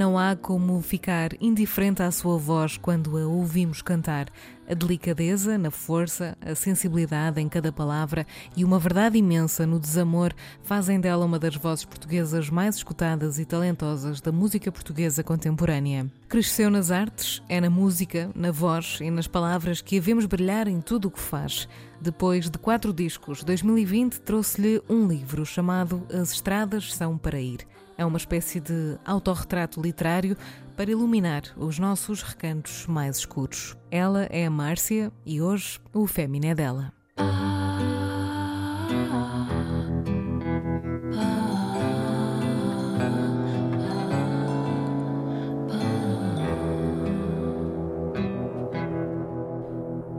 Não 0.00 0.18
há 0.18 0.34
como 0.34 0.80
ficar 0.80 1.32
indiferente 1.42 2.02
à 2.02 2.10
sua 2.10 2.38
voz 2.38 2.78
quando 2.78 3.18
a 3.18 3.26
ouvimos 3.26 3.82
cantar. 3.82 4.28
A 4.66 4.72
delicadeza 4.72 5.58
na 5.58 5.70
força, 5.70 6.38
a 6.40 6.54
sensibilidade 6.54 7.38
em 7.38 7.50
cada 7.50 7.70
palavra 7.70 8.26
e 8.56 8.64
uma 8.64 8.78
verdade 8.78 9.18
imensa 9.18 9.66
no 9.66 9.78
desamor 9.78 10.32
fazem 10.62 10.98
dela 10.98 11.26
uma 11.26 11.38
das 11.38 11.54
vozes 11.54 11.84
portuguesas 11.84 12.48
mais 12.48 12.76
escutadas 12.76 13.38
e 13.38 13.44
talentosas 13.44 14.22
da 14.22 14.32
música 14.32 14.72
portuguesa 14.72 15.22
contemporânea. 15.22 16.10
Cresceu 16.30 16.70
nas 16.70 16.90
artes, 16.90 17.42
é 17.46 17.60
na 17.60 17.68
música, 17.68 18.30
na 18.34 18.50
voz 18.50 19.00
e 19.02 19.10
nas 19.10 19.26
palavras 19.26 19.82
que 19.82 19.98
a 19.98 20.00
vemos 20.00 20.24
brilhar 20.24 20.66
em 20.66 20.80
tudo 20.80 21.08
o 21.08 21.10
que 21.10 21.20
faz. 21.20 21.68
Depois 22.00 22.48
de 22.48 22.56
quatro 22.56 22.90
discos, 22.94 23.44
2020 23.44 24.22
trouxe-lhe 24.22 24.80
um 24.88 25.06
livro 25.06 25.44
chamado 25.44 26.06
As 26.10 26.32
Estradas 26.32 26.94
São 26.94 27.18
para 27.18 27.38
Ir. 27.38 27.66
É 28.00 28.04
uma 28.06 28.16
espécie 28.16 28.60
de 28.60 28.98
autorretrato 29.04 29.78
literário 29.78 30.34
para 30.74 30.90
iluminar 30.90 31.42
os 31.54 31.78
nossos 31.78 32.22
recantos 32.22 32.86
mais 32.86 33.18
escuros. 33.18 33.76
Ela 33.90 34.22
é 34.30 34.46
a 34.46 34.50
Márcia 34.50 35.12
e 35.26 35.42
hoje 35.42 35.78
o 35.92 36.06
Fémina 36.06 36.46
é 36.46 36.54
dela. 36.54 36.94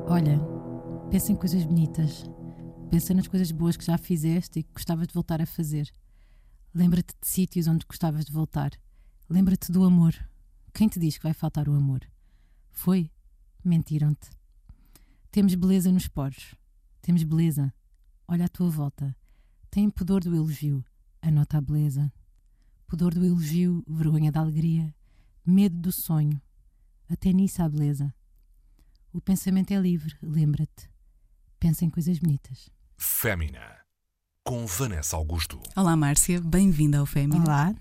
Olha, 0.07 0.39
pensa 1.09 1.31
em 1.31 1.35
coisas 1.35 1.63
bonitas. 1.63 2.29
Pensa 2.91 3.11
nas 3.15 3.27
coisas 3.27 3.49
boas 3.51 3.75
que 3.75 3.83
já 3.83 3.97
fizeste 3.97 4.59
e 4.59 4.63
que 4.63 4.69
gostavas 4.71 5.07
de 5.07 5.15
voltar 5.15 5.41
a 5.41 5.47
fazer. 5.47 5.91
Lembra-te 6.73 7.13
de 7.19 7.27
sítios 7.27 7.67
onde 7.67 7.85
gostavas 7.85 8.25
de 8.25 8.31
voltar. 8.31 8.71
Lembra-te 9.29 9.71
do 9.71 9.83
amor. 9.83 10.13
Quem 10.73 10.87
te 10.87 10.99
diz 10.99 11.17
que 11.17 11.23
vai 11.23 11.33
faltar 11.33 11.67
o 11.67 11.73
amor? 11.73 12.01
Foi? 12.69 13.11
Mentiram-te. 13.63 14.29
Temos 15.31 15.53
beleza 15.55 15.91
nos 15.91 16.07
poros. 16.07 16.55
Temos 17.01 17.23
beleza. 17.23 17.73
Olha 18.27 18.45
à 18.45 18.49
tua 18.49 18.69
volta. 18.69 19.15
Tem 19.69 19.89
pudor 19.89 20.23
do 20.23 20.35
elogio. 20.35 20.83
Anota 21.21 21.57
a 21.57 21.61
beleza. 21.61 22.11
Pudor 22.87 23.13
do 23.13 23.25
elogio, 23.25 23.83
vergonha 23.87 24.31
da 24.31 24.41
alegria, 24.41 24.93
medo 25.45 25.77
do 25.77 25.91
sonho. 25.91 26.41
Até 27.09 27.31
nisso 27.31 27.61
há 27.61 27.69
beleza. 27.69 28.13
O 29.13 29.21
pensamento 29.21 29.71
é 29.71 29.79
livre, 29.79 30.15
lembra-te. 30.21 30.89
Pensa 31.59 31.85
em 31.85 31.89
coisas 31.89 32.17
bonitas. 32.19 32.69
Fémina, 32.97 33.80
com 34.43 34.65
Vanessa 34.65 35.15
Augusto. 35.15 35.61
Olá, 35.75 35.95
Márcia, 35.95 36.41
bem-vinda 36.41 36.97
ao 36.97 37.05
Fémina. 37.05 37.43
Olá. 37.43 37.75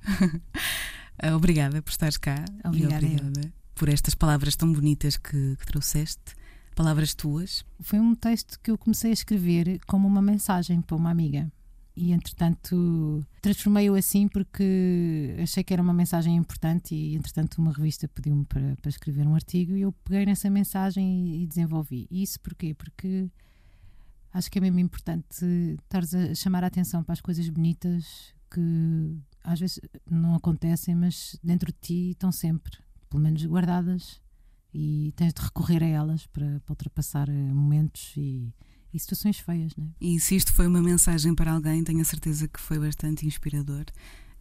obrigada 1.34 1.80
por 1.80 1.90
estares 1.90 2.18
cá. 2.18 2.44
Obrigada, 2.64 3.04
e 3.06 3.16
obrigada 3.16 3.52
por 3.74 3.88
estas 3.88 4.14
palavras 4.14 4.56
tão 4.56 4.70
bonitas 4.70 5.16
que, 5.16 5.56
que 5.56 5.66
trouxeste. 5.66 6.36
Palavras 6.74 7.14
tuas. 7.14 7.64
Foi 7.80 7.98
um 7.98 8.14
texto 8.14 8.60
que 8.62 8.70
eu 8.70 8.76
comecei 8.76 9.10
a 9.10 9.14
escrever 9.14 9.80
como 9.86 10.06
uma 10.06 10.20
mensagem 10.20 10.82
para 10.82 10.96
uma 10.96 11.10
amiga. 11.10 11.50
E 11.96 12.12
entretanto 12.12 13.26
transformei-o 13.42 13.94
assim 13.94 14.28
porque 14.28 15.36
achei 15.42 15.64
que 15.64 15.72
era 15.72 15.82
uma 15.82 15.92
mensagem 15.92 16.36
importante 16.36 16.94
e 16.94 17.16
entretanto 17.16 17.58
uma 17.58 17.72
revista 17.72 18.06
pediu-me 18.06 18.44
para, 18.44 18.76
para 18.80 18.88
escrever 18.88 19.26
um 19.26 19.34
artigo 19.34 19.72
e 19.74 19.82
eu 19.82 19.92
peguei 20.04 20.24
nessa 20.26 20.48
mensagem 20.48 21.26
e, 21.26 21.42
e 21.42 21.46
desenvolvi. 21.46 22.06
E 22.10 22.22
isso 22.22 22.38
porquê? 22.40 22.74
Porque 22.74 23.28
acho 24.32 24.50
que 24.50 24.58
é 24.58 24.60
mesmo 24.60 24.78
importante 24.78 25.44
estares 25.82 26.14
a 26.14 26.34
chamar 26.34 26.64
a 26.64 26.68
atenção 26.68 27.02
para 27.02 27.12
as 27.12 27.20
coisas 27.20 27.48
bonitas 27.48 28.34
que 28.50 29.16
às 29.44 29.60
vezes 29.60 29.80
não 30.10 30.34
acontecem, 30.34 30.94
mas 30.94 31.38
dentro 31.42 31.72
de 31.72 31.78
ti 31.80 32.10
estão 32.10 32.30
sempre, 32.30 32.76
pelo 33.08 33.22
menos 33.22 33.44
guardadas, 33.44 34.20
e 34.72 35.12
tens 35.16 35.32
de 35.32 35.42
recorrer 35.42 35.82
a 35.82 35.86
elas 35.86 36.26
para, 36.26 36.60
para 36.60 36.72
ultrapassar 36.72 37.28
momentos 37.28 38.12
e, 38.16 38.52
e, 38.92 38.98
situações 38.98 39.38
feias. 39.38 39.74
Não 39.76 39.86
é? 39.86 39.88
E 40.00 40.20
se 40.20 40.36
isto 40.36 40.52
foi 40.52 40.66
uma 40.66 40.80
mensagem 40.80 41.34
para 41.34 41.52
alguém, 41.52 41.82
tenho 41.82 42.00
a 42.00 42.04
certeza 42.04 42.46
que 42.46 42.60
foi 42.60 42.78
bastante 42.78 43.26
inspirador. 43.26 43.84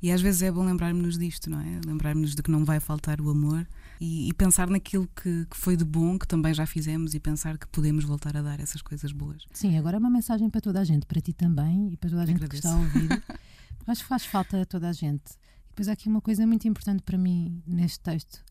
E 0.02 0.12
às 0.12 0.22
vezes 0.22 0.44
é 0.44 0.52
bom 0.52 0.64
lembrarmos-nos 0.64 1.18
disto, 1.18 1.50
não 1.50 1.60
é? 1.60 1.82
Lembrarmos-nos 1.86 2.36
de 2.36 2.44
que 2.44 2.52
não 2.52 2.64
vai 2.64 2.80
faltar 2.80 3.20
o 3.20 3.30
amor 3.30 3.68
e, 4.00 4.30
e 4.30 4.34
pensar 4.34 4.70
naquilo 4.70 5.08
que, 5.08 5.46
que, 5.46 5.58
foi 5.58 5.76
de 5.76 5.84
bom, 5.84 6.18
que 6.18 6.28
também 6.28 6.54
já 6.54 6.66
fizemos, 6.66 7.14
e 7.14 7.20
pensar 7.20 7.58
que 7.58 7.68
podemos 7.68 8.06
voltar 8.06 8.38
a 8.38 8.42
dar 8.42 8.60
essas 8.60 8.82
coisas 8.82 9.12
boas. 9.12 9.46
Sim, 9.52 9.78
agora 9.78 9.98
é 9.98 10.00
uma 10.00 10.10
mensagem 10.10 10.50
para 10.50 10.62
toda 10.62 10.80
a 10.80 10.84
gente, 10.84 11.06
para 11.06 11.20
ti 11.20 11.34
também 11.34 11.92
e 11.92 11.98
para 11.98 12.10
toda 12.10 12.24
a 12.24 12.26
gente 12.26 12.44
Agradeço. 12.44 12.62
que 12.62 12.68
está 12.68 12.74
a 12.74 12.80
ouvir. 12.80 13.24
Acho 13.88 14.04
que 14.04 14.08
faz 14.08 14.26
falta 14.26 14.62
a 14.62 14.66
toda 14.66 14.88
a 14.88 14.94
gente. 14.94 15.32
E 15.66 15.70
depois 15.70 15.90
há 15.90 15.94
aqui 15.94 16.08
uma 16.08 16.22
coisa 16.22 16.46
muito 16.46 16.68
importante 16.68 17.04
para 17.04 17.18
mim 17.18 17.62
neste 17.66 18.00
texto, 18.00 18.44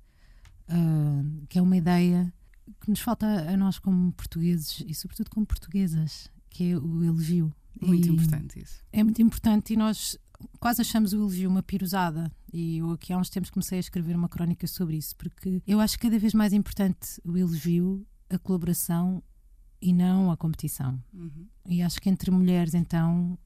uh, 0.69 1.47
que 1.49 1.59
é 1.59 1.63
uma 1.63 1.77
ideia 1.77 2.33
que 2.81 2.91
nos 2.91 3.01
falta 3.01 3.27
a 3.27 3.57
nós 3.57 3.79
como 3.79 4.13
portugueses 4.13 4.85
e 4.87 4.93
sobretudo 4.95 5.31
como 5.31 5.47
portuguesas, 5.47 6.31
que 6.51 6.73
é 6.73 6.77
o 6.77 7.05
elogio. 7.05 7.55
Muito 7.81 8.09
e 8.09 8.11
importante 8.11 8.61
isso. 8.61 8.83
É 8.93 9.05
muito 9.05 9.23
importante 9.23 9.73
e 9.73 9.77
nós 9.77 10.19
quase 10.59 10.81
achamos 10.81 11.13
o 11.13 11.17
elogio 11.17 11.49
uma 11.49 11.63
pirosada. 11.63 12.31
E 12.53 12.79
eu 12.79 12.91
aqui 12.93 13.13
há 13.13 13.19
uns 13.19 13.31
tempos 13.31 13.51
comecei 13.51 13.79
a 13.79 13.81
escrever 13.81 14.17
uma 14.17 14.29
crónica 14.29 14.67
sobre 14.67 14.97
isso, 14.97 15.15
porque 15.17 15.63
eu 15.67 15.81
acho 15.81 15.99
cada 15.99 16.19
vez 16.19 16.35
mais 16.35 16.53
importante 16.53 17.21
o 17.25 17.37
elogio, 17.37 18.07
a 18.31 18.39
colaboração 18.39 19.23
e 19.81 19.93
não 19.93 20.31
a 20.31 20.37
competição. 20.37 21.03
Uhum. 21.13 21.47
E 21.67 21.83
acho 21.83 22.01
que 22.01 22.09
entre 22.09 22.31
mulheres, 22.31 22.75
então, 22.75 23.39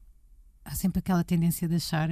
há 0.63 0.73
sempre 0.75 0.99
aquela 0.99 1.23
tendência 1.23 1.67
de 1.67 1.75
achar 1.75 2.09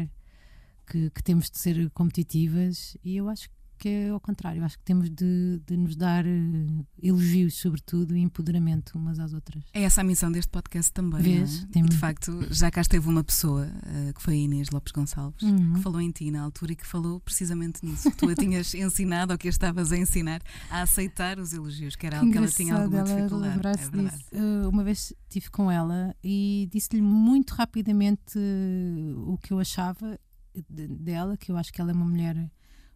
que, 0.86 1.10
que, 1.10 1.24
temos 1.24 1.50
de 1.50 1.58
ser 1.58 1.90
competitivas, 1.92 2.98
e 3.04 3.16
eu 3.16 3.30
acho 3.30 3.50
que 3.50 3.56
é 3.90 4.10
ao 4.10 4.20
contrário. 4.20 4.64
Acho 4.64 4.78
que 4.78 4.84
temos 4.84 5.10
de, 5.10 5.62
de 5.66 5.78
nos 5.78 5.96
dar 5.96 6.26
uh, 6.26 6.88
elogios, 7.02 7.56
sobretudo, 7.56 8.16
e 8.16 8.20
empoderamento 8.20 8.98
umas 8.98 9.20
às 9.20 9.34
outras. 9.34 9.64
É 9.74 9.84
essa 9.84 10.02
a 10.02 10.04
missão 10.04 10.32
deste 10.32 10.50
podcast 10.50 10.92
também. 10.92 11.22
Vês? 11.22 11.64
É? 11.64 11.66
Tem... 11.68 11.84
De 11.84 11.98
facto, 11.98 12.48
já 12.52 12.70
cá 12.72 12.82
esteve 12.82 13.08
uma 13.08 13.24
pessoa, 13.24 13.66
uh, 13.68 14.14
que 14.14 14.22
foi 14.22 14.34
a 14.34 14.38
Inês 14.38 14.70
Lopes 14.70 14.92
Gonçalves, 14.92 15.42
uhum. 15.44 15.74
que 15.74 15.80
falou 15.82 16.02
em 16.02 16.12
ti 16.12 16.32
na 16.32 16.42
altura 16.42 16.74
e 16.74 16.76
que 16.76 16.86
falou 16.86 17.20
precisamente 17.20 17.86
nisso. 17.86 18.12
tu 18.12 18.30
a 18.30 18.36
tinhas 18.36 18.74
ensinado, 18.76 19.34
ou 19.34 19.38
que 19.38 19.48
a 19.48 19.50
estavas 19.50 19.92
a 19.92 19.98
ensinar, 19.98 20.42
a 20.70 20.82
aceitar 20.82 21.40
os 21.40 21.54
elogios, 21.54 21.96
que 21.96 22.06
era 22.06 22.20
algo 22.20 22.32
que 22.32 22.38
ela 22.38 22.48
tinha 22.48 22.76
alguma 22.76 23.04
dificuldade. 23.04 23.68
É 23.68 23.90
disso. 23.90 24.26
Uh, 24.32 24.70
uma 24.70 24.84
vez 24.84 25.14
estive 25.24 25.50
com 25.50 25.72
ela 25.72 26.16
e 26.24 26.68
disse-lhe 26.72 27.02
muito 27.02 27.52
rapidamente 27.52 28.38
o 29.26 29.38
que 29.38 29.54
eu 29.54 29.60
achava 29.60 30.20
dela, 30.70 31.38
que 31.38 31.52
eu 31.52 31.58
acho 31.58 31.72
que 31.72 31.80
ela 31.80 31.92
é 31.92 31.94
uma 31.94 32.06
mulher 32.06 32.52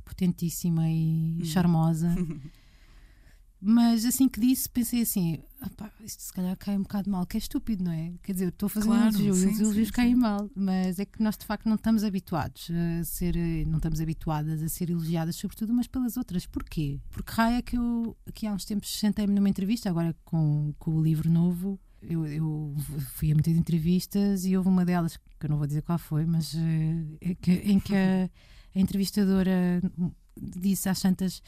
potentíssima 0.06 0.90
e 0.90 1.40
hum. 1.42 1.46
charmosa. 1.46 2.16
Mas 3.68 4.06
assim 4.06 4.30
que 4.30 4.40
disse, 4.40 4.70
pensei 4.70 5.02
assim: 5.02 5.40
isto 6.04 6.22
se 6.22 6.32
calhar 6.32 6.56
cai 6.56 6.78
um 6.78 6.84
bocado 6.84 7.10
mal, 7.10 7.26
que 7.26 7.36
é 7.36 7.40
estúpido, 7.40 7.84
não 7.84 7.92
é? 7.92 8.14
Quer 8.22 8.34
dizer, 8.34 8.50
estou 8.50 8.68
a 8.68 8.70
fazer 8.70 8.86
claro, 8.86 9.04
um 9.06 9.08
elogio, 9.08 9.34
sim, 9.34 9.50
os 9.50 9.60
elogios 9.60 9.90
caem 9.92 10.16
mal, 10.16 10.48
mas 10.56 11.00
é 11.00 11.06
que 11.06 11.24
nós 11.24 11.36
de 11.36 11.46
facto 11.46 11.66
não 11.66 11.76
estamos 11.76 12.04
habituados 12.04 12.70
a 12.70 13.04
ser, 13.04 13.36
não 13.66 13.78
estamos 13.78 14.00
habituadas 14.00 14.62
a 14.62 14.70
ser 14.70 14.92
elogiadas, 14.92 15.38
sobretudo 15.38 15.74
umas 15.74 15.88
pelas 15.88 16.16
outras. 16.16 16.46
Porquê? 16.46 17.00
Porque 17.10 17.32
raia 17.32 17.62
que 17.64 17.76
eu, 17.76 18.16
aqui 18.28 18.46
há 18.46 18.54
uns 18.54 18.66
tempos, 18.66 19.00
sentei-me 19.00 19.34
numa 19.34 19.50
entrevista, 19.50 19.90
agora 19.90 20.16
com, 20.24 20.72
com 20.78 20.92
o 20.92 21.02
livro 21.02 21.28
novo, 21.28 21.80
eu, 22.04 22.24
eu, 22.28 22.76
fui 23.16 23.32
a 23.32 23.34
muitas 23.34 23.56
entrevistas 23.56 24.46
e 24.46 24.56
houve 24.56 24.70
uma 24.70 24.86
delas, 24.86 25.18
que 25.18 25.46
eu 25.46 25.50
não 25.50 25.58
vou 25.58 25.66
dizer 25.66 25.82
qual 25.82 25.98
foi, 25.98 26.24
mas 26.26 26.56
é 27.20 27.34
que, 27.34 27.52
em 27.52 27.80
que 27.80 27.96
a, 27.96 28.30
a 28.76 28.80
entrevistadora 28.80 29.82
disse 30.38 30.90
às 30.90 31.00
tantas: 31.00 31.42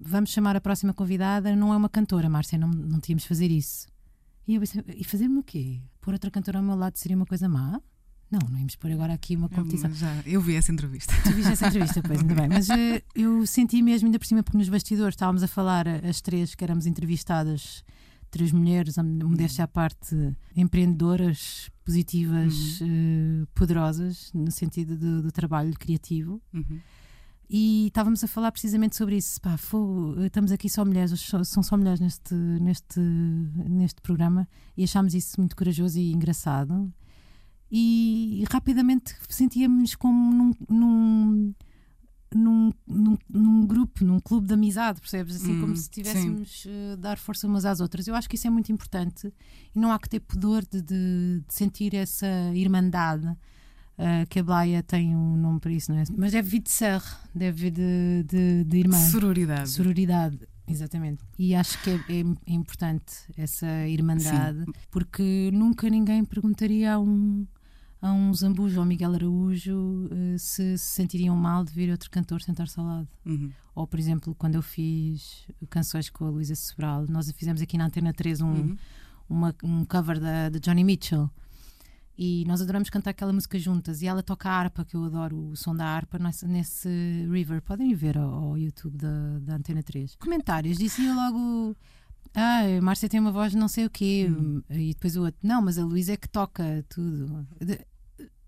vamos 0.00 0.30
chamar 0.30 0.56
a 0.56 0.60
próxima 0.60 0.94
convidada, 0.94 1.54
não 1.54 1.72
é 1.72 1.76
uma 1.76 1.88
cantora, 1.88 2.28
Márcia, 2.28 2.58
não, 2.58 2.68
não 2.68 3.00
tínhamos 3.00 3.22
de 3.22 3.28
fazer 3.28 3.50
isso. 3.50 3.86
E 4.46 4.54
eu 4.54 4.60
pensei: 4.60 4.82
e 4.96 5.04
fazer-me 5.04 5.38
o 5.38 5.42
quê? 5.42 5.80
Pôr 6.00 6.14
outra 6.14 6.30
cantora 6.30 6.58
ao 6.58 6.64
meu 6.64 6.74
lado 6.74 6.96
seria 6.96 7.16
uma 7.16 7.26
coisa 7.26 7.48
má? 7.48 7.80
Não, 8.30 8.40
não 8.48 8.58
íamos 8.58 8.76
pôr 8.76 8.90
agora 8.90 9.12
aqui 9.12 9.36
uma 9.36 9.48
competição. 9.50 9.90
Eu, 9.90 9.94
já, 9.94 10.22
eu 10.24 10.40
vi 10.40 10.56
essa 10.56 10.72
entrevista. 10.72 11.12
Tu 11.22 11.32
viste 11.32 11.52
essa 11.52 11.66
entrevista, 11.66 12.00
pois, 12.02 12.18
ainda 12.18 12.34
bem. 12.34 12.48
Mas 12.48 12.66
uh, 12.70 13.02
eu 13.14 13.46
senti 13.46 13.82
mesmo, 13.82 14.06
ainda 14.06 14.18
por 14.18 14.24
cima, 14.24 14.42
porque 14.42 14.56
nos 14.56 14.70
bastidores 14.70 15.12
estávamos 15.12 15.42
a 15.42 15.46
falar, 15.46 15.86
as 15.86 16.22
três 16.22 16.54
que 16.54 16.64
éramos 16.64 16.86
entrevistadas, 16.86 17.84
três 18.32 18.50
mulheres, 18.50 18.96
modéstia 18.96 19.64
à 19.64 19.68
parte, 19.68 20.16
empreendedoras, 20.56 21.70
positivas, 21.84 22.80
uhum. 22.80 23.42
uh, 23.42 23.46
poderosas, 23.54 24.32
no 24.32 24.50
sentido 24.50 24.96
do, 24.96 25.22
do 25.22 25.30
trabalho 25.30 25.74
criativo. 25.74 26.40
Uhum. 26.52 26.80
E 27.48 27.88
estávamos 27.88 28.24
a 28.24 28.26
falar 28.26 28.50
precisamente 28.50 28.96
sobre 28.96 29.18
isso. 29.18 29.38
Pá, 29.38 29.56
estamos 30.24 30.50
aqui 30.50 30.70
só 30.70 30.82
mulheres, 30.82 31.30
são 31.44 31.62
só 31.62 31.76
mulheres 31.76 32.00
neste, 32.00 32.34
neste, 32.34 32.98
neste 32.98 34.00
programa 34.00 34.48
e 34.74 34.82
achámos 34.82 35.14
isso 35.14 35.38
muito 35.38 35.54
corajoso 35.54 35.98
e 35.98 36.14
engraçado. 36.14 36.90
E, 37.70 38.40
e 38.40 38.44
rapidamente 38.50 39.14
sentíamos 39.28 39.94
como 39.94 40.32
num, 40.32 40.52
num, 40.70 41.54
num, 42.36 42.72
num, 42.86 43.16
num, 43.28 43.66
grupo, 43.66 44.04
num 44.04 44.20
clube 44.20 44.46
de 44.46 44.54
amizade, 44.54 45.00
percebes? 45.00 45.36
Assim, 45.36 45.56
hum, 45.56 45.60
como 45.60 45.76
se 45.76 45.82
estivéssemos 45.82 46.66
a 46.66 46.94
uh, 46.94 46.96
dar 46.96 47.18
força 47.18 47.46
umas 47.46 47.64
às 47.64 47.80
outras. 47.80 48.06
Eu 48.06 48.14
acho 48.14 48.28
que 48.28 48.36
isso 48.36 48.46
é 48.46 48.50
muito 48.50 48.70
importante 48.72 49.32
e 49.74 49.78
não 49.78 49.92
há 49.92 49.98
que 49.98 50.08
ter 50.08 50.20
pudor 50.20 50.64
de, 50.64 50.80
de, 50.82 51.42
de 51.46 51.54
sentir 51.54 51.94
essa 51.94 52.26
irmandade 52.54 53.36
Uh, 53.98 54.26
que 54.26 54.40
a 54.40 54.42
Blaia 54.42 54.82
tem 54.82 55.14
um 55.14 55.36
nome 55.36 55.60
para 55.60 55.70
isso, 55.70 55.92
não 55.92 55.98
é? 55.98 56.04
Mas 56.16 56.32
deve 56.32 56.48
vir 56.48 56.60
de 56.60 56.70
ser, 56.70 57.00
deve 57.34 57.64
vir 57.64 57.70
de, 57.70 58.24
de, 58.26 58.64
de 58.64 58.78
irmã. 58.78 58.96
Sororidade. 58.96 59.68
Sororidade, 59.68 60.38
exatamente. 60.66 61.22
E 61.38 61.54
acho 61.54 61.80
que 61.82 61.90
é, 61.90 61.94
é, 61.94 62.24
é 62.46 62.52
importante 62.54 63.14
essa 63.36 63.86
irmandade, 63.86 64.64
Sim. 64.64 64.72
porque 64.90 65.50
nunca 65.52 65.90
ninguém 65.90 66.24
perguntaria 66.24 66.94
a 66.94 66.98
um, 66.98 67.46
a 68.02 68.12
um 68.12 68.34
Zambujo 68.34 68.80
ou 68.80 68.84
Miguel 68.84 69.14
Araújo 69.14 69.76
uh, 69.76 70.36
se 70.36 70.76
se 70.76 70.84
sentiriam 70.84 71.36
mal 71.36 71.64
de 71.64 71.72
vir 71.72 71.88
outro 71.88 72.10
cantor 72.10 72.42
sentar-se 72.42 72.78
ao 72.78 72.84
lado. 72.84 73.08
Uhum. 73.24 73.52
Ou, 73.76 73.86
por 73.86 73.98
exemplo, 73.98 74.34
quando 74.34 74.56
eu 74.56 74.62
fiz 74.62 75.46
canções 75.70 76.10
com 76.10 76.26
a 76.26 76.30
Luísa 76.30 76.56
Sobral, 76.56 77.06
nós 77.08 77.30
fizemos 77.30 77.62
aqui 77.62 77.78
na 77.78 77.86
Antena 77.86 78.12
3 78.12 78.40
um, 78.40 78.46
uhum. 78.46 78.76
uma, 79.30 79.54
um 79.62 79.84
cover 79.84 80.18
da, 80.18 80.48
de 80.48 80.58
Johnny 80.58 80.82
Mitchell. 80.82 81.30
E 82.18 82.44
nós 82.46 82.60
adoramos 82.60 82.90
cantar 82.90 83.10
aquela 83.10 83.32
música 83.32 83.58
juntas. 83.58 84.02
E 84.02 84.06
ela 84.06 84.22
toca 84.22 84.48
a 84.48 84.52
harpa, 84.52 84.84
que 84.84 84.96
eu 84.96 85.04
adoro 85.04 85.50
o 85.50 85.56
som 85.56 85.74
da 85.74 85.86
harpa, 85.86 86.18
nesse, 86.18 86.46
nesse 86.46 86.88
River. 87.30 87.62
Podem 87.62 87.92
ir 87.92 87.94
ver 87.94 88.18
ao, 88.18 88.32
ao 88.32 88.58
YouTube 88.58 88.98
da, 88.98 89.38
da 89.40 89.54
Antena 89.54 89.82
3. 89.82 90.16
Comentários, 90.16 90.76
dizia 90.76 91.14
logo. 91.14 91.74
Ah, 92.34 92.62
Márcia 92.82 93.08
tem 93.08 93.20
uma 93.20 93.32
voz 93.32 93.54
não 93.54 93.68
sei 93.68 93.86
o 93.86 93.90
quê. 93.90 94.28
Hum. 94.28 94.60
E 94.68 94.92
depois 94.92 95.16
o 95.16 95.22
outro. 95.22 95.38
Não, 95.42 95.62
mas 95.62 95.78
a 95.78 95.84
Luísa 95.84 96.12
é 96.12 96.16
que 96.16 96.28
toca 96.28 96.84
tudo. 96.88 97.46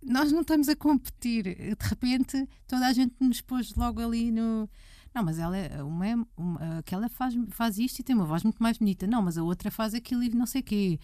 Nós 0.04 0.30
não 0.32 0.42
estamos 0.42 0.68
a 0.68 0.76
competir. 0.76 1.44
De 1.44 1.88
repente, 1.88 2.48
toda 2.66 2.86
a 2.86 2.92
gente 2.92 3.14
nos 3.20 3.40
pôs 3.40 3.74
logo 3.74 4.00
ali 4.00 4.30
no. 4.30 4.68
Não, 5.14 5.22
mas 5.22 5.38
ela 5.38 5.56
é 5.56 5.82
uma, 5.82 6.26
uma, 6.36 6.78
aquela 6.78 7.08
faz, 7.08 7.34
faz 7.50 7.78
isto 7.78 8.00
e 8.00 8.02
tem 8.02 8.16
uma 8.16 8.24
voz 8.24 8.42
muito 8.42 8.62
mais 8.62 8.78
bonita. 8.78 9.06
Não, 9.06 9.22
mas 9.22 9.38
a 9.38 9.42
outra 9.42 9.70
faz 9.70 9.94
aquilo 9.94 10.22
e 10.22 10.28
não 10.30 10.46
sei 10.46 10.60
o 10.60 10.64
quê. 10.64 10.98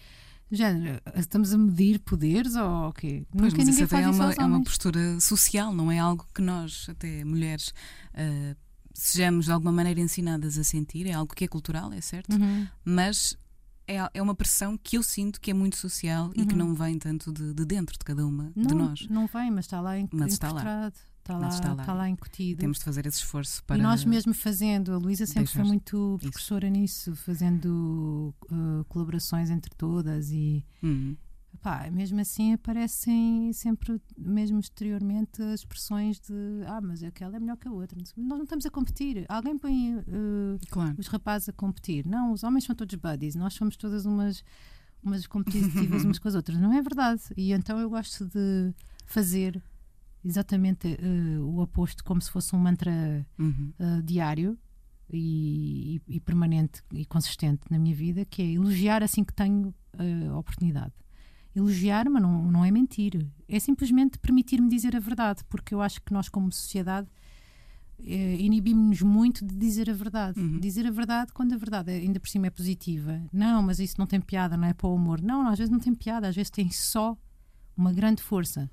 Género, 0.51 1.01
estamos 1.15 1.53
a 1.53 1.57
medir 1.57 1.99
poderes 1.99 2.55
ou 2.55 2.89
o 2.89 2.93
quê? 2.93 3.25
Pois, 3.31 3.53
mas 3.53 3.69
isso 3.69 3.85
até 3.85 4.01
é 4.01 4.09
uma, 4.09 4.33
é 4.33 4.43
uma 4.43 4.61
postura 4.61 5.17
social, 5.21 5.73
não 5.73 5.89
é 5.89 5.97
algo 5.97 6.27
que 6.35 6.41
nós, 6.41 6.87
até 6.89 7.23
mulheres, 7.23 7.69
uh, 8.13 8.55
sejamos 8.93 9.45
de 9.45 9.51
alguma 9.53 9.71
maneira 9.71 10.01
ensinadas 10.01 10.57
a 10.57 10.63
sentir, 10.65 11.07
é 11.07 11.13
algo 11.13 11.33
que 11.33 11.45
é 11.45 11.47
cultural, 11.47 11.93
é 11.93 12.01
certo, 12.01 12.33
uhum. 12.35 12.67
mas 12.83 13.37
é, 13.87 13.97
é 14.13 14.21
uma 14.21 14.35
pressão 14.35 14.77
que 14.77 14.97
eu 14.97 15.03
sinto 15.03 15.39
que 15.39 15.51
é 15.51 15.53
muito 15.53 15.77
social 15.77 16.27
uhum. 16.27 16.33
e 16.35 16.45
que 16.45 16.53
uhum. 16.53 16.67
não 16.67 16.75
vem 16.75 16.97
tanto 16.97 17.31
de, 17.31 17.53
de, 17.53 17.65
dentro 17.65 17.97
de 17.97 18.05
cada 18.05 18.25
uma 18.25 18.51
não, 18.55 18.67
de 18.67 18.75
nós. 18.75 19.07
Não 19.09 19.27
vem, 19.27 19.51
mas 19.51 19.65
está 19.65 19.81
lá 19.81 19.91
mas 20.11 20.33
está 20.33 20.51
lá. 20.51 20.91
Está 21.21 21.37
lá, 21.37 21.47
está 21.49 21.73
lá, 21.73 21.81
está 21.81 21.93
lá 21.93 22.09
incutido. 22.09 22.59
Temos 22.59 22.79
de 22.79 22.83
fazer 22.83 23.05
esse 23.05 23.19
esforço 23.19 23.63
para. 23.63 23.77
E 23.77 23.81
nós 23.81 24.03
mesmo 24.03 24.33
fazendo, 24.33 24.91
a 24.91 24.97
Luísa 24.97 25.27
sempre 25.27 25.51
foi 25.51 25.63
muito 25.63 26.17
professora 26.19 26.65
isso. 26.65 26.73
nisso, 27.11 27.15
fazendo 27.15 28.33
uh, 28.51 28.83
colaborações 28.85 29.49
entre 29.49 29.69
todas 29.75 30.31
e. 30.31 30.65
Uhum. 30.81 31.15
Pá, 31.61 31.89
mesmo 31.91 32.19
assim 32.19 32.53
aparecem 32.53 33.51
sempre, 33.53 34.01
mesmo 34.17 34.59
exteriormente, 34.59 35.41
as 35.43 35.59
expressões 35.59 36.19
de 36.19 36.33
ah, 36.65 36.81
mas 36.81 37.03
aquela 37.03 37.35
é 37.35 37.39
melhor 37.39 37.57
que 37.57 37.67
a 37.67 37.71
outra. 37.71 37.97
Nós 37.99 38.13
não 38.17 38.43
estamos 38.43 38.65
a 38.65 38.71
competir. 38.71 39.25
Alguém 39.29 39.57
põe 39.57 39.95
uh, 39.95 40.59
claro. 40.69 40.95
os 40.97 41.07
rapazes 41.07 41.49
a 41.49 41.53
competir. 41.53 42.05
Não, 42.07 42.31
os 42.31 42.43
homens 42.43 42.63
são 42.63 42.75
todos 42.75 42.95
buddies, 42.95 43.35
nós 43.35 43.53
somos 43.53 43.75
todas 43.75 44.05
umas, 44.05 44.43
umas 45.03 45.27
competitivas 45.27 46.03
umas 46.05 46.17
com 46.17 46.27
as 46.27 46.35
outras. 46.35 46.57
Não 46.57 46.73
é 46.73 46.81
verdade. 46.81 47.21
E 47.37 47.53
então 47.53 47.79
eu 47.79 47.89
gosto 47.89 48.25
de 48.25 48.73
fazer 49.05 49.61
exatamente 50.23 50.87
uh, 50.87 51.41
o 51.43 51.61
oposto, 51.61 52.03
como 52.03 52.21
se 52.21 52.31
fosse 52.31 52.55
um 52.55 52.59
mantra 52.59 53.25
uhum. 53.37 53.73
uh, 53.79 54.01
diário 54.03 54.57
e, 55.11 56.01
e, 56.07 56.19
permanente 56.19 56.81
e 56.93 57.05
consistente 57.05 57.61
na 57.69 57.77
minha 57.77 57.95
vida, 57.95 58.25
que 58.25 58.41
é 58.41 58.51
elogiar 58.51 59.03
assim 59.03 59.23
que 59.23 59.33
tenho 59.33 59.73
uh, 59.95 60.37
oportunidade. 60.37 60.93
Elogiar, 61.55 62.09
mas 62.09 62.21
não, 62.21 62.49
não 62.49 62.63
é 62.63 62.71
mentir, 62.71 63.27
é 63.47 63.59
simplesmente 63.59 64.17
permitir-me 64.17 64.69
dizer 64.69 64.95
a 64.95 64.99
verdade, 64.99 65.43
porque 65.49 65.73
eu 65.73 65.81
acho 65.81 66.01
que 66.01 66.13
nós, 66.13 66.29
como 66.29 66.51
sociedade, 66.51 67.07
inibimos-nos 67.99 69.01
muito 69.01 69.45
de 69.45 69.55
dizer 69.55 69.89
a 69.89 69.93
verdade. 69.93 70.39
Uhum. 70.39 70.59
Dizer 70.59 70.87
a 70.87 70.91
verdade 70.91 71.31
quando 71.33 71.53
a 71.53 71.57
verdade 71.57 71.91
ainda 71.91 72.19
por 72.19 72.29
cima 72.29 72.47
é 72.47 72.49
positiva. 72.49 73.21
Não, 73.31 73.61
mas 73.61 73.79
isso 73.79 73.95
não 73.97 74.07
tem 74.07 74.19
piada, 74.19 74.57
não 74.57 74.67
é 74.67 74.73
para 74.73 74.87
o 74.87 74.95
humor. 74.95 75.21
Não, 75.21 75.47
às 75.47 75.57
vezes 75.57 75.71
não 75.71 75.79
tem 75.79 75.93
piada, 75.93 76.27
às 76.27 76.35
vezes 76.35 76.49
tem 76.49 76.69
só 76.71 77.17
uma 77.77 77.91
grande 77.93 78.21
força 78.21 78.69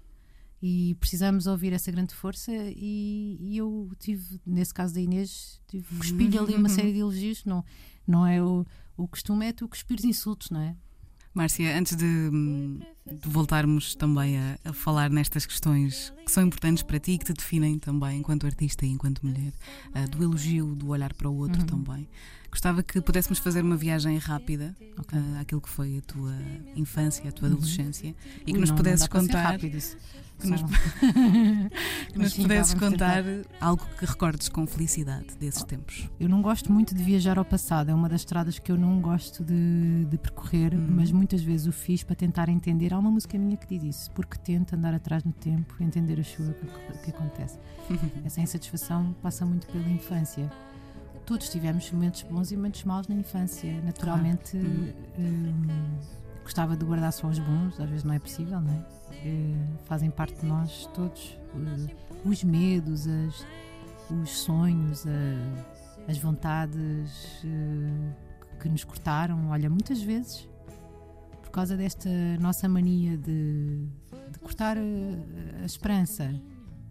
e 0.60 0.96
precisamos 0.98 1.46
ouvir 1.46 1.72
essa 1.72 1.90
grande 1.90 2.14
força 2.14 2.52
e, 2.52 3.36
e, 3.40 3.56
eu 3.56 3.90
tive, 3.98 4.40
nesse 4.44 4.74
caso 4.74 4.92
da 4.94 5.00
Inês, 5.00 5.60
tive 5.68 5.96
cuspir 5.96 6.36
ali 6.40 6.54
uma 6.54 6.68
série 6.68 6.92
de 6.92 6.98
elogios, 6.98 7.44
não, 7.44 7.64
não 8.06 8.26
é 8.26 8.42
o, 8.42 8.66
o 8.96 9.06
costume 9.06 9.46
é 9.46 9.52
tu 9.52 9.68
cuspires 9.68 10.04
insultos, 10.04 10.50
não 10.50 10.60
é? 10.60 10.76
Márcia, 11.38 11.76
antes 11.78 11.96
de, 11.96 12.30
de 13.12 13.28
voltarmos 13.28 13.94
também 13.94 14.38
a, 14.38 14.58
a, 14.64 14.72
falar 14.72 15.10
nestas 15.10 15.46
questões 15.46 16.12
que 16.24 16.30
são 16.30 16.44
importantes 16.44 16.82
para 16.82 16.98
ti 16.98 17.12
e 17.12 17.18
que 17.18 17.24
te 17.24 17.32
definem 17.32 17.78
também 17.78 18.18
enquanto 18.18 18.46
artista 18.46 18.84
e 18.84 18.90
enquanto 18.90 19.24
mulher, 19.24 19.52
uh, 19.94 20.08
do 20.08 20.22
elogio, 20.22 20.74
do 20.74 20.88
olhar 20.88 21.12
para 21.14 21.28
o 21.28 21.36
outro 21.36 21.60
uhum. 21.60 21.66
também. 21.84 22.08
Gostava 22.50 22.82
que 22.82 23.00
pudéssemos 23.00 23.38
fazer 23.38 23.62
uma 23.62 23.76
viagem 23.76 24.16
rápida 24.16 24.74
okay. 24.98 25.18
uh, 25.18 25.40
àquilo 25.40 25.60
que 25.60 25.68
foi 25.68 25.98
a 25.98 26.02
tua 26.02 26.34
infância, 26.74 27.28
a 27.28 27.32
tua 27.32 27.48
uhum. 27.48 27.54
adolescência 27.54 28.14
e 28.46 28.52
que 28.52 28.58
nos 28.58 28.70
não, 28.70 28.76
pudesses 28.76 29.08
não 29.08 29.20
contar. 29.20 29.58
Que 29.58 30.46
nos, 30.46 30.62
que 32.12 32.18
nos 32.18 32.34
pudesses 32.34 32.74
contar 32.74 33.24
algo 33.60 33.84
que 33.98 34.06
recordes 34.06 34.48
com 34.48 34.66
felicidade 34.66 35.36
desses 35.38 35.64
tempos. 35.64 36.08
Eu 36.18 36.28
não 36.28 36.40
gosto 36.40 36.72
muito 36.72 36.94
de 36.94 37.02
viajar 37.02 37.38
ao 37.38 37.44
passado, 37.44 37.90
é 37.90 37.94
uma 37.94 38.08
das 38.08 38.20
estradas 38.20 38.58
que 38.58 38.70
eu 38.70 38.76
não 38.76 39.00
gosto 39.00 39.44
de, 39.44 40.04
de 40.04 40.16
percorrer, 40.16 40.74
uhum. 40.74 40.86
mas 40.90 41.10
muitas 41.10 41.42
vezes 41.42 41.66
o 41.66 41.72
fiz 41.72 42.04
para 42.04 42.14
tentar 42.14 42.48
entender. 42.48 42.94
Há 42.98 43.00
uma 43.00 43.12
música 43.12 43.38
minha 43.38 43.56
que 43.56 43.78
diz 43.78 43.96
isso, 43.96 44.10
porque 44.10 44.36
tento 44.38 44.74
andar 44.74 44.92
atrás 44.92 45.22
no 45.22 45.32
tempo, 45.32 45.76
entender 45.80 46.18
a 46.18 46.22
chuva 46.24 46.52
que, 46.52 46.66
que 47.04 47.10
acontece. 47.10 47.56
Essa 48.26 48.40
insatisfação 48.40 49.14
passa 49.22 49.46
muito 49.46 49.68
pela 49.68 49.88
infância 49.88 50.50
todos 51.28 51.50
tivemos 51.50 51.90
momentos 51.92 52.22
bons 52.22 52.50
e 52.50 52.56
momentos 52.56 52.84
maus 52.84 53.06
na 53.06 53.14
infância. 53.14 53.82
Naturalmente, 53.82 54.52
claro. 54.52 54.94
hum, 55.18 55.98
gostava 56.42 56.74
de 56.74 56.86
guardar 56.86 57.12
só 57.12 57.26
os 57.26 57.38
bons, 57.38 57.78
às 57.78 57.88
vezes 57.88 58.02
não 58.02 58.14
é 58.14 58.18
possível, 58.18 58.58
não 58.62 58.72
é? 58.72 58.78
Uh, 59.28 59.78
fazem 59.84 60.10
parte 60.10 60.40
de 60.40 60.46
nós 60.46 60.88
todos. 60.94 61.38
Uh, 61.54 62.28
os 62.28 62.42
medos, 62.42 63.06
as, 63.06 63.46
os 64.10 64.30
sonhos, 64.30 65.04
as 66.08 66.16
vontades 66.16 67.44
que 68.58 68.68
nos 68.70 68.82
cortaram. 68.82 69.50
Olha, 69.50 69.68
muitas 69.68 70.00
vezes, 70.00 70.48
causa 71.58 71.76
desta 71.76 72.08
nossa 72.38 72.68
mania 72.68 73.16
de, 73.16 73.88
de 74.30 74.38
cortar 74.38 74.78
a, 74.78 75.62
a 75.62 75.66
esperança. 75.66 76.32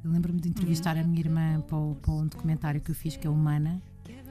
Eu 0.04 0.12
lembro-me 0.12 0.42
de 0.42 0.50
entrevistar 0.50 0.98
a 0.98 1.04
minha 1.06 1.22
irmã 1.22 1.62
para, 1.62 1.78
o, 1.78 1.96
para 1.96 2.12
um 2.12 2.28
documentário 2.28 2.82
que 2.82 2.92
eu 2.92 2.96
fiz, 2.96 3.16
que 3.16 3.26
é 3.26 3.30
Humana, 3.30 3.82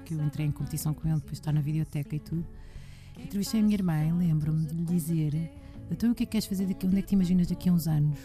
que 0.04 0.12
eu 0.12 0.22
entrei 0.22 0.44
em 0.44 0.50
competição 0.50 0.92
com 0.92 1.08
ele, 1.08 1.20
depois 1.20 1.38
está 1.38 1.50
na 1.50 1.62
videoteca 1.62 2.14
e 2.14 2.18
tudo. 2.18 2.44
Entrevistei 3.18 3.60
a 3.60 3.62
minha 3.62 3.76
irmã 3.76 4.04
e 4.04 4.12
lembro-me 4.12 4.66
de 4.66 4.74
lhe 4.74 4.84
dizer: 4.84 5.50
Então 5.90 6.10
o 6.10 6.14
que 6.14 6.24
é 6.24 6.26
que 6.26 6.32
queres 6.32 6.46
fazer 6.46 6.66
daqui? 6.66 6.86
Onde 6.86 6.98
é 6.98 7.00
que 7.00 7.08
te 7.08 7.14
imaginas 7.14 7.46
daqui 7.46 7.70
a 7.70 7.72
uns 7.72 7.88
anos? 7.88 8.18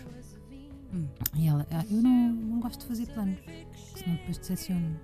Hum. 0.93 1.07
E 1.33 1.47
ela: 1.47 1.65
ah, 1.71 1.85
Eu 1.89 2.01
não, 2.01 2.33
não 2.33 2.59
gosto 2.59 2.81
de 2.81 2.87
fazer 2.87 3.05
planos, 3.13 3.39
senão 3.95 4.17
depois 4.17 4.37
decepciono. 4.37 4.99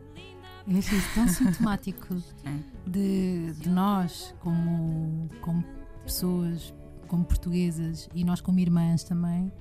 Eu 0.67 0.77
achei 0.77 0.97
isso 0.97 1.13
tão 1.15 1.25
sintomático 1.25 2.21
é. 2.43 2.59
de, 2.85 3.53
de 3.53 3.69
nós, 3.69 4.35
como, 4.41 5.29
como 5.39 5.63
pessoas, 6.03 6.73
como 7.07 7.25
portuguesas 7.25 8.09
e 8.13 8.23
nós, 8.23 8.41
como 8.41 8.59
irmãs 8.59 9.03
também. 9.03 9.51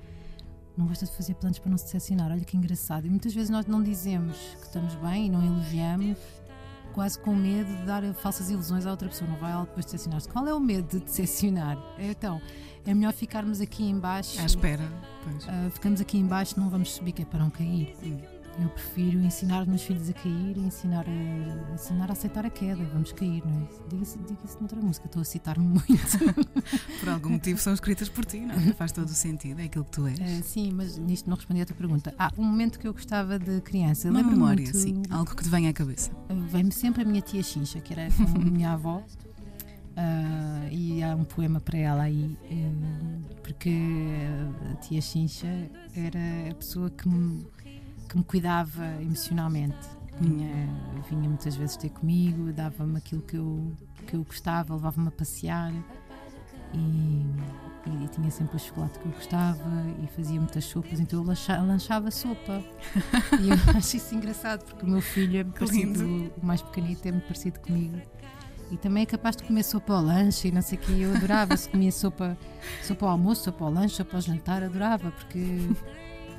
Não 0.77 0.85
gosta 0.85 1.05
de 1.05 1.11
fazer 1.11 1.33
planos 1.33 1.57
para 1.57 1.71
não 1.71 1.77
se 1.77 1.85
decepcionar. 1.85 2.31
Olha 2.31 2.45
que 2.45 2.55
engraçado. 2.55 3.07
E 3.07 3.09
muitas 3.09 3.33
vezes 3.33 3.49
nós 3.49 3.65
não 3.65 3.81
dizemos 3.81 4.37
que 4.59 4.65
estamos 4.67 4.93
bem 4.95 5.25
e 5.25 5.29
não 5.29 5.43
elogiamos 5.43 6.17
quase 6.93 7.19
com 7.19 7.35
medo 7.35 7.75
de 7.75 7.83
dar 7.83 8.03
falsas 8.15 8.49
ilusões 8.49 8.85
à 8.85 8.91
outra 8.91 9.07
pessoa. 9.07 9.29
Não 9.29 9.37
vai 9.37 9.51
ela 9.51 9.65
depois 9.65 9.85
decepcionar-se. 9.85 10.29
Qual 10.29 10.47
é 10.47 10.53
o 10.53 10.59
medo 10.59 10.87
de 10.87 11.05
decepcionar? 11.05 11.77
Então, 11.97 12.39
é 12.85 12.93
melhor 12.93 13.13
ficarmos 13.13 13.59
aqui 13.59 13.83
embaixo. 13.83 14.39
À 14.39 14.45
espera. 14.45 14.83
Uh, 15.27 15.69
ficamos 15.71 15.99
aqui 15.99 16.17
embaixo, 16.17 16.59
não 16.59 16.69
vamos 16.69 16.91
subir, 16.91 17.11
que 17.11 17.23
é 17.23 17.25
para 17.25 17.39
não 17.39 17.49
cair. 17.49 17.95
Hum. 18.03 18.36
Eu 18.59 18.69
prefiro 18.69 19.19
ensinar 19.19 19.61
os 19.61 19.67
meus 19.67 19.83
filhos 19.83 20.09
a 20.09 20.13
cair 20.13 20.57
e 20.57 20.59
ensinar 20.59 21.05
a, 21.07 21.73
ensinar 21.73 22.09
a 22.09 22.13
aceitar 22.13 22.43
a 22.45 22.49
queda. 22.49 22.83
Vamos 22.91 23.11
cair, 23.11 23.45
não 23.45 23.61
é? 23.61 23.67
Diga-se 23.89 24.17
diga 24.17 24.39
noutra 24.59 24.81
música, 24.81 25.05
estou 25.05 25.21
a 25.21 25.25
citar-me 25.25 25.67
muito. 25.67 25.85
por 26.99 27.09
algum 27.09 27.29
motivo 27.31 27.59
são 27.59 27.73
escritas 27.73 28.09
por 28.09 28.25
ti, 28.25 28.39
não 28.39 28.55
é? 28.55 28.73
Faz 28.73 28.91
todo 28.91 29.07
o 29.07 29.13
sentido, 29.13 29.59
é 29.59 29.65
aquilo 29.65 29.85
que 29.85 29.91
tu 29.91 30.07
és. 30.07 30.19
Uh, 30.19 30.43
sim, 30.43 30.71
mas 30.73 30.97
nisto 30.97 31.29
não 31.29 31.35
respondi 31.35 31.61
à 31.61 31.65
tua 31.65 31.75
pergunta. 31.75 32.15
Ah, 32.17 32.31
um 32.35 32.43
momento 32.43 32.79
que 32.79 32.87
eu 32.87 32.93
gostava 32.93 33.37
de 33.37 33.61
criança. 33.61 34.09
Uma 34.09 34.23
memória, 34.23 34.63
muito, 34.63 34.77
sim. 34.77 35.03
Algo 35.11 35.35
que 35.35 35.43
te 35.43 35.49
venha 35.49 35.69
à 35.69 35.73
cabeça. 35.73 36.11
Vem-me 36.49 36.71
sempre 36.71 37.03
a 37.03 37.05
minha 37.05 37.21
tia 37.21 37.43
Xincha, 37.43 37.79
que 37.79 37.93
era 37.93 38.11
como 38.11 38.39
minha 38.39 38.71
avó. 38.71 39.03
Uh, 39.97 40.67
e 40.71 41.01
há 41.01 41.15
um 41.15 41.23
poema 41.23 41.59
para 41.59 41.77
ela 41.77 42.03
aí, 42.03 42.37
uh, 42.51 43.35
porque 43.41 43.71
a 44.71 44.75
tia 44.75 45.01
Xincha 45.01 45.47
era 45.95 46.51
a 46.51 46.53
pessoa 46.53 46.91
que 46.91 47.09
me 47.09 47.47
que 48.07 48.17
me 48.17 48.23
cuidava 48.23 48.85
emocionalmente. 49.01 49.97
Vinha, 50.19 50.67
vinha 51.09 51.29
muitas 51.29 51.55
vezes 51.55 51.77
ter 51.77 51.89
comigo, 51.89 52.51
dava-me 52.51 52.97
aquilo 52.97 53.21
que 53.21 53.37
eu, 53.37 53.71
que 54.07 54.15
eu 54.15 54.23
gostava, 54.23 54.73
levava-me 54.73 55.09
a 55.09 55.11
passear. 55.11 55.71
E, 56.73 57.25
e, 57.85 58.07
tinha 58.09 58.29
sempre 58.31 58.57
o 58.57 58.59
chocolate 58.59 58.99
que 58.99 59.05
eu 59.05 59.11
gostava 59.11 59.85
e 60.03 60.07
fazia 60.07 60.39
muitas 60.39 60.65
sopas, 60.65 60.99
então 60.99 61.19
eu 61.19 61.25
lancha, 61.25 61.61
lanchava 61.61 62.09
sopa. 62.11 62.63
e 63.39 63.49
eu 63.49 63.77
acho 63.77 63.97
isso 63.97 64.15
engraçado 64.15 64.65
porque 64.65 64.85
o 64.85 64.89
meu 64.89 65.01
filho 65.01 65.39
é 65.39 65.43
parecido, 65.43 66.03
o 66.41 66.45
mais 66.45 66.61
pequenito 66.61 67.07
é 67.07 67.11
muito 67.11 67.25
parecido 67.25 67.59
comigo. 67.59 68.01
E 68.69 68.75
também 68.75 69.03
é 69.03 69.05
capaz 69.05 69.37
de 69.37 69.43
comer 69.43 69.63
sopa 69.63 69.93
ao 69.93 70.03
lanche 70.03 70.49
e 70.49 70.51
não 70.51 70.61
sei 70.61 70.77
o 70.77 70.81
que. 70.81 71.01
Eu 71.01 71.15
adorava 71.15 71.55
se 71.55 71.69
comia 71.69 71.91
sopa, 71.91 72.37
sopa 72.83 73.05
ao 73.05 73.13
almoço, 73.13 73.43
sopa 73.45 73.63
ao 73.63 73.71
lanche, 73.71 73.95
sopa 73.95 74.17
ao 74.17 74.21
jantar, 74.21 74.61
adorava, 74.63 75.11
porque 75.11 75.69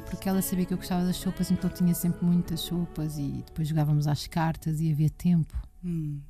porque 0.09 0.29
ela 0.29 0.43
sabia 0.43 0.65
que 0.65 0.73
eu 0.73 0.79
gostava 0.79 1.05
das 1.05 1.17
sopas, 1.17 1.51
então 1.51 1.71
tinha 1.71 1.95
sempre 1.95 2.25
muitas 2.25 2.61
sopas 2.61 3.19
e 3.19 3.43
depois 3.47 3.69
jogávamos 3.69 4.07
às 4.07 4.27
cartas 4.27 4.81
e 4.81 4.91
havia 4.91 5.11
tempo. 5.11 5.55
Hum. 5.85 6.21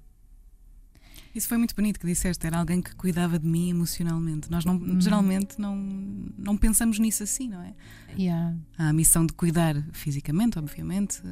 Isso 1.34 1.46
foi 1.46 1.58
muito 1.58 1.74
bonito 1.74 2.00
que 2.00 2.06
disseste, 2.06 2.46
era 2.46 2.58
alguém 2.58 2.80
que 2.80 2.94
cuidava 2.96 3.38
de 3.38 3.46
mim 3.46 3.70
emocionalmente. 3.70 4.50
Nós 4.50 4.64
não, 4.64 4.74
hum. 4.74 5.00
geralmente 5.00 5.60
não, 5.60 5.76
não 6.36 6.56
pensamos 6.56 6.98
nisso 6.98 7.22
assim, 7.22 7.48
não 7.48 7.62
é? 7.62 7.74
Yeah. 8.18 8.56
Há 8.76 8.88
a 8.88 8.92
missão 8.92 9.24
de 9.24 9.32
cuidar 9.34 9.76
fisicamente, 9.92 10.58
obviamente. 10.58 11.22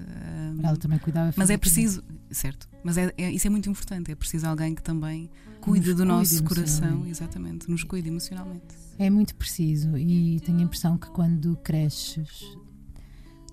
Ela 0.62 0.76
também 0.76 0.98
cuidava 0.98 1.32
Mas 1.36 1.50
é 1.50 1.56
preciso, 1.56 2.04
certo, 2.30 2.68
mas 2.84 2.96
é, 2.96 3.12
é, 3.16 3.32
isso 3.32 3.46
é 3.46 3.50
muito 3.50 3.68
importante, 3.68 4.10
é 4.12 4.14
preciso 4.14 4.46
alguém 4.46 4.74
que 4.74 4.82
também 4.82 5.30
cuide 5.60 5.88
nos 5.88 5.96
do 5.96 6.04
nosso 6.04 6.44
coração, 6.44 7.06
exatamente, 7.06 7.68
nos 7.68 7.82
cuide 7.82 8.08
emocionalmente. 8.08 8.85
É 8.98 9.10
muito 9.10 9.34
preciso 9.34 9.96
e 9.96 10.40
tenho 10.40 10.58
a 10.58 10.62
impressão 10.62 10.96
que 10.96 11.10
quando 11.10 11.56
cresces 11.56 12.56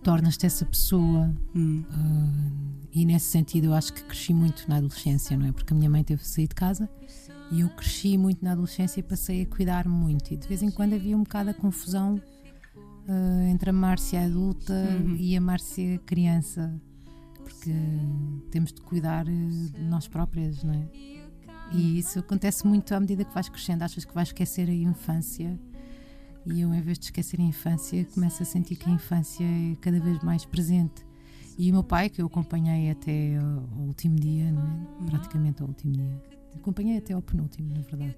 tornas-te 0.02 0.46
essa 0.46 0.66
pessoa 0.66 1.34
hum. 1.56 1.84
uh, 1.90 2.88
e 2.92 3.06
nesse 3.06 3.28
sentido 3.28 3.66
eu 3.66 3.74
acho 3.74 3.94
que 3.94 4.04
cresci 4.04 4.34
muito 4.34 4.66
na 4.68 4.78
adolescência, 4.78 5.38
não 5.38 5.48
é? 5.48 5.52
Porque 5.52 5.74
a 5.74 5.78
minha 5.78 5.90
mãe 5.90 6.04
teve 6.04 6.22
que 6.22 6.28
sair 6.28 6.48
de 6.48 6.56
casa 6.56 6.90
e 7.52 7.62
eu 7.62 7.70
cresci 7.70 8.18
muito 8.18 8.44
na 8.44 8.52
adolescência 8.52 9.00
e 9.00 9.04
passei 9.04 9.44
a 9.44 9.46
cuidar 9.46 9.88
muito 9.88 10.34
e 10.34 10.38
de 10.38 10.48
vez 10.48 10.62
em 10.62 10.72
quando 10.72 10.94
havia 10.94 11.16
um 11.16 11.24
bocado 11.24 11.50
a 11.50 11.54
confusão 11.54 12.16
uh, 12.16 13.48
entre 13.50 13.70
a 13.70 13.74
Márcia 13.74 14.26
adulta 14.26 14.74
uhum. 14.74 15.16
e 15.18 15.36
a 15.36 15.42
Márcia 15.42 16.00
criança 16.06 16.74
porque 17.44 17.74
temos 18.52 18.74
de 18.74 18.82
cuidar 18.82 19.26
de 19.26 19.82
nós 19.82 20.08
próprias, 20.08 20.64
não 20.64 20.74
é? 20.74 20.88
E 21.72 22.00
isso 22.00 22.20
acontece 22.20 22.68
muito 22.68 22.94
à 22.94 23.00
medida 23.00 23.24
que 23.24 23.34
vais 23.34 23.50
crescendo, 23.50 23.84
achas 23.84 24.06
que 24.06 24.14
vais 24.14 24.28
esquecer 24.28 24.70
a 24.70 24.74
infância. 24.74 25.60
E 26.46 26.62
eu, 26.62 26.74
em 26.74 26.82
vez 26.82 27.00
de 27.00 27.06
esquecer 27.06 27.40
a 27.40 27.44
infância, 27.44 28.06
começo 28.14 28.44
a 28.44 28.46
sentir 28.46 28.76
que 28.76 28.90
a 28.90 28.94
infância 28.94 29.44
é 29.44 29.76
cada 29.82 30.00
vez 30.00 30.22
mais 30.22 30.46
presente. 30.46 31.06
E 31.58 31.70
o 31.70 31.74
meu 31.74 31.84
pai, 31.84 32.10
que 32.10 32.22
eu 32.22 32.26
acompanhei 32.26 32.90
até 32.90 33.38
ao 33.38 33.86
último 33.86 34.20
dia, 34.20 34.46
é? 34.46 34.52
Uhum. 34.52 35.06
praticamente 35.06 35.62
ao 35.62 35.68
último 35.68 35.94
dia, 35.94 36.22
acompanhei 36.56 36.98
até 36.98 37.14
ao 37.14 37.22
penúltimo, 37.22 37.74
na 37.74 37.82
verdade. 37.82 38.18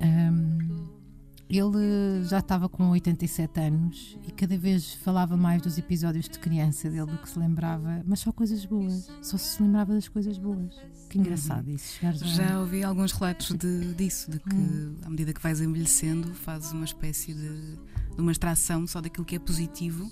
Um, 0.00 1.01
ele 1.48 2.24
já 2.24 2.38
estava 2.38 2.68
com 2.68 2.90
87 2.90 3.60
anos 3.60 4.18
e 4.26 4.32
cada 4.32 4.56
vez 4.56 4.94
falava 4.94 5.36
mais 5.36 5.60
dos 5.60 5.76
episódios 5.76 6.28
de 6.28 6.38
criança 6.38 6.88
dele 6.88 7.06
do 7.06 7.18
que 7.18 7.28
se 7.28 7.38
lembrava, 7.38 8.02
mas 8.06 8.20
só 8.20 8.32
coisas 8.32 8.64
boas. 8.64 9.10
Só 9.20 9.36
se 9.36 9.62
lembrava 9.62 9.92
das 9.92 10.08
coisas 10.08 10.38
boas. 10.38 10.74
Que 11.10 11.18
engraçado 11.18 11.68
uhum. 11.68 11.74
isso. 11.74 11.98
Já... 12.24 12.58
ouvi 12.58 12.82
alguns 12.82 13.12
relatos 13.12 13.52
de, 13.52 13.92
disso, 13.94 14.30
de 14.30 14.38
que 14.38 14.56
uhum. 14.56 14.96
à 15.02 15.10
medida 15.10 15.32
que 15.32 15.42
vais 15.42 15.60
envelhecendo, 15.60 16.32
fazes 16.32 16.72
uma 16.72 16.86
espécie 16.86 17.34
de, 17.34 17.76
de 18.14 18.20
uma 18.20 18.32
extração 18.32 18.86
só 18.86 19.00
daquilo 19.00 19.24
que 19.24 19.36
é 19.36 19.38
positivo. 19.38 20.10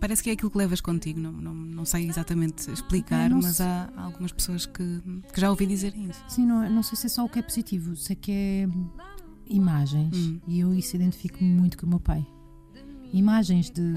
Parece 0.00 0.22
que 0.22 0.30
é 0.30 0.32
aquilo 0.32 0.50
que 0.50 0.58
levas 0.58 0.80
contigo, 0.80 1.20
não, 1.20 1.30
não, 1.30 1.54
não 1.54 1.84
sei 1.84 2.08
exatamente 2.08 2.68
explicar, 2.72 3.30
mas 3.30 3.60
há 3.60 3.88
algumas 3.96 4.32
pessoas 4.32 4.66
que, 4.66 5.00
que 5.32 5.40
já 5.40 5.48
ouvi 5.48 5.64
dizer 5.64 5.94
isso. 5.94 6.24
Sim, 6.26 6.44
não, 6.44 6.68
não 6.68 6.82
sei 6.82 6.96
se 6.96 7.06
é 7.06 7.08
só 7.08 7.24
o 7.24 7.28
que 7.28 7.38
é 7.38 7.42
positivo, 7.42 7.94
sei 7.94 8.16
que 8.16 8.32
é 8.32 8.68
imagens 9.46 10.16
hum. 10.16 10.40
e 10.46 10.60
eu 10.60 10.74
isso 10.74 10.96
identifico 10.96 11.42
muito 11.42 11.76
com 11.78 11.86
o 11.86 11.88
meu 11.88 12.00
pai. 12.00 12.26
Imagens 13.12 13.70
de, 13.70 13.92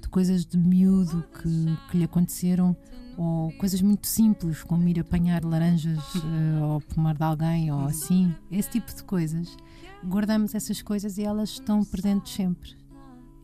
de 0.00 0.08
coisas 0.08 0.46
de 0.46 0.56
miúdo 0.56 1.24
que, 1.34 1.90
que 1.90 1.98
lhe 1.98 2.04
aconteceram 2.04 2.76
ou 3.16 3.52
coisas 3.52 3.80
muito 3.80 4.06
simples, 4.06 4.62
como 4.62 4.88
ir 4.88 4.98
apanhar 4.98 5.44
laranjas 5.44 6.02
uh, 6.16 6.64
ou 6.64 6.80
pomar 6.80 7.14
de 7.14 7.22
alguém 7.22 7.72
ou 7.72 7.84
assim, 7.84 8.34
esse 8.50 8.70
tipo 8.70 8.94
de 8.94 9.04
coisas. 9.04 9.56
Guardamos 10.04 10.54
essas 10.54 10.82
coisas 10.82 11.16
e 11.18 11.22
elas 11.22 11.50
estão 11.50 11.84
presentes 11.84 12.32
sempre. 12.32 12.76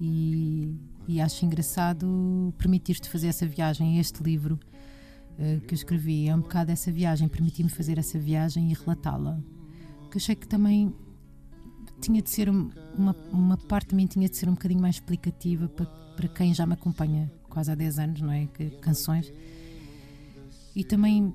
E, 0.01 0.75
e 1.07 1.21
acho 1.21 1.45
engraçado 1.45 2.53
permitir-te 2.59 3.09
fazer 3.09 3.29
essa 3.29 3.47
viagem. 3.47 3.99
Este 3.99 4.23
livro 4.23 4.59
uh, 5.39 5.61
que 5.61 5.75
eu 5.75 5.77
escrevi 5.77 6.29
é 6.29 6.35
um 6.35 6.41
bocado 6.41 6.73
essa 6.73 6.91
viagem, 6.91 7.29
permitir-me 7.29 7.71
fazer 7.71 7.99
essa 7.99 8.19
viagem 8.19 8.71
e 8.71 8.75
relatá-la. 8.75 9.39
Que 10.11 10.19
achei 10.19 10.35
que 10.35 10.47
também 10.47 10.95
tinha 12.01 12.23
de 12.23 12.31
ser 12.31 12.49
uma, 12.49 13.15
uma 13.31 13.57
parte 13.57 13.91
de 13.91 13.95
mim 13.95 14.07
tinha 14.07 14.29
de 14.29 14.37
ser 14.37 14.49
um 14.49 14.53
bocadinho 14.53 14.81
mais 14.81 14.97
explicativa 14.97 15.69
para, 15.69 15.87
para 15.87 16.29
quem 16.29 16.55
já 16.55 16.67
me 16.67 16.73
acompanha 16.73 17.31
quase 17.49 17.71
há 17.71 17.75
10 17.75 17.99
anos, 17.99 18.21
não 18.21 18.33
é? 18.33 18.47
Que, 18.47 18.71
canções. 18.71 19.33
E 20.75 20.85
também 20.85 21.35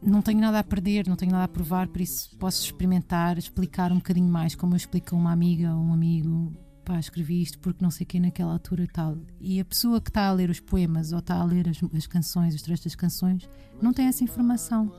não 0.00 0.22
tenho 0.22 0.40
nada 0.40 0.58
a 0.60 0.64
perder, 0.64 1.06
não 1.08 1.16
tenho 1.16 1.32
nada 1.32 1.44
a 1.44 1.48
provar, 1.48 1.88
por 1.88 2.00
isso 2.00 2.34
posso 2.38 2.64
experimentar, 2.64 3.36
explicar 3.36 3.92
um 3.92 3.96
bocadinho 3.96 4.28
mais, 4.28 4.54
como 4.54 4.74
eu 4.74 4.76
explico 4.76 5.14
a 5.14 5.18
uma 5.18 5.32
amiga 5.32 5.74
ou 5.74 5.82
um 5.82 5.92
amigo. 5.92 6.52
Pá, 6.84 6.98
escrevi 6.98 7.42
isto 7.42 7.58
porque 7.58 7.84
não 7.84 7.90
sei 7.90 8.06
quem 8.06 8.20
naquela 8.20 8.52
altura 8.52 8.86
tal. 8.90 9.18
E 9.40 9.60
a 9.60 9.64
pessoa 9.64 10.00
que 10.00 10.08
está 10.08 10.26
a 10.26 10.32
ler 10.32 10.48
os 10.48 10.60
poemas 10.60 11.12
ou 11.12 11.18
está 11.18 11.34
a 11.34 11.44
ler 11.44 11.68
as, 11.68 11.78
as 11.94 12.06
canções, 12.06 12.54
os 12.54 12.62
trechos 12.62 12.84
das 12.84 12.94
canções, 12.94 13.48
não 13.82 13.92
tem 13.92 14.06
essa 14.06 14.24
informação. 14.24 14.90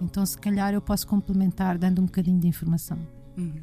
Então, 0.00 0.24
se 0.24 0.38
calhar, 0.38 0.72
eu 0.72 0.80
posso 0.80 1.06
complementar 1.06 1.78
dando 1.78 2.00
um 2.00 2.06
bocadinho 2.06 2.40
de 2.40 2.48
informação. 2.48 2.98
Uhum. 3.36 3.62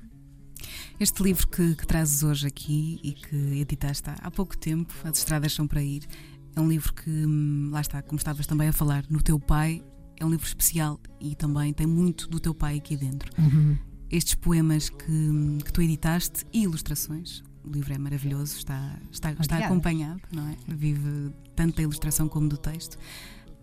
Este 1.00 1.22
livro 1.22 1.48
que, 1.48 1.76
que, 1.76 1.86
trazes 1.86 2.24
hoje 2.24 2.48
aqui 2.48 3.00
e 3.04 3.12
que 3.12 3.36
editaste 3.60 4.10
há 4.10 4.32
pouco 4.32 4.58
tempo, 4.58 4.94
As 5.04 5.20
Estradas 5.20 5.54
São 5.54 5.68
para 5.68 5.84
Ir, 5.84 6.08
é 6.56 6.62
um 6.62 6.68
livro 6.68 6.92
que, 6.94 7.10
hum, 7.10 7.70
lá 7.72 7.82
está, 7.82 8.02
como 8.02 8.18
estavas 8.18 8.48
também 8.48 8.68
a 8.68 8.74
falar, 8.74 9.06
no 9.10 9.22
teu 9.22 9.40
pai, 9.40 9.84
é 10.20 10.26
um 10.26 10.30
livro 10.30 10.48
especial 10.48 11.00
e 11.22 11.36
também 11.36 11.72
tem 11.72 11.86
muito 11.86 12.28
do 12.28 12.40
teu 12.40 12.54
pai 12.54 12.78
aqui 12.78 12.98
dentro. 12.98 13.32
Uhum. 13.38 13.78
Estes 14.10 14.34
poemas 14.34 14.90
que, 14.90 15.12
hum, 15.12 15.60
que 15.64 15.72
tu 15.72 15.82
editaste 15.82 16.46
e 16.52 16.64
ilustrações, 16.64 17.44
o 17.64 17.70
livro 17.70 17.94
é 17.94 17.98
maravilhoso, 17.98 18.58
está, 18.58 18.98
está, 19.12 19.32
está 19.34 19.58
acompanhado, 19.58 20.22
não 20.32 20.48
é? 20.48 20.56
Vive 20.68 21.32
tanto 21.56 21.76
da 21.76 21.84
ilustração 21.84 22.28
como 22.28 22.48
do 22.48 22.58
texto. 22.58 22.98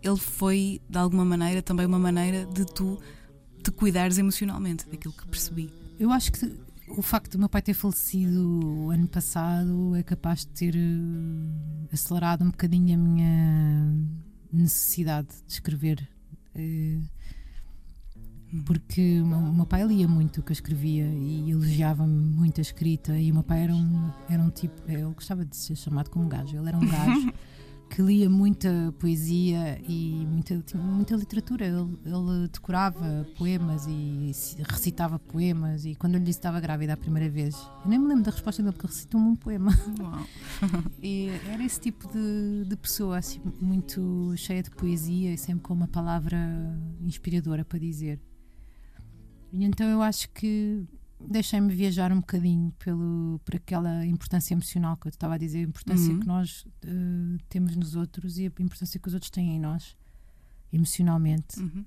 Ele 0.04 0.18
foi, 0.18 0.80
de 0.88 0.98
alguma 0.98 1.24
maneira, 1.24 1.62
também 1.62 1.86
uma 1.86 1.98
maneira 1.98 2.44
de 2.44 2.66
tu 2.66 3.00
te 3.62 3.70
cuidares 3.70 4.18
emocionalmente, 4.18 4.86
daquilo 4.88 5.14
que 5.14 5.26
percebi. 5.26 5.72
Eu 5.98 6.10
acho 6.10 6.30
que 6.30 6.52
o 6.88 7.00
facto 7.00 7.32
do 7.32 7.38
meu 7.38 7.48
pai 7.48 7.62
ter 7.62 7.72
falecido 7.72 8.90
ano 8.90 9.08
passado 9.08 9.96
é 9.96 10.02
capaz 10.02 10.40
de 10.40 10.48
ter 10.48 10.74
uh, 10.76 11.88
acelerado 11.90 12.44
um 12.44 12.50
bocadinho 12.50 12.94
a 12.94 12.98
minha 12.98 13.94
necessidade 14.52 15.28
de 15.46 15.52
escrever. 15.54 16.06
Uh, 16.54 17.02
porque 18.66 19.20
o 19.20 19.26
meu 19.26 19.66
pai 19.66 19.84
lia 19.84 20.06
muito 20.06 20.40
o 20.40 20.42
que 20.42 20.52
eu 20.52 20.54
escrevia 20.54 21.06
e 21.06 21.50
elogiava-me 21.50 22.20
muito 22.20 22.60
a 22.60 22.62
escrita. 22.62 23.18
E 23.18 23.30
o 23.30 23.34
meu 23.34 23.42
pai 23.42 23.64
era 23.64 23.74
um, 23.74 24.12
era 24.28 24.42
um 24.42 24.50
tipo, 24.50 24.74
ele 24.86 25.02
gostava 25.04 25.44
de 25.44 25.56
ser 25.56 25.74
chamado 25.74 26.10
como 26.10 26.28
gajo, 26.28 26.56
ele 26.56 26.68
era 26.68 26.76
um 26.76 26.86
gajo. 26.86 27.32
que 27.94 28.02
lia 28.02 28.28
muita 28.28 28.92
poesia 28.98 29.80
e 29.88 30.26
muita, 30.26 30.60
muita 30.76 31.14
literatura. 31.14 31.64
Ele, 31.64 31.96
ele, 32.04 32.48
decorava 32.48 33.24
poemas 33.38 33.86
e 33.86 34.32
recitava 34.68 35.16
poemas. 35.16 35.84
E 35.84 35.94
quando 35.94 36.14
eu 36.14 36.18
lhe 36.18 36.24
disse 36.24 36.38
que 36.38 36.40
estava 36.40 36.58
grávida 36.58 36.94
a 36.94 36.96
primeira 36.96 37.30
vez, 37.30 37.54
eu 37.84 37.88
nem 37.88 37.98
me 38.00 38.08
lembro 38.08 38.24
da 38.24 38.32
resposta 38.32 38.60
dele, 38.60 38.72
porque 38.72 38.88
recitou-me 38.88 39.28
um 39.28 39.36
poema. 39.36 39.70
e 41.00 41.28
era 41.48 41.62
esse 41.62 41.78
tipo 41.78 42.08
de, 42.08 42.64
de 42.68 42.76
pessoa, 42.76 43.18
assim, 43.18 43.40
muito 43.60 44.34
cheia 44.36 44.60
de 44.60 44.70
poesia 44.70 45.32
e 45.32 45.38
sempre 45.38 45.62
com 45.62 45.72
uma 45.72 45.86
palavra 45.86 46.36
inspiradora 47.00 47.64
para 47.64 47.78
dizer. 47.78 48.20
E 49.52 49.64
então 49.64 49.86
eu 49.86 50.02
acho 50.02 50.28
que 50.30 50.84
deixei-me 51.28 51.74
viajar 51.74 52.12
um 52.12 52.20
bocadinho 52.20 52.72
pelo, 52.78 53.40
por 53.44 53.56
aquela 53.56 54.06
importância 54.06 54.54
emocional 54.54 54.96
que 54.96 55.06
eu 55.06 55.10
estava 55.10 55.34
a 55.34 55.38
dizer, 55.38 55.58
a 55.58 55.62
importância 55.62 56.12
uhum. 56.12 56.20
que 56.20 56.26
nós 56.26 56.66
uh, 56.84 57.38
temos 57.48 57.76
nos 57.76 57.94
outros 57.94 58.38
e 58.38 58.44
a 58.46 58.62
importância 58.62 58.98
que 58.98 59.08
os 59.08 59.14
outros 59.14 59.30
têm 59.30 59.56
em 59.56 59.60
nós, 59.60 59.96
emocionalmente, 60.72 61.60
uhum. 61.60 61.84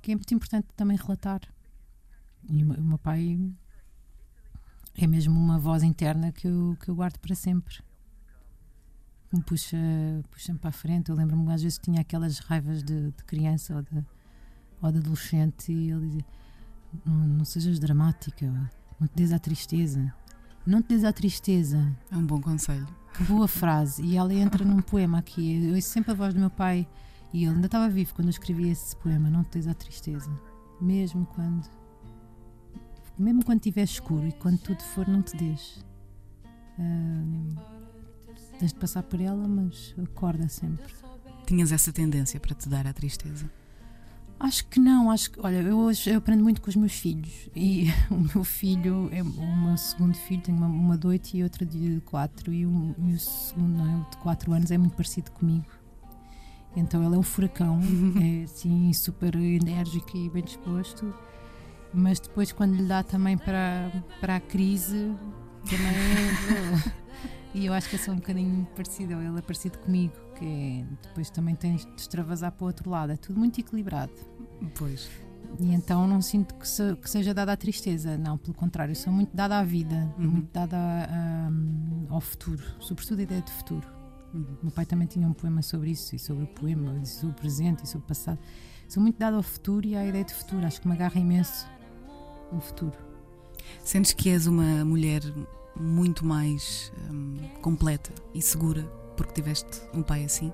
que 0.00 0.12
é 0.12 0.14
muito 0.14 0.32
importante 0.34 0.68
também 0.76 0.96
relatar. 0.96 1.40
E 2.48 2.64
o 2.64 2.82
meu 2.82 2.98
pai 2.98 3.38
é 4.96 5.06
mesmo 5.06 5.38
uma 5.38 5.58
voz 5.58 5.82
interna 5.82 6.32
que 6.32 6.46
eu, 6.46 6.76
que 6.80 6.88
eu 6.88 6.94
guardo 6.94 7.18
para 7.18 7.34
sempre. 7.34 7.78
Me 9.32 9.42
puxa, 9.42 9.78
puxa-me 10.30 10.58
para 10.58 10.70
a 10.70 10.72
frente. 10.72 11.08
Eu 11.08 11.16
lembro-me 11.16 11.52
às 11.52 11.62
vezes 11.62 11.78
tinha 11.78 12.00
aquelas 12.00 12.38
raivas 12.38 12.82
de, 12.82 13.12
de 13.12 13.24
criança 13.24 13.76
ou 13.76 13.82
de, 13.82 14.06
ou 14.82 14.92
de 14.92 14.98
adolescente 14.98 15.72
e 15.72 15.90
ele 15.90 16.06
dizia 16.06 16.41
não, 17.04 17.14
não 17.14 17.44
sejas 17.44 17.78
dramática, 17.78 18.46
não 19.00 19.06
te 19.06 19.14
des 19.16 19.32
à 19.32 19.38
tristeza. 19.38 20.12
Não 20.64 20.80
te 20.80 20.88
des 20.88 21.04
à 21.04 21.12
tristeza. 21.12 21.94
É 22.10 22.16
um 22.16 22.24
bom 22.24 22.40
conselho. 22.40 22.86
Que 23.14 23.24
boa 23.24 23.48
frase. 23.48 24.02
E 24.02 24.16
ela 24.16 24.32
entra 24.32 24.64
num 24.64 24.80
poema 24.80 25.18
aqui. 25.18 25.66
Eu 25.66 25.74
ouço 25.74 25.88
sempre 25.88 26.12
a 26.12 26.14
voz 26.14 26.32
do 26.32 26.40
meu 26.40 26.50
pai 26.50 26.86
e 27.32 27.44
ele 27.44 27.54
ainda 27.54 27.66
estava 27.66 27.88
vivo 27.88 28.14
quando 28.14 28.28
eu 28.28 28.30
escrevi 28.30 28.68
esse 28.68 28.94
poema. 28.96 29.28
Não 29.28 29.42
te 29.42 29.58
des 29.58 29.66
à 29.66 29.74
tristeza. 29.74 30.30
Mesmo 30.80 31.26
quando. 31.26 31.68
mesmo 33.18 33.44
quando 33.44 33.58
estiver 33.58 33.82
escuro 33.82 34.26
e 34.26 34.32
quando 34.32 34.58
tudo 34.58 34.82
for, 34.82 35.08
não 35.08 35.22
te 35.22 35.36
deixes. 35.36 35.84
Uh, 36.78 37.56
tens 38.58 38.72
de 38.72 38.78
passar 38.78 39.02
por 39.02 39.20
ela, 39.20 39.48
mas 39.48 39.94
acorda 40.02 40.48
sempre. 40.48 40.92
Tinhas 41.46 41.72
essa 41.72 41.92
tendência 41.92 42.38
para 42.38 42.54
te 42.54 42.68
dar 42.68 42.86
a 42.86 42.92
tristeza? 42.92 43.50
Acho 44.42 44.66
que 44.66 44.80
não, 44.80 45.08
acho 45.08 45.30
que, 45.30 45.38
olha, 45.40 45.58
eu 45.58 45.78
hoje 45.78 46.10
eu 46.10 46.18
aprendo 46.18 46.42
muito 46.42 46.60
com 46.60 46.68
os 46.68 46.74
meus 46.74 46.94
filhos 46.94 47.48
e 47.54 47.86
o 48.10 48.18
meu 48.34 48.42
filho, 48.42 49.08
é, 49.12 49.22
o 49.22 49.56
meu 49.56 49.76
segundo 49.76 50.16
filho, 50.16 50.42
tenho 50.42 50.58
uma, 50.58 50.66
uma 50.66 50.98
de 50.98 51.06
8 51.06 51.36
e 51.36 51.44
outra 51.44 51.64
de 51.64 52.02
4 52.06 52.52
e 52.52 52.66
o, 52.66 52.92
e 52.98 53.12
o 53.12 53.18
segundo, 53.20 53.78
não 53.78 53.88
é, 53.88 53.96
o 53.98 54.10
de 54.10 54.16
4 54.16 54.52
anos 54.52 54.72
é 54.72 54.76
muito 54.76 54.96
parecido 54.96 55.30
comigo. 55.30 55.66
Então 56.74 57.04
ele 57.04 57.14
é 57.14 57.18
um 57.18 57.22
furacão, 57.22 57.78
é 58.20 58.42
assim 58.42 58.92
super 58.92 59.32
enérgico 59.36 60.16
e 60.16 60.28
bem 60.28 60.42
disposto, 60.42 61.14
mas 61.94 62.18
depois 62.18 62.50
quando 62.50 62.74
lhe 62.74 62.82
dá 62.84 63.04
também 63.04 63.38
para, 63.38 63.92
para 64.20 64.34
a 64.34 64.40
crise, 64.40 65.14
também 65.70 65.86
é, 65.86 67.02
E 67.54 67.66
eu 67.66 67.74
acho 67.74 67.90
que 67.90 67.96
é 67.96 67.98
só 67.98 68.12
um 68.12 68.16
bocadinho 68.16 68.66
parecido, 68.74 69.12
ele 69.12 69.38
é 69.38 69.42
parecido 69.42 69.78
comigo, 69.78 70.14
que 70.38 70.44
é, 70.44 70.84
depois 71.02 71.28
também 71.28 71.54
tens 71.54 71.84
de 71.84 72.00
extravasar 72.00 72.50
para 72.50 72.64
o 72.64 72.66
outro 72.66 72.88
lado. 72.88 73.12
É 73.12 73.16
tudo 73.16 73.38
muito 73.38 73.60
equilibrado. 73.60 74.12
Pois. 74.74 75.10
E 75.60 75.74
então 75.74 76.06
não 76.06 76.22
sinto 76.22 76.54
que, 76.54 76.66
se, 76.66 76.96
que 76.96 77.10
seja 77.10 77.34
dada 77.34 77.52
à 77.52 77.56
tristeza, 77.56 78.16
não, 78.16 78.38
pelo 78.38 78.54
contrário, 78.54 78.94
sou 78.96 79.12
muito 79.12 79.34
dada 79.36 79.58
à 79.58 79.62
vida, 79.62 80.12
uhum. 80.18 80.30
muito 80.30 80.50
dada 80.52 80.76
a, 80.76 81.48
a, 82.08 82.14
ao 82.14 82.20
futuro, 82.20 82.62
sobretudo 82.80 83.20
a 83.20 83.22
ideia 83.22 83.42
de 83.42 83.52
futuro. 83.52 83.86
Uhum. 84.32 84.56
Meu 84.62 84.72
pai 84.72 84.86
também 84.86 85.06
tinha 85.06 85.26
um 85.26 85.32
poema 85.32 85.60
sobre 85.62 85.90
isso, 85.90 86.16
e 86.16 86.18
sobre 86.18 86.44
o 86.44 86.46
poema, 86.46 86.98
e 87.02 87.06
sobre 87.06 87.36
o 87.36 87.38
presente, 87.38 87.84
e 87.84 87.86
sobre 87.86 88.04
o 88.04 88.08
passado. 88.08 88.38
Sou 88.88 89.02
muito 89.02 89.18
dada 89.18 89.36
ao 89.36 89.42
futuro 89.42 89.86
e 89.86 89.94
à 89.94 90.06
ideia 90.06 90.24
de 90.24 90.34
futuro, 90.34 90.66
acho 90.66 90.80
que 90.80 90.88
me 90.88 90.94
agarra 90.94 91.20
imenso 91.20 91.66
o 92.50 92.60
futuro. 92.60 92.96
Sentes 93.84 94.12
que 94.12 94.30
és 94.30 94.46
uma 94.46 94.84
mulher 94.84 95.22
muito 95.76 96.24
mais 96.24 96.92
hum, 97.10 97.36
completa 97.60 98.12
e 98.34 98.42
segura 98.42 98.82
porque 99.16 99.32
tiveste 99.32 99.82
um 99.94 100.02
pai 100.02 100.24
assim? 100.24 100.52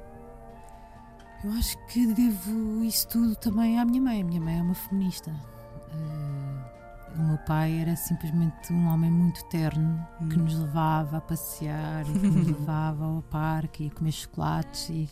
Eu 1.44 1.52
acho 1.52 1.78
que 1.86 2.06
devo 2.06 2.84
isso 2.84 3.08
tudo 3.08 3.36
também 3.36 3.78
à 3.78 3.84
minha 3.84 4.00
mãe. 4.02 4.20
A 4.20 4.24
minha 4.24 4.40
mãe 4.40 4.58
é 4.58 4.62
uma 4.62 4.74
feminista. 4.74 5.30
Uh, 5.30 7.18
o 7.18 7.22
meu 7.22 7.38
pai 7.38 7.78
era 7.80 7.94
simplesmente 7.96 8.72
um 8.72 8.88
homem 8.88 9.10
muito 9.10 9.44
terno 9.44 10.06
hum. 10.20 10.28
que 10.28 10.36
nos 10.36 10.58
levava 10.58 11.18
a 11.18 11.20
passear 11.20 12.04
e 12.08 12.18
que 12.18 12.26
nos 12.26 12.46
levava 12.58 13.04
ao 13.04 13.22
parque 13.22 13.84
e 13.84 13.86
a 13.86 13.90
comer 13.90 14.12
chocolates 14.12 14.90
e 14.90 15.08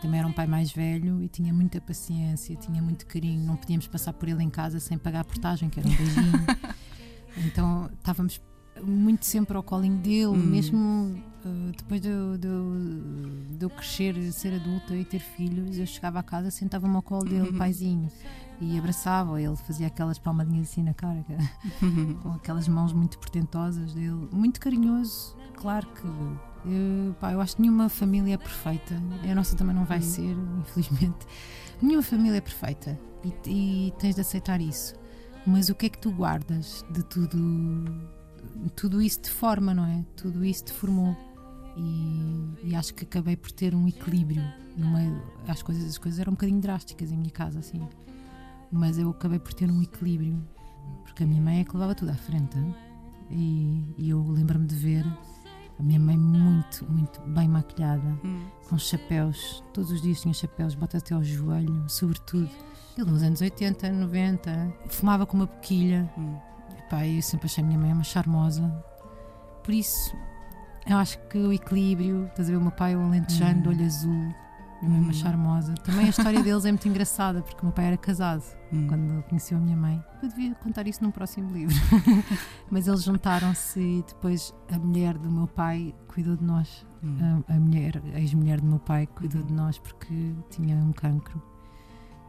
também 0.00 0.20
era 0.20 0.28
um 0.28 0.32
pai 0.32 0.46
mais 0.46 0.72
velho 0.72 1.22
e 1.22 1.28
tinha 1.28 1.52
muita 1.52 1.80
paciência, 1.80 2.56
tinha 2.56 2.80
muito 2.80 3.04
carinho. 3.06 3.44
Não 3.44 3.56
podíamos 3.56 3.86
passar 3.88 4.12
por 4.12 4.28
ele 4.28 4.42
em 4.42 4.50
casa 4.50 4.80
sem 4.80 4.96
pagar 4.96 5.20
a 5.20 5.24
portagem, 5.24 5.68
que 5.68 5.80
era 5.80 5.88
um 5.88 5.94
beijinho. 5.94 6.46
então 7.44 7.90
estávamos 7.98 8.40
muito 8.82 9.24
sempre 9.26 9.56
ao 9.56 9.62
colinho 9.62 9.98
dele, 9.98 10.26
hum. 10.26 10.36
mesmo 10.36 11.22
uh, 11.44 11.72
depois 11.76 12.00
de, 12.00 12.08
de, 12.38 13.56
de, 13.56 13.64
eu 13.64 13.70
crescer, 13.70 14.32
ser 14.32 14.54
adulta 14.54 14.94
e 14.94 15.04
ter 15.04 15.20
filhos, 15.20 15.78
eu 15.78 15.86
chegava 15.86 16.18
a 16.18 16.22
casa, 16.22 16.50
sentava-me 16.50 16.94
ao 16.96 17.02
colo 17.02 17.24
dele, 17.24 17.50
uhum. 17.50 17.58
paizinho, 17.58 18.08
e 18.60 18.78
abraçava, 18.78 19.40
ele 19.40 19.56
fazia 19.56 19.86
aquelas 19.86 20.18
palmadinhas 20.18 20.70
assim 20.70 20.82
na 20.82 20.94
cara, 20.94 21.24
uhum. 21.82 22.14
com 22.22 22.32
aquelas 22.32 22.68
mãos 22.68 22.92
muito 22.92 23.18
portentosas 23.18 23.92
dele, 23.92 24.28
muito 24.32 24.60
carinhoso, 24.60 25.36
claro 25.56 25.86
que. 25.86 26.48
Eu, 26.66 27.14
pá, 27.20 27.32
eu 27.32 27.40
acho 27.40 27.54
que 27.54 27.62
nenhuma 27.62 27.88
família 27.88 28.34
é 28.34 28.36
perfeita, 28.36 29.00
a 29.30 29.34
nossa 29.34 29.56
também 29.56 29.74
não 29.74 29.84
vai 29.84 29.98
uhum. 29.98 30.04
ser, 30.04 30.36
infelizmente. 30.60 31.26
Nenhuma 31.80 32.02
família 32.02 32.38
é 32.38 32.40
perfeita 32.40 32.98
e, 33.24 33.88
e 33.88 33.92
tens 33.98 34.16
de 34.16 34.20
aceitar 34.20 34.60
isso. 34.60 34.94
Mas 35.46 35.68
o 35.68 35.74
que 35.74 35.86
é 35.86 35.88
que 35.88 35.98
tu 35.98 36.10
guardas 36.10 36.84
de 36.90 37.02
tudo 37.04 37.38
tudo 38.74 39.00
isso 39.00 39.20
te 39.20 39.30
forma, 39.30 39.72
não 39.72 39.84
é? 39.84 40.04
Tudo 40.16 40.44
isso 40.44 40.64
te 40.64 40.72
formou. 40.72 41.16
E, 41.76 42.70
e, 42.70 42.74
acho 42.74 42.92
que 42.92 43.04
acabei 43.04 43.36
por 43.36 43.52
ter 43.52 43.74
um 43.74 43.86
equilíbrio 43.86 44.42
no 44.76 44.90
meio. 44.90 45.22
As 45.46 45.62
coisas, 45.62 45.84
as 45.84 45.98
coisas 45.98 46.18
eram 46.18 46.32
um 46.32 46.34
bocadinho 46.34 46.60
drásticas 46.60 47.12
em 47.12 47.16
minha 47.16 47.30
casa, 47.30 47.60
assim. 47.60 47.80
Mas 48.70 48.98
eu 48.98 49.10
acabei 49.10 49.38
por 49.38 49.54
ter 49.54 49.70
um 49.70 49.80
equilíbrio. 49.80 50.42
Porque 51.04 51.22
a 51.22 51.26
minha 51.26 51.40
mãe 51.40 51.60
é 51.60 51.64
que 51.64 51.72
levava 51.72 51.94
tudo 51.94 52.10
à 52.10 52.14
frente. 52.14 52.56
E, 53.30 53.84
e 53.96 54.10
eu 54.10 54.22
lembro-me 54.22 54.66
de 54.66 54.74
ver 54.74 55.06
a 55.78 55.82
minha 55.82 56.00
mãe 56.00 56.18
muito, 56.18 56.84
muito 56.90 57.20
bem 57.20 57.46
maquilhada, 57.46 58.18
hum. 58.24 58.46
com 58.68 58.76
chapéus. 58.76 59.62
Todos 59.72 59.92
os 59.92 60.02
dias 60.02 60.20
tinha 60.20 60.34
chapéus, 60.34 60.74
bota 60.74 60.98
até 60.98 61.14
ao 61.14 61.22
joelho, 61.22 61.88
sobretudo. 61.88 62.50
Ele 62.96 63.08
nos 63.08 63.22
anos 63.22 63.40
80, 63.40 63.92
90, 63.92 64.74
fumava 64.88 65.24
com 65.24 65.36
uma 65.36 65.46
boquilha. 65.46 66.12
Hum 66.18 66.47
Pá, 66.88 67.06
eu 67.06 67.22
sempre 67.22 67.46
achei 67.46 67.62
a 67.62 67.66
minha 67.66 67.78
mãe 67.78 67.92
uma 67.92 68.04
charmosa. 68.04 68.62
Por 69.62 69.74
isso, 69.74 70.16
eu 70.86 70.96
acho 70.96 71.18
que 71.28 71.38
o 71.38 71.52
equilíbrio, 71.52 72.26
estás 72.26 72.48
a 72.48 72.52
ver 72.52 72.56
o 72.56 72.60
meu 72.62 72.70
pai, 72.70 72.96
o 72.96 73.00
alentejano, 73.00 73.62
de 73.62 73.68
olho 73.68 73.84
azul, 73.84 74.34
minha 74.80 74.90
mãe 74.90 75.00
uma 75.00 75.12
charmosa. 75.12 75.74
Também 75.74 76.06
a 76.06 76.08
história 76.08 76.40
deles 76.42 76.64
é 76.64 76.70
muito 76.70 76.88
engraçada, 76.88 77.42
porque 77.42 77.60
o 77.60 77.64
meu 77.64 77.72
pai 77.72 77.86
era 77.86 77.96
casado 77.96 78.42
hum. 78.72 78.86
quando 78.86 79.22
conheceu 79.24 79.58
a 79.58 79.60
minha 79.60 79.76
mãe. 79.76 80.02
Eu 80.22 80.28
devia 80.28 80.54
contar 80.54 80.86
isso 80.86 81.02
num 81.02 81.10
próximo 81.10 81.52
livro. 81.52 81.74
Mas 82.70 82.88
eles 82.88 83.02
juntaram-se 83.02 83.80
e 83.80 84.04
depois 84.06 84.54
a 84.72 84.78
mulher 84.78 85.18
do 85.18 85.30
meu 85.30 85.46
pai 85.46 85.94
cuidou 86.06 86.36
de 86.36 86.44
nós. 86.44 86.86
Hum. 87.02 87.42
A, 87.48 87.54
a, 87.54 87.60
mulher, 87.60 88.00
a 88.14 88.20
ex-mulher 88.20 88.60
do 88.60 88.66
meu 88.66 88.78
pai 88.78 89.06
cuidou 89.06 89.42
de 89.42 89.52
nós 89.52 89.78
porque 89.78 90.34
tinha 90.50 90.76
um 90.76 90.92
cancro. 90.92 91.42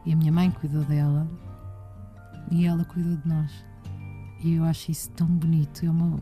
E 0.04 0.12
a 0.12 0.16
minha 0.16 0.32
mãe 0.32 0.50
cuidou 0.50 0.82
dela 0.84 1.26
e 2.50 2.66
ela 2.66 2.84
cuidou 2.84 3.16
de 3.16 3.28
nós. 3.28 3.69
E 4.42 4.54
eu 4.54 4.64
acho 4.64 4.90
isso 4.90 5.10
tão 5.10 5.26
bonito. 5.26 5.84
É 5.84 5.90
uma, 5.90 6.18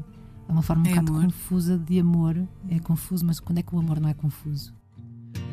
é 0.48 0.52
uma 0.52 0.62
forma 0.62 0.82
um 0.82 0.86
é 0.86 0.90
bocado 0.90 1.12
amor. 1.12 1.24
confusa 1.24 1.78
de 1.78 1.98
amor. 2.00 2.48
É 2.68 2.78
confuso, 2.78 3.24
mas 3.24 3.38
quando 3.38 3.58
é 3.58 3.62
que 3.62 3.74
o 3.74 3.78
amor 3.78 4.00
não 4.00 4.08
é 4.08 4.14
confuso? 4.14 4.74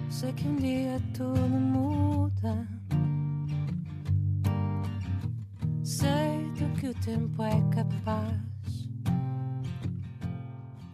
Sei 0.10 0.34
que 0.34 0.48
um 0.48 0.56
dia 0.56 1.02
tudo 1.14 1.40
muda. 1.60 2.68
Sei 5.84 6.52
do 6.58 6.74
que 6.80 6.88
o 6.88 6.94
tempo 6.96 7.44
é 7.44 7.62
capaz. 7.70 8.56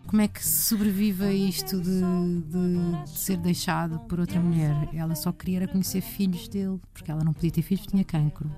Como 0.08 0.22
é 0.22 0.28
que 0.28 0.46
se 0.46 0.66
sobrevive 0.66 1.24
a 1.24 1.32
isto 1.32 1.80
de, 1.80 2.02
de, 2.02 3.04
de, 3.04 3.10
ser 3.10 3.38
deixado 3.38 3.98
por 4.00 4.20
outra 4.20 4.42
mulher? 4.42 4.90
Ela 4.94 5.16
só 5.16 5.32
queria 5.32 5.66
conhecer 5.70 6.02
filhos 6.02 6.50
dele, 6.50 6.82
porque 6.94 7.10
ela 7.10 7.24
não 7.24 7.32
podia 7.32 7.50
ter 7.50 7.62
filhos, 7.62 7.88
tinha 7.88 8.04
cancro. 8.04 8.52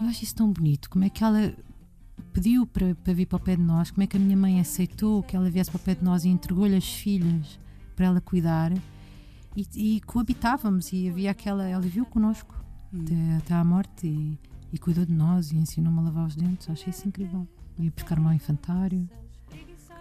Eu 0.00 0.06
acho 0.06 0.24
isso 0.24 0.34
tão 0.34 0.50
bonito. 0.50 0.88
Como 0.88 1.04
é 1.04 1.10
que 1.10 1.22
ela 1.22 1.54
pediu 2.32 2.66
para, 2.66 2.94
para 2.94 3.12
vir 3.12 3.26
para 3.26 3.36
o 3.36 3.40
pé 3.40 3.56
de 3.56 3.62
nós, 3.62 3.90
como 3.90 4.02
é 4.02 4.06
que 4.06 4.16
a 4.16 4.20
minha 4.20 4.36
mãe 4.36 4.60
aceitou 4.60 5.22
que 5.22 5.36
ela 5.36 5.50
viesse 5.50 5.70
para 5.70 5.78
o 5.78 5.80
pé 5.80 5.94
de 5.94 6.04
nós 6.04 6.24
e 6.24 6.28
entregou-lhe 6.28 6.76
as 6.76 6.92
filhas 6.92 7.58
para 7.94 8.06
ela 8.06 8.20
cuidar 8.20 8.72
e, 9.56 9.66
e, 9.74 10.00
coabitávamos 10.02 10.92
e 10.92 11.08
havia 11.08 11.30
aquela, 11.30 11.68
ela 11.68 11.82
viveu 11.82 12.06
connosco 12.06 12.54
hum. 12.92 13.02
até, 13.02 13.36
até 13.36 13.54
à 13.54 13.64
morte 13.64 14.06
e, 14.06 14.38
e 14.72 14.78
cuidou 14.78 15.04
de 15.04 15.12
nós 15.12 15.52
e 15.52 15.56
ensinou-me 15.56 15.98
a 15.98 16.02
lavar 16.02 16.26
os 16.26 16.34
dentes, 16.34 16.68
achei 16.70 16.90
isso 16.90 17.06
incrível. 17.06 17.46
Ia 17.78 17.90
buscar-me 17.94 18.26
ao 18.26 18.32
infantário. 18.32 19.08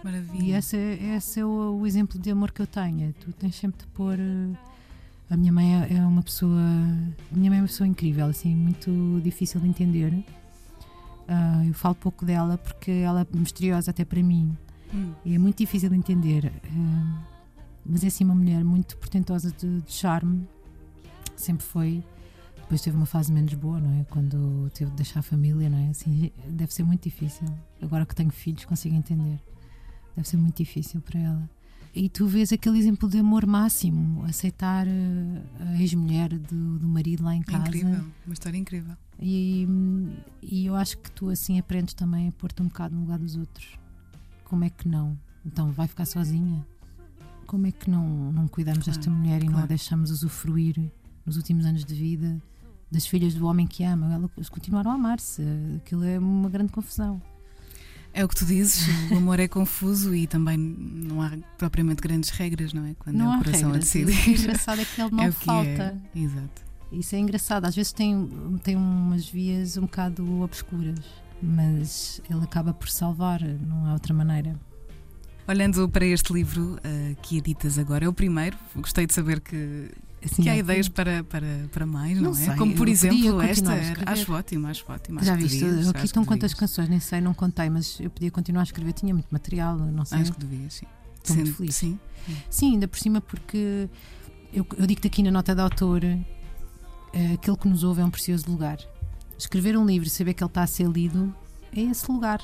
Maravilha. 0.04 0.44
E 0.44 0.52
esse, 0.52 0.78
esse 0.78 1.40
é 1.40 1.46
o, 1.46 1.80
o, 1.80 1.88
exemplo 1.88 2.20
de 2.20 2.32
amor 2.32 2.52
que 2.52 2.62
eu 2.62 2.68
tenho. 2.68 3.14
Tu 3.14 3.32
tens 3.34 3.56
sempre 3.56 3.86
de 3.86 3.88
pôr. 3.92 4.20
Eh, 4.20 4.56
a 5.30 5.38
minha 5.38 5.54
mãe 5.54 5.84
é, 5.84 5.94
é 5.94 6.02
uma 6.06 6.24
pessoa. 6.24 6.60
Minha 7.32 7.52
mãe 7.52 7.60
é 7.60 7.62
uma 7.62 7.68
pessoa 7.68 7.88
incrível, 7.88 8.26
assim, 8.26 8.54
muito 8.56 9.22
difícil 9.24 9.62
de 9.62 9.68
entender 9.68 10.12
Uh, 11.32 11.70
eu 11.70 11.74
falo 11.74 11.96
pouco 11.96 12.26
dela 12.26 12.58
porque 12.58 12.92
ela 12.92 13.22
é 13.22 13.38
misteriosa 13.38 13.92
até 13.92 14.04
para 14.04 14.22
mim 14.22 14.58
hum. 14.94 15.14
e 15.24 15.34
é 15.34 15.38
muito 15.38 15.60
difícil 15.60 15.90
de 15.90 15.96
entender. 15.96 16.52
Uh, 16.66 17.24
mas 17.86 18.04
é 18.04 18.08
assim 18.08 18.26
uma 18.26 18.36
mulher 18.36 18.62
muito 18.66 18.98
portentosa 18.98 19.50
de, 19.50 19.80
de, 19.80 19.94
charme, 19.94 20.46
sempre 21.38 21.66
foi. 21.66 22.04
Depois 22.58 22.82
teve 22.82 22.98
uma 22.98 23.06
fase 23.06 23.32
menos 23.32 23.54
boa, 23.54 23.80
não 23.80 24.02
é? 24.02 24.04
Quando 24.10 24.70
teve 24.74 24.92
de 24.92 24.98
deixar 24.98 25.22
a 25.22 25.24
família, 25.24 25.70
não 25.70 25.78
é? 25.78 25.90
Assim, 25.90 26.32
deve 26.48 26.74
ser 26.74 26.84
muito 26.84 27.04
difícil. 27.04 27.48
Agora 27.82 28.06
que 28.06 28.14
tenho 28.14 28.30
filhos, 28.30 28.66
consigo 28.66 28.94
entender. 28.94 29.40
Deve 30.16 30.28
ser 30.28 30.36
muito 30.36 30.58
difícil 30.58 31.00
para 31.00 31.18
ela. 31.18 31.50
E 31.94 32.08
tu 32.08 32.26
vês 32.26 32.54
aquele 32.54 32.78
exemplo 32.78 33.10
de 33.10 33.18
amor 33.18 33.46
máximo, 33.46 34.24
aceitar 34.24 34.88
eh, 34.88 35.42
a 35.60 35.82
ex-mulher 35.82 36.30
do, 36.30 36.80
do, 36.80 36.88
marido 36.88 37.24
lá 37.24 37.36
em 37.36 37.42
casa. 37.42 37.68
Incrível, 37.68 38.06
uma 38.26 38.34
história 38.34 38.58
incrível. 38.58 38.96
E, 39.20 39.68
e 40.42 40.66
eu 40.66 40.76
acho 40.76 40.98
que 40.98 41.12
tu 41.12 41.30
assim 41.30 41.60
aprendes 41.60 41.94
também 41.94 42.30
a 42.30 42.32
pôr-te 42.32 42.62
um 42.62 42.68
bocado 42.68 42.96
no 42.96 43.02
lugar 43.02 43.20
dos 43.20 43.36
outros. 43.36 43.78
Como 44.46 44.64
é 44.64 44.70
que 44.70 44.88
não? 44.88 45.18
Então 45.46 45.72
vai 45.72 45.88
ficar 45.88 46.06
sozinha? 46.06 46.66
Como 47.46 47.68
é 47.68 47.72
que 47.72 47.90
não, 47.90 48.32
não 48.32 48.48
cuidamos 48.48 48.86
claro, 48.86 48.98
desta 48.98 49.12
mulher 49.12 49.38
e 49.38 49.48
claro. 49.48 49.58
não 49.58 49.64
a 49.64 49.68
deixamos 49.68 50.12
usufruir 50.12 50.92
nos 51.26 51.36
últimos 51.36 51.66
anos 51.66 51.84
de 51.84 51.94
vida 51.94 52.42
das 52.90 53.06
filhas 53.06 53.34
do 53.34 53.46
homem 53.46 53.68
que 53.68 53.84
ama? 53.84 54.14
Elas 54.38 54.48
continuaram 54.48 54.92
a 54.92 54.94
amar-se. 54.94 55.44
Aquilo 55.76 56.06
é 56.06 56.18
uma 56.18 56.50
grande 56.50 56.72
confusão. 56.72 57.22
É 58.14 58.26
o 58.26 58.28
que 58.28 58.36
tu 58.36 58.46
dizes, 58.46 58.88
o 59.10 59.16
amor 59.18 59.40
é 59.40 59.48
confuso 59.48 60.14
e 60.14 60.28
também 60.28 60.58
não 60.58 61.22
há 61.22 61.32
propriamente 61.58 62.02
grandes 62.02 62.30
regras, 62.30 62.74
não 62.74 62.86
é? 62.86 62.94
Quando 63.00 63.16
não 63.16 63.34
é 63.34 63.38
o 63.38 63.44
coração 63.44 63.72
regras. 63.72 63.76
a 63.76 63.80
decidir. 63.80 64.30
O 64.30 64.40
engraçado 64.42 64.82
é 64.82 64.86
que 64.86 65.02
ele 65.02 65.12
não 65.16 65.24
é 65.24 65.32
falta. 65.32 66.02
É. 66.14 66.20
Exato. 66.20 66.62
Isso 66.92 67.16
é 67.16 67.20
engraçado. 67.20 67.66
Às 67.66 67.76
vezes 67.76 67.94
tem, 67.94 68.30
tem 68.64 68.76
umas 68.76 69.28
vias 69.30 69.78
um 69.78 69.84
bocado 69.84 70.42
obscuras. 70.42 71.00
mas 71.42 72.22
ele 72.30 72.44
acaba 72.44 72.74
por 72.74 72.90
salvar, 72.90 73.42
não 73.42 73.86
há 73.86 73.94
outra 73.94 74.14
maneira. 74.14 74.60
Olhando 75.48 75.90
para 75.90 76.06
este 76.06 76.32
livro 76.34 76.76
uh, 76.76 77.16
que 77.22 77.38
editas 77.38 77.78
agora, 77.80 78.06
é 78.06 78.10
o 78.10 78.14
primeiro. 78.14 78.58
Gostei 78.76 79.08
de 79.08 79.14
saber 79.14 79.40
que, 79.40 79.90
Assim, 80.24 80.44
que 80.44 80.50
há 80.50 80.56
é 80.56 80.60
ideias 80.60 80.88
para, 80.88 81.24
para, 81.24 81.48
para 81.72 81.86
mais, 81.86 82.16
não, 82.16 82.32
Não 82.32 82.32
é? 82.32 82.46
sei, 82.46 82.56
Como 82.56 82.76
por 82.76 82.88
exemplo 82.88 83.42
esta. 83.42 83.74
era-. 83.74 84.12
Acho 84.12 84.32
ótimo, 84.34 84.68
acho 84.68 84.86
ótimo. 84.88 85.18
acho 85.18 85.26
Já 85.26 85.36
que 85.36 85.44
viste, 85.44 85.64
devias, 85.66 85.88
aqui 85.88 86.06
estão 86.06 86.24
quantas 86.24 86.54
canções, 86.54 86.88
nem 86.90 87.00
sei, 87.00 87.20
não 87.22 87.34
contei, 87.34 87.70
mas 87.70 88.00
eu 88.00 88.10
podia 88.10 88.30
continuar 88.30 88.62
a 88.62 88.64
escrever, 88.66 88.94
tinha 88.94 89.14
muito 89.14 89.30
material, 89.32 89.78
não 89.78 90.06
sei. 90.06 90.20
Acho 90.20 90.34
que 90.34 90.40
devias, 90.40 90.76
sim. 90.76 90.86
Estou 91.18 91.36
muito 91.36 91.54
feliz. 91.56 91.76
Sim. 91.76 92.00
Sim, 92.50 92.74
ainda 92.74 92.88
por 92.88 93.00
cima, 93.00 93.20
porque 93.20 93.90
eu, 94.54 94.66
eu 94.78 94.86
digo-te 94.86 95.08
aqui 95.08 95.24
na 95.24 95.32
nota 95.32 95.56
de 95.56 95.62
autor: 95.62 96.04
eh, 96.04 97.34
aquele 97.34 97.58
que 97.58 97.68
nos 97.68 97.84
ouve 97.84 98.02
é 98.02 98.06
um 98.06 98.10
precioso 98.12 98.50
lugar. 98.50 98.78
Escrever 99.38 99.76
um 99.78 99.86
livro 99.86 100.08
e 100.08 100.10
saber 100.12 100.34
que 100.36 100.44
ele 100.44 100.50
está 100.50 100.62
a 100.64 100.68
ser 100.68 100.88
lido 100.88 101.34
é 101.76 101.82
esse 101.82 102.12
lugar. 102.12 102.42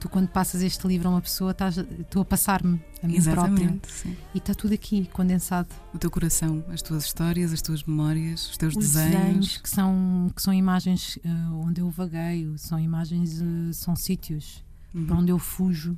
Tu, 0.00 0.08
quando 0.08 0.28
passas 0.28 0.62
este 0.62 0.86
livro 0.88 1.08
a 1.08 1.10
uma 1.12 1.20
pessoa, 1.20 1.50
estás, 1.50 1.76
estou 1.76 2.22
a 2.22 2.24
passar-me 2.24 2.80
a 3.02 3.06
mim 3.06 3.20
própria 3.22 3.52
Exatamente. 3.52 3.92
sim. 3.92 4.16
e 4.34 4.38
está 4.38 4.54
tudo 4.54 4.72
aqui, 4.72 5.06
condensado. 5.12 5.68
O 5.92 5.98
teu 5.98 6.10
coração, 6.10 6.64
as 6.72 6.80
tuas 6.80 7.04
histórias, 7.04 7.52
as 7.52 7.60
tuas 7.60 7.84
memórias, 7.84 8.48
os 8.50 8.56
teus 8.56 8.74
Os 8.74 8.80
desenhos. 8.82 9.12
desenhos 9.14 9.56
que 9.58 9.68
são, 9.68 10.30
que 10.34 10.40
são 10.40 10.54
imagens 10.54 11.18
eh, 11.22 11.28
onde 11.52 11.82
eu 11.82 11.90
vagueio, 11.90 12.56
são 12.58 12.78
imagens, 12.80 13.40
eh, 13.42 13.72
são 13.72 13.94
sítios 13.94 14.64
Uhum. 14.94 15.06
para 15.06 15.16
onde 15.18 15.30
eu 15.30 15.38
fujo 15.38 15.96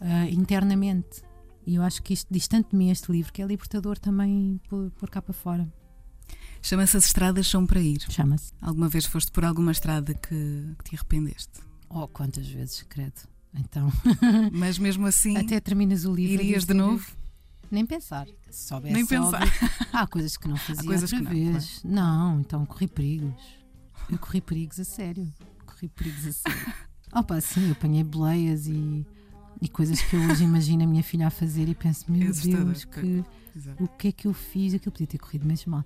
eh, 0.00 0.30
internamente. 0.30 1.22
E 1.66 1.74
eu 1.74 1.82
acho 1.82 2.00
que 2.02 2.12
isto 2.14 2.28
diz 2.30 2.46
tanto 2.46 2.70
de 2.70 2.76
mim 2.76 2.90
este 2.90 3.10
livro 3.10 3.32
que 3.32 3.42
é 3.42 3.46
libertador 3.46 3.98
também 3.98 4.60
por, 4.68 4.90
por 4.92 5.10
cá 5.10 5.20
para 5.20 5.32
fora. 5.34 5.66
Chama-se 6.62 6.96
As 6.96 7.06
Estradas 7.06 7.46
São 7.48 7.66
para 7.66 7.80
Ir. 7.80 8.00
Chama-se. 8.10 8.52
Alguma 8.60 8.88
vez 8.88 9.04
foste 9.06 9.32
por 9.32 9.44
alguma 9.44 9.72
estrada 9.72 10.12
que, 10.14 10.74
que 10.78 10.84
te 10.90 10.94
arrependeste? 10.96 11.65
Oh, 11.88 12.06
quantas 12.08 12.46
vezes, 12.48 12.82
credo. 12.82 13.20
Então, 13.54 13.90
Mas 14.52 14.78
mesmo 14.78 15.06
assim, 15.06 15.36
até 15.36 15.58
terminas 15.60 16.04
o 16.04 16.14
livro. 16.14 16.42
irias 16.42 16.64
de 16.64 16.74
novo? 16.74 17.06
Nem 17.70 17.84
pensar. 17.86 18.26
Se 18.50 18.68
soubesse, 18.68 18.94
Nem 18.94 19.06
pensar. 19.06 19.42
óbvio. 19.42 19.70
Há 19.92 20.06
coisas 20.06 20.36
que 20.36 20.46
não 20.48 20.56
fazia 20.56 20.84
coisas 20.84 21.12
outra 21.12 21.18
que 21.30 21.34
não, 21.40 21.52
vez. 21.52 21.80
Não, 21.82 22.40
então 22.40 22.66
corri 22.66 22.86
perigos. 22.86 23.42
Eu 24.10 24.18
corri 24.18 24.40
perigos 24.40 24.78
a 24.78 24.84
sério. 24.84 25.32
Corri 25.64 25.88
perigos 25.88 26.26
a 26.26 26.32
sério. 26.32 26.74
Opa, 27.14 27.40
sim, 27.40 27.66
eu 27.66 27.72
apanhei 27.72 28.04
boleias 28.04 28.66
e, 28.66 29.06
e 29.60 29.68
coisas 29.68 30.00
que 30.02 30.14
eu 30.14 30.20
hoje 30.28 30.44
imagino 30.44 30.84
a 30.84 30.86
minha 30.86 31.02
filha 31.02 31.26
a 31.28 31.30
fazer 31.30 31.68
e 31.68 31.74
penso, 31.74 32.04
meu 32.10 32.28
É 32.28 32.32
Deus, 32.32 32.84
que, 32.84 33.24
Exato. 33.56 33.82
o 33.84 33.88
que 33.88 34.08
é 34.08 34.12
que 34.12 34.26
eu 34.28 34.34
fiz? 34.34 34.74
Aquilo 34.74 34.92
podia 34.92 35.06
ter 35.06 35.18
corrido 35.18 35.46
mesmo 35.46 35.72
mal. 35.72 35.84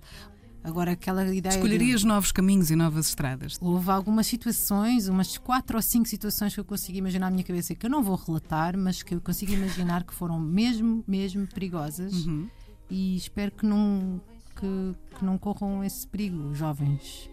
Agora, 0.63 0.91
aquela 0.91 1.23
ideia. 1.23 1.41
de- 1.41 1.49
Escolherias 1.49 2.03
novos 2.03 2.31
caminhos 2.31 2.69
e 2.69 2.75
novas 2.75 3.07
estradas. 3.07 3.57
Houve 3.59 3.89
algumas 3.89 4.27
situações, 4.27 5.07
umas 5.07 5.37
quatro 5.37 5.75
ou 5.77 5.81
cinco 5.81 6.07
situações 6.07 6.53
que 6.53 6.59
eu 6.59 6.65
consigo 6.65 6.97
imaginar 6.97 7.25
na 7.27 7.31
minha 7.31 7.43
cabeça 7.43 7.73
que 7.73 7.85
eu 7.85 7.89
não 7.89 8.03
vou 8.03 8.15
relatar, 8.15 8.77
mas 8.77 9.01
que 9.01 9.15
eu 9.15 9.21
consigo 9.21 9.51
imaginar 9.53 10.03
que 10.03 10.13
foram 10.13 10.39
mesmo, 10.39 11.03
mesmo 11.07 11.47
perigosas 11.47 12.13
Uhum. 12.27 12.47
e 12.89 13.15
espero 13.15 13.51
que 13.51 13.65
não, 13.65 14.21
que, 14.55 14.95
que 15.17 15.25
não 15.25 15.37
corram 15.37 15.83
esse 15.83 16.07
perigo, 16.07 16.53
jovens. 16.53 17.29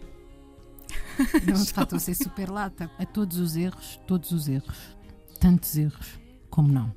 Não, 1.45 1.61
de 1.63 1.71
facto, 1.71 1.95
a 1.95 1.99
ser 1.99 2.15
super 2.15 2.49
lata. 2.49 2.89
A 2.97 3.05
todos 3.05 3.37
os 3.37 3.55
erros, 3.55 3.99
todos 4.07 4.31
os 4.31 4.47
erros. 4.47 4.75
Tantos 5.39 5.77
erros 5.77 6.19
como 6.49 6.71
não. 6.71 6.91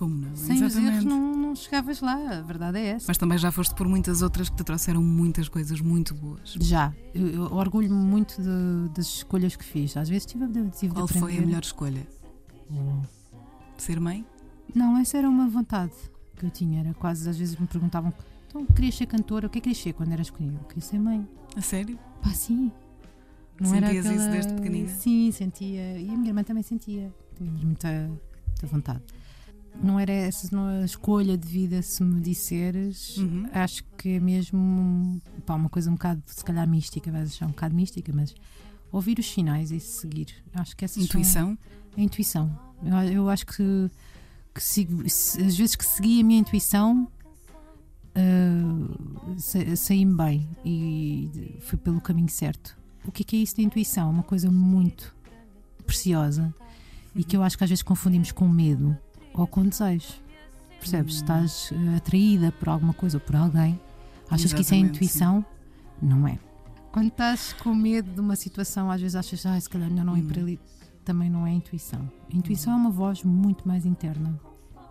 Como 0.00 0.14
não? 0.16 0.34
Sem 0.34 0.56
os 0.56 0.62
Exatamente. 0.74 0.92
erros 0.94 1.04
não, 1.04 1.36
não 1.36 1.54
chegavas 1.54 2.00
lá, 2.00 2.38
a 2.38 2.40
verdade 2.40 2.78
é 2.78 2.86
essa. 2.86 3.04
Mas 3.06 3.18
também 3.18 3.36
já 3.36 3.52
foste 3.52 3.74
por 3.74 3.86
muitas 3.86 4.22
outras 4.22 4.48
que 4.48 4.56
te 4.56 4.64
trouxeram 4.64 5.02
muitas 5.02 5.46
coisas 5.46 5.78
muito 5.82 6.14
boas. 6.14 6.54
Já, 6.58 6.94
eu, 7.14 7.26
eu 7.28 7.42
orgulho-me 7.52 7.94
muito 8.02 8.40
de- 8.40 8.88
das 8.94 9.04
escolhas 9.06 9.54
que 9.56 9.64
fiz. 9.64 9.94
Às 9.98 10.08
vezes 10.08 10.24
tive, 10.24 10.46
tive 10.48 10.88
de 10.88 10.88
Qual 10.88 11.04
aprender. 11.04 11.20
foi 11.20 11.36
a 11.36 11.40
melhor 11.42 11.62
escolha? 11.62 12.06
Oh. 12.72 13.02
Ser 13.76 14.00
mãe? 14.00 14.24
Não, 14.74 14.96
essa 14.96 15.18
era 15.18 15.28
uma 15.28 15.46
vontade 15.48 15.92
que 16.36 16.46
eu 16.46 16.50
tinha. 16.50 16.80
Era 16.80 16.94
quase, 16.94 17.28
às 17.28 17.36
vezes 17.36 17.54
me 17.56 17.66
perguntavam: 17.66 18.10
então 18.48 18.64
querias 18.64 18.94
ser 18.94 19.04
cantora? 19.04 19.48
O 19.48 19.50
que 19.50 19.58
é 19.58 19.60
que 19.60 19.68
querias 19.68 19.82
ser 19.82 19.92
quando 19.92 20.12
eras 20.12 20.30
pequenina? 20.30 20.58
Eu 20.62 20.64
queria 20.66 20.82
ser 20.82 20.98
mãe. 20.98 21.28
A 21.54 21.60
sério? 21.60 21.98
Pá, 22.22 22.30
sim. 22.30 22.72
Sentias 23.62 24.06
isso 24.06 24.30
desde 24.30 24.54
pequenina? 24.54 24.88
Sim, 24.88 25.30
sentia. 25.30 25.98
E 25.98 26.08
a 26.08 26.12
minha 26.16 26.30
irmã 26.30 26.42
também 26.42 26.62
sentia. 26.62 27.12
Tínhamos 27.36 27.62
muita, 27.62 27.88
muita 28.48 28.66
vontade. 28.66 29.02
Não 29.82 29.98
era 29.98 30.12
essa 30.12 30.48
não 30.54 30.66
a 30.66 30.84
escolha 30.84 31.38
de 31.38 31.46
vida, 31.48 31.80
se 31.82 32.02
me 32.02 32.20
disseres. 32.20 33.16
Uhum. 33.16 33.46
Acho 33.52 33.82
que 33.96 34.10
é 34.10 34.20
mesmo 34.20 35.20
pá, 35.46 35.54
uma 35.54 35.68
coisa 35.68 35.88
um 35.90 35.94
bocado, 35.94 36.22
se 36.26 36.44
calhar, 36.44 36.68
mística, 36.68 37.10
vais 37.10 37.30
achar 37.30 37.46
um 37.46 37.50
bocado 37.50 37.74
mística, 37.74 38.12
mas 38.14 38.34
ouvir 38.92 39.18
os 39.18 39.26
sinais 39.30 39.70
e 39.70 39.80
seguir. 39.80 40.28
Acho 40.52 40.76
que 40.76 40.84
essas 40.84 40.96
são- 40.96 41.04
Intuição? 41.20 41.58
a 41.96 42.00
intuição. 42.00 42.58
Eu, 42.82 43.12
eu 43.12 43.28
acho 43.30 43.46
que, 43.46 43.90
que 44.54 44.62
sigo, 44.62 45.08
se- 45.08 45.40
às 45.42 45.56
vezes 45.56 45.76
que 45.76 45.84
segui 45.84 46.20
a 46.20 46.24
minha 46.24 46.40
intuição 46.40 47.08
sa- 49.38 49.76
saí-me 49.76 50.14
bem 50.14 50.48
e 50.64 51.56
fui 51.60 51.78
pelo 51.78 52.00
caminho 52.00 52.28
certo. 52.28 52.76
O 53.04 53.10
que 53.12 53.22
é, 53.22 53.24
que 53.24 53.36
é 53.36 53.38
isso 53.40 53.56
de 53.56 53.62
intuição? 53.62 54.08
É 54.08 54.10
uma 54.10 54.22
coisa 54.22 54.50
muito 54.50 55.14
preciosa 55.86 56.54
e 57.14 57.24
que 57.24 57.36
eu 57.36 57.42
acho 57.42 57.56
que 57.56 57.64
às 57.64 57.70
vezes 57.70 57.82
confundimos 57.82 58.30
com 58.32 58.46
medo 58.48 58.96
ou 59.34 59.46
com 59.46 59.62
desejo. 59.66 60.14
Percebes? 60.78 61.16
Hum. 61.16 61.18
Estás 61.18 61.70
ah, 61.74 61.96
atraída 61.96 62.52
por 62.52 62.68
alguma 62.68 62.92
coisa 62.94 63.16
ou 63.18 63.20
por 63.20 63.36
alguém, 63.36 63.78
achas 64.30 64.52
que 64.52 64.60
isso 64.62 64.74
é 64.74 64.78
Exatamente, 64.78 64.96
intuição? 65.04 65.44
Não 66.00 66.26
é. 66.26 66.38
Quando 66.92 67.08
estás 67.08 67.52
com 67.52 67.74
medo 67.74 68.10
de 68.12 68.20
uma 68.20 68.34
situação, 68.34 68.90
às 68.90 69.00
vezes 69.00 69.14
achas, 69.14 69.44
ah, 69.46 69.60
se 69.60 69.68
calhar 69.68 69.88
melhor 69.90 70.04
não 70.04 70.16
ir 70.16 70.22
Hum. 70.22 70.28
para 70.28 70.40
ali. 70.42 70.60
Também 71.04 71.30
não 71.30 71.46
é 71.46 71.52
intuição. 71.52 72.10
A 72.32 72.36
intuição 72.36 72.72
é 72.72 72.76
uma 72.76 72.90
voz 72.90 73.22
muito 73.24 73.66
mais 73.66 73.84
interna. 73.86 74.38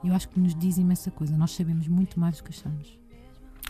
Eu 0.04 0.14
acho 0.14 0.28
que 0.30 0.40
nos 0.40 0.56
diz 0.56 0.78
imensa 0.78 1.12
coisa. 1.12 1.36
Nós 1.38 1.52
sabemos 1.52 1.88
muito 1.88 2.20
mais 2.20 2.38
do 2.38 2.44
que 2.44 2.50
achamos. 2.52 2.98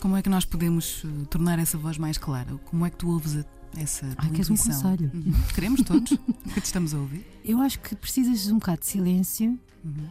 Como 0.02 0.16
é 0.16 0.22
que 0.22 0.30
nós 0.30 0.46
podemos 0.46 1.04
eh, 1.06 1.26
tornar 1.30 1.60
essa 1.60 1.78
voz 1.78 1.98
mais 1.98 2.18
clara? 2.18 2.56
Como 2.70 2.86
é 2.86 2.90
que 2.90 2.98
tu 2.98 3.10
ouves 3.10 3.36
a- 3.36 3.46
essa 3.78 4.06
tua 4.16 4.26
Ai, 4.26 4.30
queres 4.32 4.50
um 4.50 4.54
intuição? 4.54 4.82
conselho? 4.92 5.12
Uhum. 5.14 5.34
Queremos 5.54 5.82
todos 5.82 6.10
que 6.54 6.62
te 6.62 6.66
estamos 6.66 6.94
a 6.94 6.98
ouvir. 6.98 7.26
Eu 7.44 7.60
acho 7.62 7.80
que 7.80 7.96
precisas 7.96 8.44
de 8.44 8.54
um 8.54 8.60
bocado 8.60 8.80
de 8.80 8.86
silêncio 8.88 9.60
Uhum. 9.84 10.08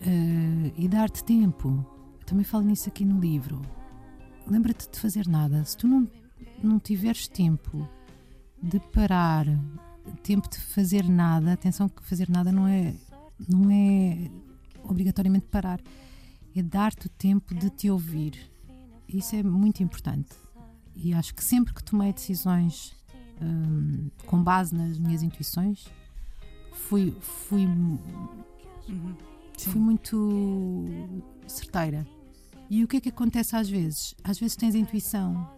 Eh, 0.00 0.72
e 0.76 0.88
dar-te 0.88 1.22
tempo. 1.24 1.84
Também 2.24 2.44
falo 2.44 2.64
nisso 2.64 2.88
aqui 2.88 3.04
no 3.04 3.20
livro. 3.20 3.60
Lembra-te 4.46 4.90
de 4.90 4.98
fazer 4.98 5.26
nada. 5.26 5.64
Se 5.64 5.76
tu 5.76 5.86
não, 5.86 6.08
não 6.62 6.78
tiveres 6.78 7.28
tempo 7.28 7.88
de 8.62 8.78
parar, 8.78 9.46
tempo 10.22 10.48
de 10.48 10.58
fazer 10.58 11.08
nada, 11.08 11.52
atenção 11.52 11.88
que 11.88 12.02
fazer 12.04 12.28
nada 12.28 12.52
não 12.52 12.66
é, 12.66 12.94
não 13.48 13.70
é 13.70 14.30
obrigatoriamente 14.84 15.46
parar, 15.46 15.80
é 16.54 16.62
dar-te 16.62 17.06
o 17.06 17.10
tempo 17.10 17.54
de 17.54 17.70
te 17.70 17.90
ouvir. 17.90 18.50
Isso 19.08 19.34
é 19.36 19.42
muito 19.42 19.82
importante. 19.82 20.34
E 20.94 21.12
acho 21.14 21.34
que 21.34 21.42
sempre 21.42 21.72
que 21.72 21.82
tomei 21.82 22.12
decisões 22.12 22.94
hum, 23.40 24.10
com 24.26 24.42
base 24.42 24.74
nas 24.74 24.98
minhas 24.98 25.22
intuições, 25.22 25.86
fui, 26.72 27.14
fui 27.20 27.66
Uhum. 28.90 29.14
Sim. 29.64 29.70
fui 29.72 29.80
muito 29.80 30.84
certeira. 31.46 32.06
E 32.70 32.82
o 32.84 32.88
que 32.88 32.96
é 32.96 33.00
que 33.00 33.08
acontece 33.08 33.54
às 33.56 33.68
vezes? 33.68 34.14
Às 34.24 34.38
vezes 34.38 34.56
tens 34.56 34.74
a 34.74 34.78
intuição 34.78 35.50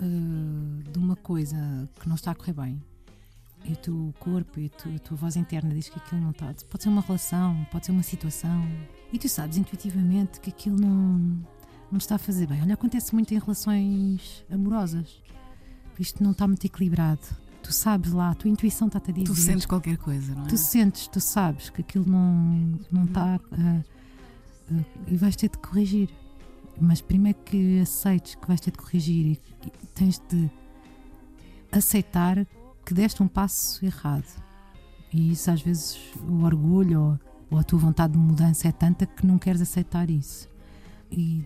uh, 0.00 0.82
de 0.90 0.98
uma 0.98 1.16
coisa 1.16 1.88
que 2.00 2.08
não 2.08 2.16
está 2.16 2.32
a 2.32 2.34
correr 2.34 2.52
bem. 2.52 2.82
E 3.64 3.72
o 3.72 3.76
teu 3.76 4.14
corpo 4.18 4.60
e 4.60 4.66
a 4.66 4.68
tua, 4.68 4.94
a 4.94 4.98
tua 4.98 5.16
voz 5.16 5.36
interna 5.36 5.74
diz 5.74 5.88
que 5.88 5.98
aquilo 5.98 6.20
não 6.20 6.30
está. 6.30 6.52
Pode 6.68 6.82
ser 6.82 6.88
uma 6.88 7.00
relação, 7.00 7.66
pode 7.70 7.86
ser 7.86 7.92
uma 7.92 8.02
situação. 8.02 8.62
E 9.12 9.18
tu 9.18 9.28
sabes 9.28 9.56
intuitivamente 9.56 10.40
que 10.40 10.50
aquilo 10.50 10.78
não, 10.78 11.18
não 11.90 11.98
está 11.98 12.16
a 12.16 12.18
fazer 12.18 12.46
bem. 12.46 12.60
Olha, 12.62 12.74
acontece 12.74 13.14
muito 13.14 13.32
em 13.32 13.38
relações 13.38 14.44
amorosas. 14.50 15.22
Isto 15.98 16.22
não 16.22 16.32
está 16.32 16.46
muito 16.46 16.64
equilibrado. 16.64 17.26
Tu 17.68 17.74
sabes 17.74 18.12
lá, 18.12 18.30
a 18.30 18.34
tua 18.34 18.48
intuição 18.48 18.86
está-te 18.86 19.10
a 19.10 19.12
dizer. 19.12 19.26
Tu 19.26 19.34
sentes 19.34 19.66
qualquer 19.66 19.98
coisa, 19.98 20.34
não 20.34 20.44
é? 20.44 20.46
Tu 20.46 20.56
sentes, 20.56 21.06
tu 21.06 21.20
sabes 21.20 21.68
que 21.68 21.82
aquilo 21.82 22.06
não 22.08 22.80
não 22.90 23.04
está 23.04 23.38
ah, 23.52 23.80
ah, 24.72 24.84
e 25.06 25.14
vais 25.18 25.36
ter 25.36 25.50
de 25.50 25.58
corrigir. 25.58 26.08
Mas 26.80 27.02
primeiro 27.02 27.38
que 27.44 27.78
aceites 27.80 28.36
que 28.36 28.48
vais 28.48 28.58
ter 28.58 28.70
de 28.70 28.78
corrigir 28.78 29.26
e, 29.26 29.40
e 29.66 29.86
tens 29.94 30.18
de 30.30 30.50
aceitar 31.70 32.46
que 32.86 32.94
deste 32.94 33.22
um 33.22 33.28
passo 33.28 33.84
errado. 33.84 34.42
E 35.12 35.32
isso 35.32 35.50
às 35.50 35.60
vezes 35.60 35.98
o 36.26 36.44
orgulho 36.44 37.02
ou, 37.02 37.20
ou 37.50 37.58
a 37.58 37.62
tua 37.62 37.80
vontade 37.80 38.14
de 38.14 38.18
mudança 38.18 38.66
é 38.66 38.72
tanta 38.72 39.04
que 39.04 39.26
não 39.26 39.36
queres 39.36 39.60
aceitar 39.60 40.08
isso. 40.08 40.48
E, 41.12 41.44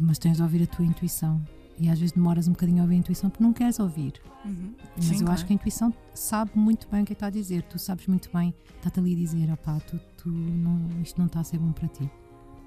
mas 0.00 0.18
tens 0.18 0.38
de 0.38 0.42
ouvir 0.42 0.62
a 0.62 0.66
tua 0.66 0.86
intuição. 0.86 1.44
E 1.78 1.88
às 1.88 1.98
vezes 1.98 2.12
demoras 2.12 2.46
um 2.46 2.52
bocadinho 2.52 2.80
a 2.80 2.82
ouvir 2.82 2.94
a 2.94 2.98
intuição 2.98 3.30
porque 3.30 3.42
não 3.42 3.52
queres 3.52 3.80
ouvir. 3.80 4.14
Uhum. 4.44 4.74
Mas 4.96 5.06
Sim, 5.06 5.12
eu 5.14 5.18
claro. 5.20 5.32
acho 5.32 5.46
que 5.46 5.52
a 5.52 5.54
intuição 5.54 5.94
sabe 6.14 6.50
muito 6.54 6.88
bem 6.88 7.02
o 7.02 7.04
que 7.04 7.12
é 7.12 7.14
que 7.14 7.18
está 7.18 7.26
a 7.26 7.30
dizer. 7.30 7.62
Tu 7.62 7.78
sabes 7.78 8.06
muito 8.06 8.30
bem, 8.32 8.54
está-te 8.76 9.00
ali 9.00 9.14
a 9.14 9.16
dizer: 9.16 9.50
opá, 9.52 9.80
tu, 9.80 9.98
tu 10.16 10.28
não, 10.28 10.88
isto 11.02 11.18
não 11.18 11.26
está 11.26 11.40
a 11.40 11.44
ser 11.44 11.58
bom 11.58 11.72
para 11.72 11.88
ti. 11.88 12.08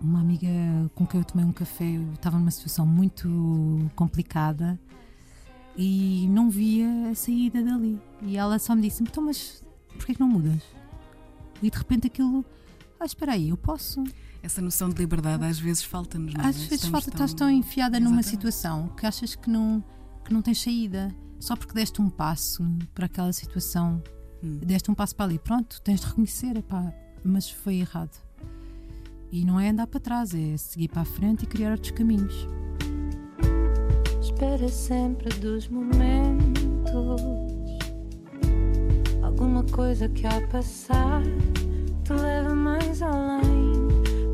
Uma 0.01 0.19
amiga 0.21 0.49
com 0.93 1.05
quem 1.05 1.19
eu 1.19 1.25
tomei 1.25 1.45
um 1.45 1.53
café 1.53 1.85
eu 1.85 2.11
estava 2.13 2.37
numa 2.37 2.51
situação 2.51 2.85
muito 2.85 3.89
complicada 3.95 4.77
e 5.77 6.27
não 6.29 6.49
via 6.49 7.09
a 7.11 7.15
saída 7.15 7.63
dali. 7.63 7.99
E 8.21 8.37
ela 8.37 8.59
só 8.59 8.75
me 8.75 8.81
disse: 8.81 9.03
então, 9.03 9.23
mas 9.23 9.63
porquê 9.95 10.13
que 10.13 10.19
não 10.19 10.27
mudas? 10.27 10.61
E 11.61 11.69
de 11.69 11.77
repente 11.77 12.07
aquilo, 12.07 12.43
ah, 12.99 13.05
espera 13.05 13.33
aí, 13.33 13.49
eu 13.49 13.57
posso. 13.57 14.03
Essa 14.45 14.61
noção 14.61 14.89
de 14.89 14.95
liberdade 15.01 15.43
às 15.43 15.57
vezes 15.57 15.83
falta-nos. 15.83 16.33
não 16.35 16.43
é? 16.43 16.47
Às 16.47 16.57
vezes 16.57 16.85
falta, 16.85 17.09
tão- 17.09 17.13
estás 17.25 17.33
tão 17.33 17.49
enfiada 17.49 17.99
numa 17.99 18.19
Exatamente. 18.19 18.29
situação 18.29 18.89
que 18.89 19.05
achas 19.05 19.33
que 19.33 19.49
não, 19.49 19.83
que 20.23 20.31
não 20.31 20.41
tens 20.41 20.61
saída. 20.61 21.13
Só 21.39 21.55
porque 21.55 21.73
deste 21.73 21.99
um 22.01 22.09
passo 22.09 22.63
para 22.93 23.07
aquela 23.07 23.33
situação, 23.33 24.01
Hum. 24.43 24.59
deste 24.63 24.91
um 24.91 24.93
passo 24.93 25.15
para 25.15 25.25
ali, 25.25 25.39
pronto, 25.39 25.81
tens 25.81 25.99
de 26.01 26.05
reconhecer, 26.07 26.55
epá, 26.57 26.93
mas 27.23 27.49
foi 27.49 27.77
errado. 27.77 28.15
E 29.31 29.43
não 29.43 29.59
é 29.59 29.69
andar 29.69 29.87
para 29.87 29.99
trás, 29.99 30.33
é 30.35 30.55
seguir 30.57 30.89
para 30.89 31.01
a 31.01 31.05
frente 31.05 31.43
e 31.43 31.47
criar 31.47 31.71
outros 31.71 31.91
caminhos. 31.91 32.47
Espera 34.21 34.67
sempre 34.69 35.29
dos 35.39 35.67
momentos. 35.67 36.61
Alguma 39.23 39.63
coisa 39.63 40.07
que 40.09 40.25
ao 40.27 40.41
passar 40.49 41.21
te 42.03 42.13
leva 42.13 42.53
mais 42.55 43.01
além, 43.01 43.74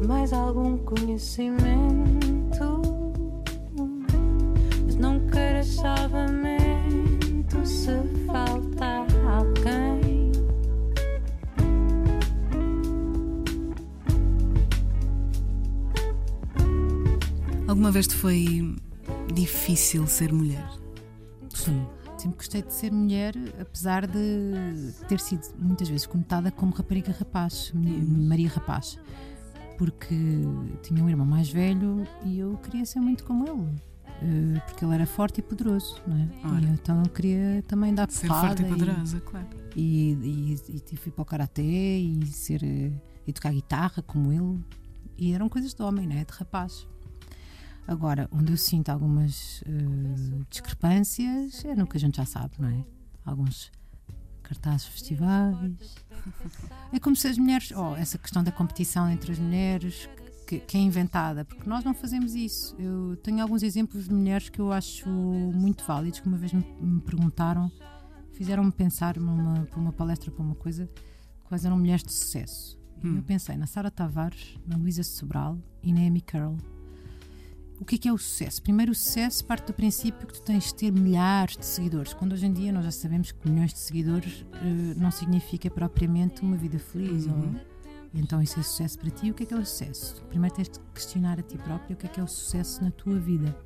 mais 0.08 0.34
algum 0.34 0.78
conhecimento. 0.78 1.62
Mas 4.86 4.96
não 4.96 5.20
queiras 5.28 5.68
salvamento 5.68 7.66
se 7.66 7.92
falta 8.26 9.06
alguém. 9.38 10.32
Alguma 17.68 17.92
vez 17.92 18.08
te 18.08 18.16
foi 18.16 18.76
difícil 19.34 20.06
ser 20.08 20.34
mulher? 20.34 20.68
Sim. 21.54 21.86
Sempre 22.18 22.38
gostei 22.38 22.62
de 22.62 22.72
ser 22.72 22.92
mulher, 22.92 23.34
apesar 23.60 24.06
de 24.06 24.92
ter 25.08 25.20
sido 25.20 25.42
muitas 25.58 25.90
vezes 25.90 26.06
conotada 26.06 26.52
como 26.52 26.72
rapariga 26.72 27.12
rapaz, 27.18 27.72
meni- 27.74 28.00
Maria 28.06 28.48
Rapaz. 28.50 29.00
Porque 29.82 30.16
tinha 30.84 31.04
um 31.04 31.10
irmão 31.10 31.26
mais 31.26 31.50
velho 31.50 32.06
e 32.24 32.38
eu 32.38 32.56
queria 32.60 32.86
ser 32.86 33.00
muito 33.00 33.24
como 33.24 33.48
ele. 33.50 33.82
eh, 34.22 34.60
Porque 34.68 34.86
ele 34.86 34.94
era 34.94 35.08
forte 35.08 35.40
e 35.40 35.42
poderoso, 35.42 36.00
não 36.06 36.16
é? 36.18 36.30
Ora. 36.46 36.62
E 36.62 36.68
eu, 36.68 36.74
então 36.76 37.02
eu 37.04 37.10
queria 37.10 37.64
também 37.68 37.92
dar 37.96 38.08
Ser 38.12 38.28
forte 38.28 38.62
e 38.62 38.66
e- 38.66 38.70
poderosa, 38.70 39.20
claro. 39.22 39.48
e, 39.76 40.12
e, 40.70 40.84
e 40.94 40.96
fui 40.98 41.12
para 41.12 41.24
o 41.24 41.26
karaté 41.26 41.64
e 41.64 42.24
ser 42.28 42.64
eh, 42.64 42.92
e 43.26 43.34
tocar 43.34 43.52
guitarra 43.52 44.04
como 44.04 44.32
ele 44.32 44.64
e 45.18 45.34
eram 45.34 45.50
coisas 45.50 45.74
de 45.74 45.82
homem, 45.82 46.06
né? 46.06 46.26
de 46.26 46.32
rapaz. 46.38 46.88
Agora, 47.88 48.30
onde 48.32 48.54
eu 48.54 48.58
sinto 48.58 48.90
algumas 48.90 49.64
eh, 49.66 50.44
discrepâncias 50.48 51.66
é 51.66 51.74
no 51.76 51.88
que 51.88 51.98
a 51.98 52.00
gente 52.00 52.18
já 52.18 52.26
sabe, 52.26 52.54
não 52.60 52.70
é? 52.70 52.86
Alguns 53.26 53.72
cartazes 54.52 54.86
de 54.86 54.92
festivais. 54.92 55.96
É 56.92 57.00
como 57.00 57.16
se 57.16 57.28
as 57.28 57.38
mulheres, 57.38 57.72
oh, 57.72 57.96
essa 57.96 58.18
questão 58.18 58.44
da 58.44 58.52
competição 58.52 59.10
entre 59.10 59.32
as 59.32 59.40
mulheres 59.40 60.10
que, 60.46 60.60
que 60.60 60.78
é 60.78 60.82
inventada, 60.82 61.46
porque 61.46 61.70
nós 61.70 61.84
não 61.84 61.94
fazemos 61.94 62.36
isso. 62.36 62.76
Eu 62.78 63.16
tenho 63.18 63.42
alguns 63.42 63.64
exemplos 63.64 64.08
de 64.08 64.14
mulheres 64.14 64.50
que 64.50 64.60
eu 64.60 64.72
acho 64.72 65.10
muito 65.10 65.84
válidos, 65.86 66.20
que 66.20 66.28
uma 66.28 66.38
vez 66.38 66.52
me, 66.52 66.64
me 66.80 67.02
perguntaram 67.02 67.72
fizeram-me 68.34 68.72
pensar 68.72 69.18
numa, 69.18 69.66
para 69.66 69.80
uma 69.80 69.94
palestra, 69.94 70.32
para 70.32 70.44
uma 70.44 70.56
coisa, 70.56 70.90
quais 71.44 71.64
eram 71.64 71.78
mulheres 71.78 72.04
de 72.04 72.12
sucesso. 72.12 72.80
E 73.04 73.08
Hum. 73.08 73.18
eu 73.18 73.24
pensei 73.24 73.56
na 73.56 73.68
Sara 73.68 73.92
Tavares, 73.92 74.58
na 74.66 74.78
Luísa 74.78 75.04
Sobral 75.04 75.60
e 75.84 75.94
na 75.94 76.02
Amy 76.02 76.22
Carroll. 76.22 76.58
O 77.82 77.86
que 77.86 77.96
é 77.96 77.98
que 77.98 78.08
é 78.08 78.14
o 78.14 78.18
sucesso? 78.18 78.62
Primeiro, 78.62 78.92
o 78.92 78.96
sucesso 78.96 79.44
parte 79.44 79.66
do 79.66 79.74
princípio 79.74 80.28
que 80.28 80.34
tu 80.34 80.42
tens 80.44 80.66
de 80.66 80.76
ter 80.76 80.92
milhares 80.92 81.58
de 81.58 81.66
seguidores, 81.66 82.14
quando 82.14 82.34
hoje 82.34 82.46
em 82.46 82.54
dia 82.54 82.72
nós 82.72 82.86
já 82.86 82.92
sabemos 82.92 83.32
que 83.32 83.50
milhões 83.50 83.74
de 83.74 83.80
seguidores 83.80 84.46
eh, 84.54 84.94
não 84.98 85.10
significa 85.10 85.68
propriamente 85.70 86.42
uma 86.44 86.56
vida 86.56 86.78
feliz. 86.78 87.26
Uhum. 87.26 87.56
ou- 87.56 87.72
então, 88.14 88.42
isso 88.42 88.60
é 88.60 88.64
sucesso 88.64 89.00
para 89.00 89.10
ti. 89.10 89.32
O 89.32 89.34
que 89.34 89.44
é 89.44 89.46
que 89.48 89.54
é 89.54 89.58
o 89.58 89.66
sucesso? 89.66 90.22
Primeiro, 90.26 90.54
tens 90.56 90.70
de 90.70 90.80
questionar 90.94 91.40
a 91.40 91.42
ti 91.42 91.58
próprio 91.58 91.96
o 91.96 91.98
que 91.98 92.06
é 92.06 92.10
que 92.10 92.20
é 92.20 92.24
o 92.24 92.28
sucesso 92.28 92.84
na 92.84 92.92
tua 92.92 93.18
vida. 93.18 93.58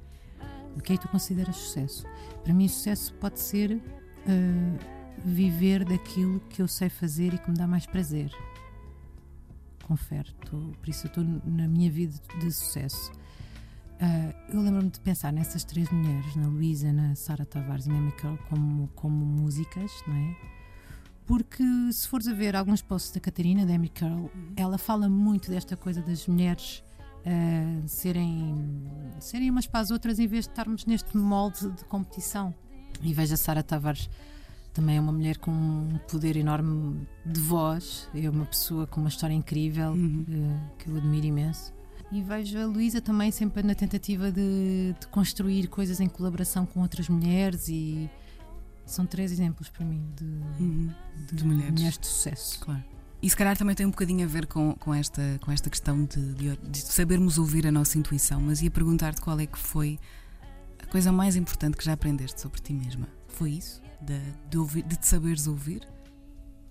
O 0.77 0.81
que 0.81 0.93
é 0.93 0.97
que 0.97 1.01
tu 1.01 1.09
consideras 1.09 1.55
sucesso? 1.55 2.05
Para 2.43 2.53
mim, 2.53 2.67
sucesso 2.67 3.13
pode 3.15 3.39
ser 3.39 3.81
eh, 4.27 4.77
viver 5.25 5.83
daquilo 5.83 6.39
que 6.41 6.61
eu 6.61 6.67
sei 6.67 6.89
fazer 6.89 7.33
e 7.33 7.37
que 7.39 7.49
me 7.49 7.57
dá 7.57 7.67
mais 7.67 7.85
prazer. 7.87 8.31
Confere, 9.83 10.31
por 10.49 10.87
isso 10.89 11.05
eu 11.05 11.09
estou 11.09 11.23
na 11.45 11.67
minha 11.67 11.91
vida 11.91 12.13
de 12.39 12.51
sucesso. 12.51 13.11
Ah, 13.99 14.33
eu 14.49 14.61
lembro-me 14.61 14.89
de 14.89 14.99
pensar 14.99 15.31
nessas 15.31 15.63
três 15.63 15.89
mulheres, 15.89 16.35
na 16.35 16.47
Luísa, 16.47 16.91
na 16.91 17.15
Sara 17.15 17.45
Tavares 17.45 17.85
e 17.85 17.89
na 17.89 17.99
Michael, 18.01 18.37
como, 18.49 18.87
como 18.95 19.25
músicas, 19.25 19.91
não 20.07 20.15
é? 20.15 20.35
Porque 21.25 21.63
se 21.91 22.07
fores 22.07 22.27
a 22.27 22.33
ver 22.33 22.55
alguns 22.55 22.81
posts 22.81 23.11
da 23.11 23.19
Catarina, 23.19 23.65
da 23.65 23.73
Amy 23.73 23.89
Curl, 23.89 24.29
ela 24.55 24.77
fala 24.77 25.09
muito 25.09 25.49
desta 25.49 25.75
coisa 25.75 26.01
das 26.01 26.27
mulheres 26.27 26.83
ah, 27.25 27.81
serem, 27.87 28.83
serem 29.19 29.49
umas 29.49 29.65
para 29.65 29.79
as 29.79 29.91
outras 29.91 30.19
em 30.19 30.27
vez 30.27 30.45
de 30.45 30.51
estarmos 30.51 30.85
neste 30.85 31.17
molde 31.17 31.71
de 31.71 31.83
competição. 31.85 32.53
E 33.01 33.13
vejo 33.13 33.33
a 33.33 33.37
Sara 33.37 33.63
Tavares 33.63 34.09
também 34.73 34.97
é 34.97 34.99
uma 34.99 35.13
mulher 35.13 35.37
com 35.37 35.51
um 35.51 35.97
poder 36.11 36.35
enorme 36.35 37.07
de 37.25 37.39
voz, 37.39 38.09
é 38.13 38.29
uma 38.29 38.45
pessoa 38.45 38.85
com 38.85 38.99
uma 38.99 39.07
história 39.09 39.33
incrível 39.33 39.91
Uhum. 39.93 40.25
eh, 40.29 40.59
que 40.77 40.89
eu 40.89 40.97
admiro 40.97 41.25
imenso. 41.27 41.73
E 42.15 42.21
vejo 42.21 42.57
a 42.57 42.65
Luísa 42.65 43.01
também 43.01 43.29
sempre 43.29 43.61
na 43.61 43.75
tentativa 43.75 44.31
de, 44.31 44.95
de 44.97 45.07
construir 45.07 45.67
coisas 45.67 45.99
em 45.99 46.07
colaboração 46.07 46.65
com 46.65 46.79
outras 46.81 47.09
mulheres 47.09 47.67
e 47.67 48.09
são 48.85 49.05
três 49.05 49.31
exemplos 49.33 49.67
para 49.69 49.83
mim 49.85 50.01
de, 50.15 50.23
Uhum. 50.63 50.89
de 51.27 51.35
De 51.35 51.43
mulheres. 51.45 51.97
de 51.97 52.07
sucesso. 52.07 52.59
Claro. 52.61 52.81
E 53.21 53.29
se 53.29 53.35
calhar 53.35 53.57
também 53.57 53.75
tem 53.75 53.85
um 53.85 53.89
bocadinho 53.89 54.23
a 54.23 54.29
ver 54.29 54.45
com, 54.45 54.73
com, 54.75 54.93
esta, 54.93 55.21
com 55.41 55.51
esta 55.51 55.69
questão 55.69 56.05
de, 56.05 56.33
de, 56.35 56.55
de 56.57 56.77
sabermos 56.79 57.37
ouvir 57.37 57.67
a 57.67 57.71
nossa 57.71 57.97
intuição, 57.97 58.39
mas 58.39 58.61
ia 58.61 58.71
perguntar-te 58.71 59.19
qual 59.19 59.37
é 59.39 59.45
que 59.45 59.57
foi 59.57 59.99
a 60.81 60.85
coisa 60.85 61.11
mais 61.11 61.35
importante 61.35 61.75
que 61.75 61.83
já 61.83 61.93
aprendeste 61.93 62.39
sobre 62.39 62.61
ti 62.61 62.71
mesma. 62.73 63.07
Foi 63.27 63.51
isso? 63.51 63.81
De, 64.01 64.19
de, 64.49 64.57
ouvir, 64.57 64.83
de 64.83 64.95
te 64.95 65.05
saberes 65.07 65.47
ouvir? 65.47 65.81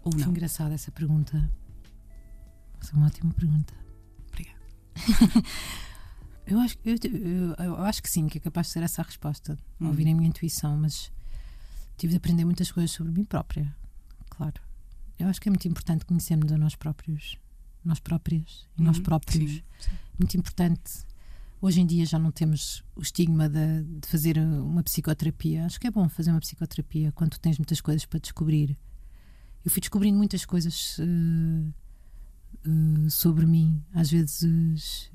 Ou 0.05 0.13
não? 0.17 0.29
engraçada 0.29 0.73
essa 0.75 0.91
pergunta. 0.91 1.51
Essa 2.81 2.93
é 2.93 2.97
uma 2.97 3.07
ótima 3.07 3.33
pergunta. 3.35 3.75
Eu 6.47 6.61
acho, 6.61 6.77
eu, 6.85 6.95
eu- 7.11 7.65
eu 7.65 7.77
acho 7.85 8.03
que 8.03 8.11
sim, 8.11 8.29
que 8.29 8.37
é 8.37 8.41
capaz 8.41 8.67
de 8.67 8.75
ser 8.75 8.83
essa 8.83 9.01
a 9.01 9.05
resposta. 9.05 9.59
Uhum. 9.81 9.89
Ouvir 9.89 10.07
a 10.11 10.15
minha 10.15 10.29
intuição, 10.29 10.77
mas 10.77 11.11
tive 11.97 12.11
de 12.11 12.17
aprender 12.19 12.45
muitas 12.45 12.71
coisas 12.71 12.91
sobre 12.91 13.13
mim 13.13 13.25
própria. 13.25 13.75
Claro. 14.29 14.61
Eu 15.19 15.27
acho 15.29 15.41
que 15.41 15.49
é 15.49 15.51
muito 15.51 15.67
importante 15.67 16.05
conhecermos 16.05 16.53
a 16.53 16.59
nós 16.59 16.75
próprios, 16.75 17.39
nós 17.83 17.99
próprias 17.99 18.67
e 18.79 18.83
nós 18.83 18.99
Uhum. 18.99 19.03
próprios. 19.05 19.53
Sim, 19.53 19.63
Muito 20.19 20.37
importante. 20.37 20.93
Hoje 21.63 21.81
em 21.81 21.87
dia 21.87 22.05
já 22.05 22.19
não 22.19 22.31
temos 22.31 22.85
o 22.95 23.01
estigma 23.01 23.49
de, 23.49 23.83
de 24.01 24.07
fazer 24.07 24.37
uma 24.39 24.83
psicoterapia. 24.83 25.65
Acho 25.65 25.81
que 25.81 25.87
é 25.87 25.91
bom 25.91 26.07
fazer 26.11 26.31
uma 26.31 26.41
psicoterapia 26.41 27.11
quando 27.13 27.39
tens 27.39 27.57
muitas 27.57 27.81
coisas 27.81 28.05
para 28.05 28.21
descobrir. 28.21 28.77
Eu 29.65 29.71
fui 29.71 29.81
descobrindo 29.81 30.19
muitas 30.19 30.45
coisas 30.45 30.99
eh, 31.01 31.73
eh, 32.65 33.09
sobre 33.11 33.47
mim. 33.47 33.83
Às 33.93 34.11
vezes, 34.11 35.11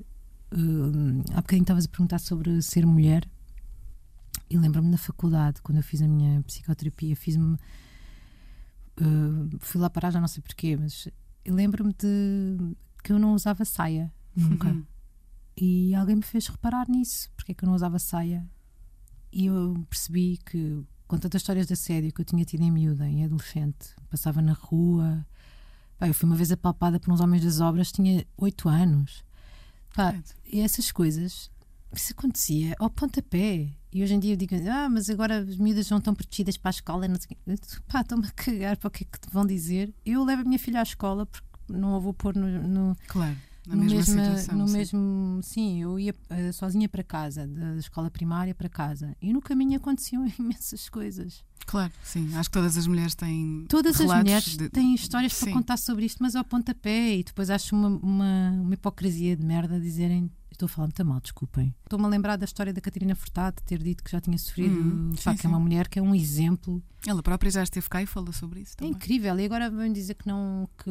eh, 0.50 1.32
há 1.32 1.36
bocadinho 1.36 1.62
estavas 1.62 1.84
a 1.84 1.88
perguntar 1.88 2.18
sobre 2.18 2.60
ser 2.62 2.86
mulher. 2.86 3.28
E 4.48 4.58
lembro-me 4.58 4.90
na 4.90 4.98
faculdade, 4.98 5.62
quando 5.62 5.78
eu 5.78 5.84
fiz 5.84 6.02
a 6.02 6.08
minha 6.08 6.42
psicoterapia, 6.42 7.14
fiz-me. 7.16 7.56
eh, 9.00 9.56
fui 9.60 9.80
lá 9.80 9.88
parar, 9.88 10.10
já 10.10 10.20
não 10.20 10.28
sei 10.28 10.42
porquê, 10.42 10.76
mas 10.76 11.08
lembro-me 11.46 11.92
de 11.94 12.76
que 13.02 13.12
eu 13.12 13.18
não 13.18 13.34
usava 13.34 13.64
saia 13.64 14.12
nunca. 14.36 14.68
Uhum. 14.68 14.84
E 15.56 15.94
alguém 15.94 16.16
me 16.16 16.22
fez 16.22 16.46
reparar 16.48 16.88
nisso, 16.88 17.30
porque 17.36 17.52
é 17.52 17.54
que 17.54 17.64
eu 17.64 17.68
não 17.68 17.74
usava 17.74 17.98
saia. 17.98 18.48
E 19.32 19.46
eu 19.46 19.74
percebi 19.88 20.38
que, 20.38 20.82
com 21.06 21.18
tantas 21.18 21.42
histórias 21.42 21.66
de 21.66 21.74
assédio 21.74 22.12
que 22.12 22.20
eu 22.20 22.24
tinha 22.24 22.44
tido 22.44 22.62
em 22.62 22.70
miúda, 22.70 23.06
em 23.06 23.24
adolescente, 23.24 23.94
passava 24.08 24.40
na 24.42 24.52
rua. 24.52 25.26
Eu 26.08 26.14
fui 26.14 26.26
uma 26.28 26.36
vez 26.36 26.50
apalpada 26.52 26.98
por 26.98 27.12
uns 27.12 27.20
homens 27.20 27.42
das 27.44 27.60
obras, 27.60 27.92
tinha 27.92 28.24
oito 28.38 28.68
anos. 28.68 29.22
Pá, 29.94 30.14
e 30.50 30.60
essas 30.60 30.90
coisas, 30.92 31.50
isso 31.92 32.12
acontecia 32.16 32.74
ao 32.78 32.88
pontapé. 32.90 33.68
E 33.92 34.02
hoje 34.02 34.14
em 34.14 34.20
dia 34.20 34.32
eu 34.34 34.36
digo, 34.36 34.54
ah, 34.70 34.88
mas 34.88 35.10
agora 35.10 35.38
as 35.40 35.56
miúdas 35.56 35.90
não 35.90 35.98
estão 35.98 36.14
protegidas 36.14 36.56
para 36.56 36.68
a 36.68 36.72
escola. 36.72 37.08
Não 37.08 37.16
sei 37.20 37.36
Pá, 37.88 38.00
estão-me 38.02 38.26
a 38.26 38.30
cagar 38.30 38.76
para 38.76 38.88
o 38.88 38.90
que 38.90 39.04
é 39.04 39.06
que 39.10 39.18
te 39.20 39.28
vão 39.32 39.44
dizer. 39.44 39.92
Eu 40.06 40.24
levo 40.24 40.42
a 40.42 40.44
minha 40.44 40.58
filha 40.58 40.80
à 40.80 40.82
escola 40.82 41.26
porque 41.26 41.46
não 41.68 41.94
a 41.96 41.98
vou 41.98 42.14
pôr 42.14 42.34
no- 42.36 42.68
no, 42.68 42.96
Claro, 43.08 43.36
na 43.66 43.74
no 43.76 43.82
mesma 43.82 43.98
mesma- 43.98 44.24
situação. 44.36 44.58
no 44.58 44.66
sim. 44.68 44.76
mesmo 44.76 45.40
sim 45.42 45.82
eu 45.82 45.98
ia 46.00 46.14
eh, 46.30 46.50
sozinha 46.52 46.88
para 46.88 47.02
casa 47.04 47.46
da 47.46 47.76
escola 47.76 48.10
primária 48.10 48.52
para 48.54 48.68
casa 48.68 49.16
e 49.22 49.32
no 49.32 49.40
caminho 49.40 49.76
aconteciam 49.76 50.24
imensas 50.38 50.88
coisas 50.88 51.44
Claro, 51.70 51.92
sim. 52.02 52.34
Acho 52.34 52.48
que 52.50 52.54
todas 52.58 52.76
as 52.76 52.86
mulheres 52.88 53.14
têm. 53.14 53.64
todas 53.68 54.00
as 54.00 54.06
mulheres 54.06 54.56
de- 54.56 54.68
têm 54.70 54.92
histórias 54.92 55.32
para 55.38 55.46
Sim. 55.48 55.52
contar 55.54 55.76
sobre 55.76 56.04
isto 56.04 56.20
mas 56.20 56.34
ao 56.34 56.42
pontapé 56.42 57.16
e 57.16 57.22
depois 57.22 57.48
acho 57.48 57.76
uma, 57.76 57.88
uma, 57.88 58.50
uma 58.60 58.74
hipocrisia 58.74 59.36
de 59.36 59.44
merda 59.46 59.78
dizerem 59.78 60.28
Estou 60.60 60.66
a 60.66 60.68
falar 60.68 60.86
muito 60.88 61.04
mal, 61.06 61.20
desculpem. 61.22 61.74
Estou-me 61.84 62.04
a 62.04 62.08
lembrar 62.08 62.36
da 62.36 62.44
história 62.44 62.70
da 62.70 62.82
Catarina 62.82 63.14
Furtado, 63.14 63.62
ter 63.64 63.82
dito 63.82 64.04
que 64.04 64.10
já 64.10 64.20
tinha 64.20 64.36
sofrido. 64.36 64.74
Hum, 64.74 65.12
sim, 65.16 65.34
que 65.34 65.46
é 65.46 65.48
uma 65.48 65.58
mulher 65.58 65.88
que 65.88 65.98
é 65.98 66.02
um 66.02 66.14
exemplo 66.14 66.82
Ela 67.06 67.22
própria 67.22 67.50
já 67.50 67.62
esteve 67.62 67.88
cá 67.88 68.02
e 68.02 68.06
falou 68.06 68.30
sobre 68.30 68.60
isso 68.60 68.74
É 68.74 68.76
também. 68.76 68.92
incrível, 68.92 69.40
e 69.40 69.44
agora 69.46 69.70
vão 69.70 69.90
dizer 69.90 70.12
que 70.16 70.28
não, 70.28 70.68
que, 70.76 70.90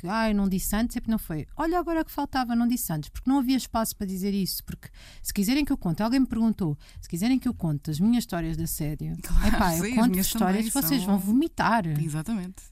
que 0.00 0.08
ah, 0.08 0.30
eu 0.30 0.34
não 0.34 0.48
disse 0.48 0.74
antes, 0.74 0.96
é 0.96 1.00
porque 1.00 1.10
não 1.10 1.18
foi. 1.18 1.46
Olha, 1.58 1.78
agora 1.78 2.02
que 2.02 2.10
faltava, 2.10 2.56
não 2.56 2.66
disse 2.66 2.90
antes, 2.90 3.10
porque 3.10 3.28
não 3.28 3.38
havia 3.40 3.58
espaço 3.58 3.94
para 3.94 4.06
dizer 4.06 4.32
isso. 4.32 4.64
Porque 4.64 4.88
se 5.22 5.34
quiserem 5.34 5.62
que 5.62 5.70
eu 5.70 5.76
conte, 5.76 6.02
alguém 6.02 6.20
me 6.20 6.26
perguntou, 6.26 6.78
se 7.02 7.06
quiserem 7.06 7.38
que 7.38 7.46
eu 7.46 7.52
conte 7.52 7.90
as 7.90 8.00
minhas 8.00 8.22
histórias 8.22 8.56
de 8.56 8.62
assédio, 8.62 9.14
Claro, 9.22 9.46
epá, 9.48 9.72
sim, 9.72 9.76
eu 9.78 9.84
as 9.90 9.94
conto 9.96 10.10
minhas 10.10 10.26
histórias 10.26 10.64
que 10.64 10.70
vocês 10.72 11.02
são- 11.02 11.06
vão 11.10 11.18
vomitar. 11.18 11.86
Exatamente. 12.00 12.62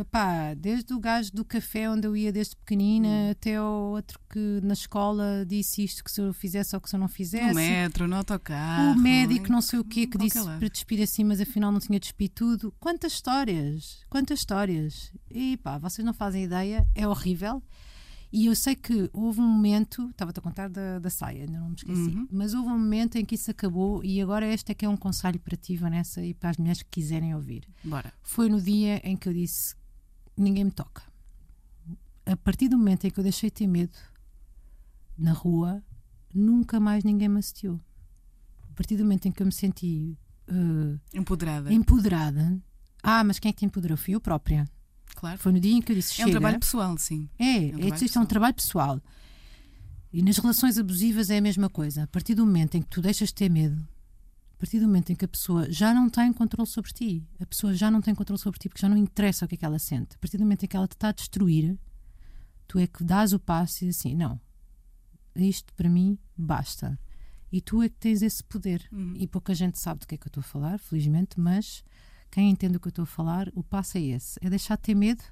Epá, 0.00 0.54
desde 0.54 0.92
o 0.94 0.98
gajo 1.00 1.30
do 1.32 1.44
café 1.44 1.88
onde 1.90 2.06
eu 2.06 2.16
ia 2.16 2.32
desde 2.32 2.56
pequenina 2.56 3.08
Hum. 3.08 3.30
até 3.30 3.60
o 3.60 3.92
outro 3.94 4.18
que 4.30 4.60
na 4.62 4.72
escola 4.72 5.44
disse 5.46 5.84
isto 5.84 6.02
que 6.02 6.10
se 6.10 6.20
eu 6.20 6.32
fizesse 6.32 6.74
ou 6.74 6.80
que 6.80 6.88
se 6.88 6.96
eu 6.96 7.00
não 7.00 7.08
fizesse. 7.08 7.48
No 7.48 7.54
metro, 7.54 8.08
no 8.08 8.16
autocarro. 8.16 8.92
O 8.92 8.98
médico 9.02 9.50
não 9.50 9.60
sei 9.60 9.78
o 9.78 9.84
quê 9.84 10.06
que 10.06 10.16
disse 10.18 10.40
lado. 10.40 10.58
para 10.58 10.68
despir 10.68 11.02
assim, 11.02 11.24
mas 11.24 11.40
afinal 11.40 11.70
não 11.72 11.80
tinha 11.80 11.98
despido 12.00 12.32
tudo. 12.34 12.74
Quantas 12.80 13.12
histórias, 13.12 14.04
quantas 14.08 14.38
histórias. 14.40 15.12
E 15.30 15.56
pá, 15.58 15.78
vocês 15.78 16.04
não 16.04 16.12
fazem 16.14 16.44
ideia, 16.44 16.86
é 16.94 17.06
horrível. 17.06 17.62
E 18.34 18.46
eu 18.46 18.56
sei 18.56 18.74
que 18.74 19.10
houve 19.12 19.42
um 19.42 19.46
momento, 19.46 20.08
estava-te 20.08 20.38
a 20.38 20.42
contar 20.42 20.66
da, 20.70 20.98
da 20.98 21.10
saia, 21.10 21.42
ainda 21.42 21.58
não 21.60 21.68
me 21.68 21.74
esqueci, 21.76 22.00
Uhum. 22.16 22.26
mas 22.32 22.54
houve 22.54 22.66
um 22.70 22.78
momento 22.78 23.16
em 23.16 23.26
que 23.26 23.34
isso 23.34 23.50
acabou 23.50 24.02
e 24.02 24.22
agora 24.22 24.46
este 24.50 24.72
é 24.72 24.74
que 24.74 24.86
é 24.86 24.88
um 24.88 24.96
conselho 24.96 25.38
para 25.38 25.54
ti, 25.54 25.76
Vanessa, 25.76 26.22
e 26.24 26.32
para 26.32 26.48
as 26.48 26.56
mulheres 26.56 26.82
que 26.82 26.88
quiserem 26.90 27.34
ouvir. 27.34 27.68
Bora. 27.84 28.10
Foi 28.22 28.48
no 28.48 28.58
dia 28.58 29.02
em 29.06 29.18
que 29.18 29.28
eu 29.28 29.34
disse: 29.34 29.74
ninguém 30.36 30.64
me 30.64 30.70
toca. 30.70 31.02
A 32.24 32.36
partir 32.36 32.68
do 32.68 32.78
momento 32.78 33.04
em 33.06 33.10
que 33.10 33.18
eu 33.18 33.24
deixei 33.24 33.50
de 33.50 33.54
ter 33.54 33.66
medo 33.66 33.96
na 35.18 35.32
rua, 35.32 35.82
nunca 36.34 36.78
mais 36.80 37.04
ninguém 37.04 37.28
me 37.28 37.38
assistiu. 37.38 37.80
A 38.70 38.74
partir 38.74 38.96
do 38.96 39.02
momento 39.02 39.26
em 39.26 39.32
que 39.32 39.42
eu 39.42 39.46
me 39.46 39.52
senti 39.52 40.16
eh, 40.48 40.98
Empoderada. 41.18 41.72
empoderada, 41.72 42.60
ah, 43.02 43.22
mas 43.24 43.38
quem 43.38 43.48
é 43.50 43.52
que 43.52 43.58
te 43.60 43.64
empoderou? 43.66 43.96
Fui 43.96 44.14
eu 44.14 44.20
própria. 44.20 44.68
Claro. 45.14 45.38
Foi 45.38 45.52
no 45.52 45.60
dia 45.60 45.72
em 45.72 45.82
que 45.82 45.92
eu 45.92 45.96
disse: 45.96 46.20
É 46.20 46.24
um 46.24 46.28
chega. 46.28 46.40
trabalho 46.40 46.58
pessoal, 46.60 46.96
sim. 46.98 47.28
É, 47.38 47.44
um 47.44 47.50
é, 47.50 47.58
isto 47.68 47.82
é 47.82 47.86
um 47.86 47.98
pessoal. 47.98 48.26
trabalho 48.26 48.54
pessoal. 48.54 49.02
E 50.12 50.22
nas 50.22 50.36
relações 50.38 50.78
abusivas 50.78 51.30
é 51.30 51.38
a 51.38 51.40
mesma 51.40 51.68
coisa. 51.68 52.04
A 52.04 52.06
partir 52.06 52.34
do 52.34 52.44
momento 52.46 52.76
em 52.76 52.82
que 52.82 52.88
tu 52.88 53.00
deixas 53.02 53.28
de 53.28 53.34
ter 53.34 53.50
medo, 53.50 53.86
partir 54.62 54.78
do 54.78 54.86
momento 54.86 55.10
em 55.10 55.16
que 55.16 55.24
a 55.24 55.28
pessoa 55.28 55.68
já 55.68 55.92
não 55.92 56.08
tem 56.08 56.32
controle 56.32 56.68
sobre 56.68 56.92
ti, 56.92 57.28
a 57.40 57.44
pessoa 57.44 57.74
já 57.74 57.90
não 57.90 58.00
tem 58.00 58.14
controle 58.14 58.40
sobre 58.40 58.60
ti 58.60 58.68
porque 58.68 58.80
já 58.80 58.88
não 58.88 58.96
interessa 58.96 59.44
o 59.44 59.48
que 59.48 59.56
é 59.56 59.58
que 59.58 59.64
ela 59.64 59.78
sente, 59.80 60.14
a 60.14 60.18
partir 60.20 60.38
do 60.38 60.44
momento 60.44 60.62
em 60.62 60.68
que 60.68 60.76
ela 60.76 60.86
te 60.86 60.92
está 60.92 61.08
a 61.08 61.12
destruir, 61.12 61.76
tu 62.68 62.78
é 62.78 62.86
que 62.86 63.02
dás 63.02 63.32
o 63.32 63.40
passo 63.40 63.84
e 63.84 63.88
assim: 63.88 64.14
não, 64.14 64.40
isto 65.34 65.74
para 65.74 65.90
mim 65.90 66.16
basta. 66.36 66.96
E 67.50 67.60
tu 67.60 67.82
é 67.82 67.88
que 67.88 67.96
tens 67.96 68.22
esse 68.22 68.42
poder. 68.44 68.88
Uhum. 68.92 69.14
E 69.16 69.26
pouca 69.26 69.52
gente 69.52 69.80
sabe 69.80 69.98
do 69.98 70.06
que 70.06 70.14
é 70.14 70.18
que 70.18 70.26
eu 70.26 70.30
estou 70.30 70.42
a 70.42 70.44
falar, 70.44 70.78
felizmente, 70.78 71.40
mas 71.40 71.82
quem 72.30 72.48
entende 72.48 72.76
o 72.76 72.80
que 72.80 72.86
eu 72.86 72.90
estou 72.90 73.02
a 73.02 73.06
falar, 73.06 73.50
o 73.56 73.64
passo 73.64 73.98
é 73.98 74.00
esse: 74.00 74.38
é 74.40 74.48
deixar 74.48 74.76
de 74.76 74.82
ter 74.82 74.94
medo 74.94 75.24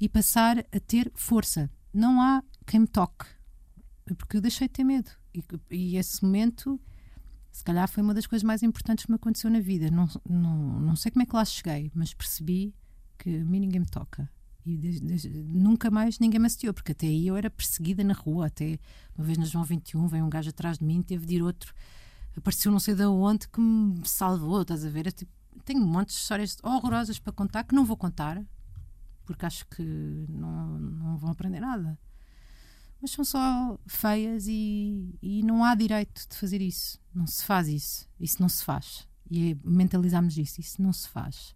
e 0.00 0.08
passar 0.08 0.60
a 0.60 0.80
ter 0.80 1.12
força. 1.14 1.70
Não 1.92 2.18
há 2.18 2.42
quem 2.66 2.80
me 2.80 2.86
toque, 2.86 3.26
porque 4.16 4.38
eu 4.38 4.40
deixei 4.40 4.68
de 4.68 4.72
ter 4.72 4.84
medo. 4.84 5.10
E, 5.34 5.44
e 5.70 5.96
esse 5.98 6.24
momento, 6.24 6.80
se 7.54 7.62
calhar, 7.62 7.88
foi 7.88 8.02
uma 8.02 8.12
das 8.12 8.26
coisas 8.26 8.42
mais 8.42 8.64
importantes 8.64 9.04
que 9.04 9.12
me 9.12 9.14
aconteceu 9.14 9.48
na 9.48 9.60
vida. 9.60 9.88
Não, 9.88 10.08
não, 10.28 10.80
não 10.80 10.96
sei 10.96 11.12
como 11.12 11.22
é 11.22 11.26
que 11.26 11.36
lá 11.36 11.44
cheguei, 11.44 11.88
mas 11.94 12.12
percebi 12.12 12.74
que 13.16 13.36
a 13.36 13.44
mim 13.44 13.60
ninguém 13.60 13.78
me 13.80 13.86
toca. 13.86 14.28
E 14.66 14.76
desde- 14.76 15.06
desde- 15.06 15.28
nunca 15.30 15.88
mais 15.88 16.18
ninguém 16.18 16.40
me 16.40 16.46
assistiu, 16.46 16.74
porque 16.74 16.90
até 16.90 17.06
aí 17.06 17.28
eu 17.28 17.36
era 17.36 17.48
perseguida 17.48 18.02
na 18.02 18.12
rua. 18.12 18.46
Até 18.46 18.76
uma 19.16 19.24
vez 19.24 19.38
na 19.38 19.44
João 19.44 19.62
21, 19.62 20.08
veio 20.08 20.24
um 20.24 20.28
gajo 20.28 20.50
atrás 20.50 20.78
de 20.78 20.84
mim, 20.84 21.00
teve 21.00 21.24
de 21.26 21.36
ir 21.36 21.42
outro. 21.42 21.72
Apareceu 22.36 22.72
não 22.72 22.80
sei 22.80 22.96
de 22.96 23.04
onde 23.04 23.46
que 23.48 23.60
me 23.60 24.02
salvou, 24.04 24.62
estás 24.62 24.84
a 24.84 24.88
ver? 24.88 25.12
Tipo, 25.12 25.30
tenho 25.64 25.80
um 25.80 25.86
monte 25.86 26.08
de 26.08 26.14
histórias 26.14 26.56
horrorosas 26.60 27.20
para 27.20 27.32
contar 27.32 27.62
que 27.62 27.74
não 27.74 27.84
vou 27.84 27.96
contar, 27.96 28.44
porque 29.24 29.46
acho 29.46 29.64
que 29.68 29.82
não, 30.28 30.76
não 30.80 31.16
vão 31.18 31.30
aprender 31.30 31.60
nada. 31.60 31.96
Mas 33.04 33.10
são 33.10 33.22
só 33.22 33.78
feias 33.86 34.46
e, 34.48 35.14
e 35.20 35.42
não 35.42 35.62
há 35.62 35.74
direito 35.74 36.26
de 36.26 36.38
fazer 36.38 36.62
isso. 36.62 36.98
Não 37.14 37.26
se 37.26 37.44
faz 37.44 37.68
isso. 37.68 38.08
Isso 38.18 38.40
não 38.40 38.48
se 38.48 38.64
faz. 38.64 39.06
E 39.30 39.50
é 39.50 39.56
mentalizarmos 39.62 40.38
isso. 40.38 40.58
Isso 40.58 40.80
não 40.80 40.90
se 40.90 41.06
faz. 41.10 41.54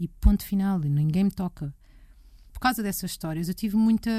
E 0.00 0.08
ponto 0.08 0.42
final. 0.42 0.78
Ninguém 0.78 1.24
me 1.24 1.30
toca. 1.30 1.74
Por 2.54 2.58
causa 2.58 2.82
dessas 2.82 3.10
histórias, 3.10 3.48
eu 3.48 3.54
tive 3.54 3.76
muita, 3.76 4.10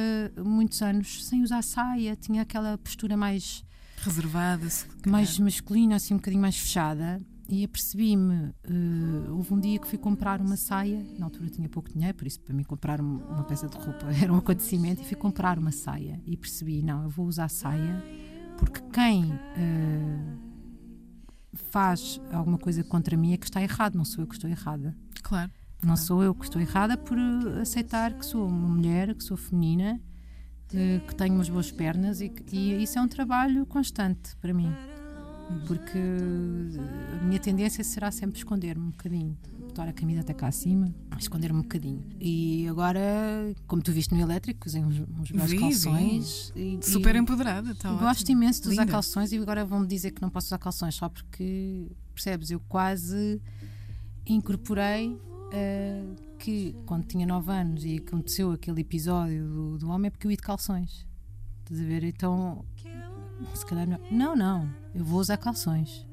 muitos 0.45 0.79
anos 0.83 1.25
sem 1.25 1.41
usar 1.41 1.63
saia. 1.63 2.15
Tinha 2.15 2.43
aquela 2.43 2.77
postura 2.77 3.17
mais 3.17 3.65
Reservada. 3.97 4.67
mais 5.07 5.39
masculina, 5.39 5.95
assim 5.95 6.13
um 6.13 6.17
bocadinho 6.17 6.41
mais 6.43 6.55
fechada. 6.55 7.19
E 7.55 7.63
apercebi-me, 7.63 8.51
eh, 8.63 9.29
houve 9.29 9.53
um 9.53 9.59
dia 9.59 9.77
que 9.77 9.87
fui 9.87 9.99
comprar 9.99 10.41
uma 10.41 10.57
saia, 10.57 11.05
na 11.19 11.27
altura 11.27 11.51
tinha 11.51 11.69
pouco 11.69 11.87
dinheiro, 11.87 12.17
por 12.17 12.25
isso 12.25 12.39
para 12.39 12.51
mim 12.51 12.63
comprar 12.63 12.99
um- 12.99 13.17
uma 13.29 13.43
peça 13.43 13.67
de 13.67 13.77
roupa 13.77 14.07
era 14.27 14.33
um 14.33 14.37
acontecimento, 14.37 15.03
e 15.03 15.05
fui 15.05 15.15
comprar 15.15 15.59
uma 15.59 15.71
saia. 15.71 16.19
E 16.25 16.35
percebi, 16.35 16.81
não, 16.81 17.03
eu 17.03 17.09
vou 17.11 17.27
usar 17.27 17.49
saia, 17.49 18.03
porque 18.57 18.79
quem 18.91 19.31
eh, 19.55 20.33
faz 21.69 22.19
alguma 22.31 22.57
coisa 22.57 22.83
contra 22.83 23.15
mim 23.15 23.33
é 23.33 23.37
que 23.37 23.45
está 23.45 23.61
errado, 23.61 23.93
não 23.95 24.05
sou 24.05 24.23
eu 24.23 24.27
que 24.27 24.33
estou 24.33 24.49
errada. 24.49 24.95
Claro. 25.21 25.51
Não 25.83 25.95
sou 25.95 26.23
eu 26.23 26.33
que 26.33 26.45
estou 26.45 26.59
errada 26.59 26.97
por 26.97 27.19
eh, 27.19 27.61
aceitar 27.61 28.13
que 28.17 28.25
sou 28.25 28.47
uma 28.47 28.67
mulher, 28.67 29.13
que 29.13 29.23
sou 29.23 29.37
feminina, 29.37 30.01
eh, 30.73 31.01
que 31.07 31.13
tenho 31.13 31.35
umas 31.35 31.49
boas 31.49 31.71
pernas 31.71 32.19
e, 32.19 32.29
que- 32.29 32.55
e 32.55 32.81
isso 32.81 32.97
é 32.97 33.01
um 33.03 33.07
trabalho 33.07 33.63
constante 33.67 34.35
para 34.37 34.51
mim. 34.55 34.71
Porque 35.67 35.97
eh, 35.97 37.19
a 37.21 37.23
minha 37.23 37.39
tendência 37.39 37.83
será 37.83 38.11
sempre 38.11 38.37
esconder-me 38.37 38.85
um 38.85 38.91
bocadinho. 38.91 39.37
Botar 39.59 39.87
a 39.89 39.93
camisa 39.93 40.21
até 40.21 40.33
cá 40.35 40.47
acima, 40.47 40.93
esconder-me 41.17 41.57
um 41.59 41.63
bocadinho. 41.63 42.03
E 42.19 42.67
agora, 42.67 43.01
como 43.65 43.81
tu 43.81 43.91
viste 43.91 44.13
no 44.13 44.21
elétrico, 44.21 44.67
usei 44.67 44.83
uns, 44.83 44.99
uns 44.99 45.31
belos 45.31 45.49
Vi, 45.49 45.57
vi. 45.57 45.59
calções. 45.63 46.53
E, 46.55 46.79
Super 46.81 47.15
e- 47.15 47.19
empoderada. 47.19 47.71
Está 47.71 47.89
eu 47.89 47.93
ótimo. 47.95 48.07
gosto 48.07 48.29
imenso 48.31 48.61
de 48.61 48.67
usar 48.69 48.81
Linda. 48.83 48.91
calções 48.91 49.31
e 49.31 49.37
agora 49.37 49.65
vão-me 49.65 49.87
dizer 49.87 50.11
que 50.11 50.21
não 50.21 50.29
posso 50.29 50.47
usar 50.47 50.59
calções 50.59 50.93
só 50.95 51.09
porque, 51.09 51.87
percebes, 52.13 52.51
eu 52.51 52.59
quase 52.69 53.41
incorporei 54.25 55.17
eh, 55.51 56.03
que 56.39 56.75
quando 56.85 57.05
tinha 57.05 57.25
9 57.25 57.51
anos 57.51 57.83
e 57.85 57.97
aconteceu 57.97 58.51
aquele 58.51 58.81
episódio 58.81 59.47
do, 59.47 59.77
do 59.79 59.89
homem 59.89 60.07
é 60.07 60.09
porque 60.11 60.27
eu 60.27 60.31
ia 60.31 60.37
de 60.37 60.43
calções. 60.43 61.05
Estás 61.63 61.79
a 61.81 61.83
ver? 61.83 62.03
Então, 62.03 62.63
se 63.53 63.65
calhar 63.65 63.87
não. 63.87 63.99
Não, 64.11 64.35
não. 64.35 64.69
Eu 64.93 65.03
vou 65.03 65.19
usar 65.19 65.37
calções. 65.37 66.05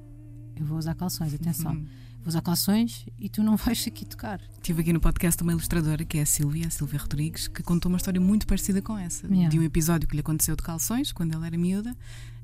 Eu 0.56 0.64
vou 0.64 0.78
usar 0.78 0.94
calções, 0.94 1.34
atenção. 1.34 1.72
Uhum. 1.72 1.86
Vou 2.18 2.28
usar 2.28 2.42
calções 2.42 3.06
e 3.18 3.28
tu 3.28 3.42
não 3.42 3.56
vais 3.58 3.86
aqui 3.86 4.04
tocar. 4.04 4.40
Tive 4.62 4.82
aqui 4.82 4.92
no 4.92 5.00
podcast 5.00 5.42
uma 5.42 5.52
ilustradora 5.52 6.04
que 6.04 6.18
é 6.18 6.22
a 6.22 6.26
Silvia, 6.26 6.66
a 6.66 6.70
Silvia 6.70 7.00
Rodrigues, 7.00 7.48
que 7.48 7.62
contou 7.62 7.90
uma 7.90 7.96
história 7.96 8.20
muito 8.20 8.46
parecida 8.46 8.82
com 8.82 8.96
essa. 8.98 9.26
Yeah. 9.26 9.48
De 9.48 9.58
um 9.58 9.62
episódio 9.62 10.06
que 10.08 10.14
lhe 10.14 10.20
aconteceu 10.20 10.54
de 10.54 10.62
calções, 10.62 11.12
quando 11.12 11.32
ela 11.32 11.46
era 11.46 11.56
miúda, 11.56 11.96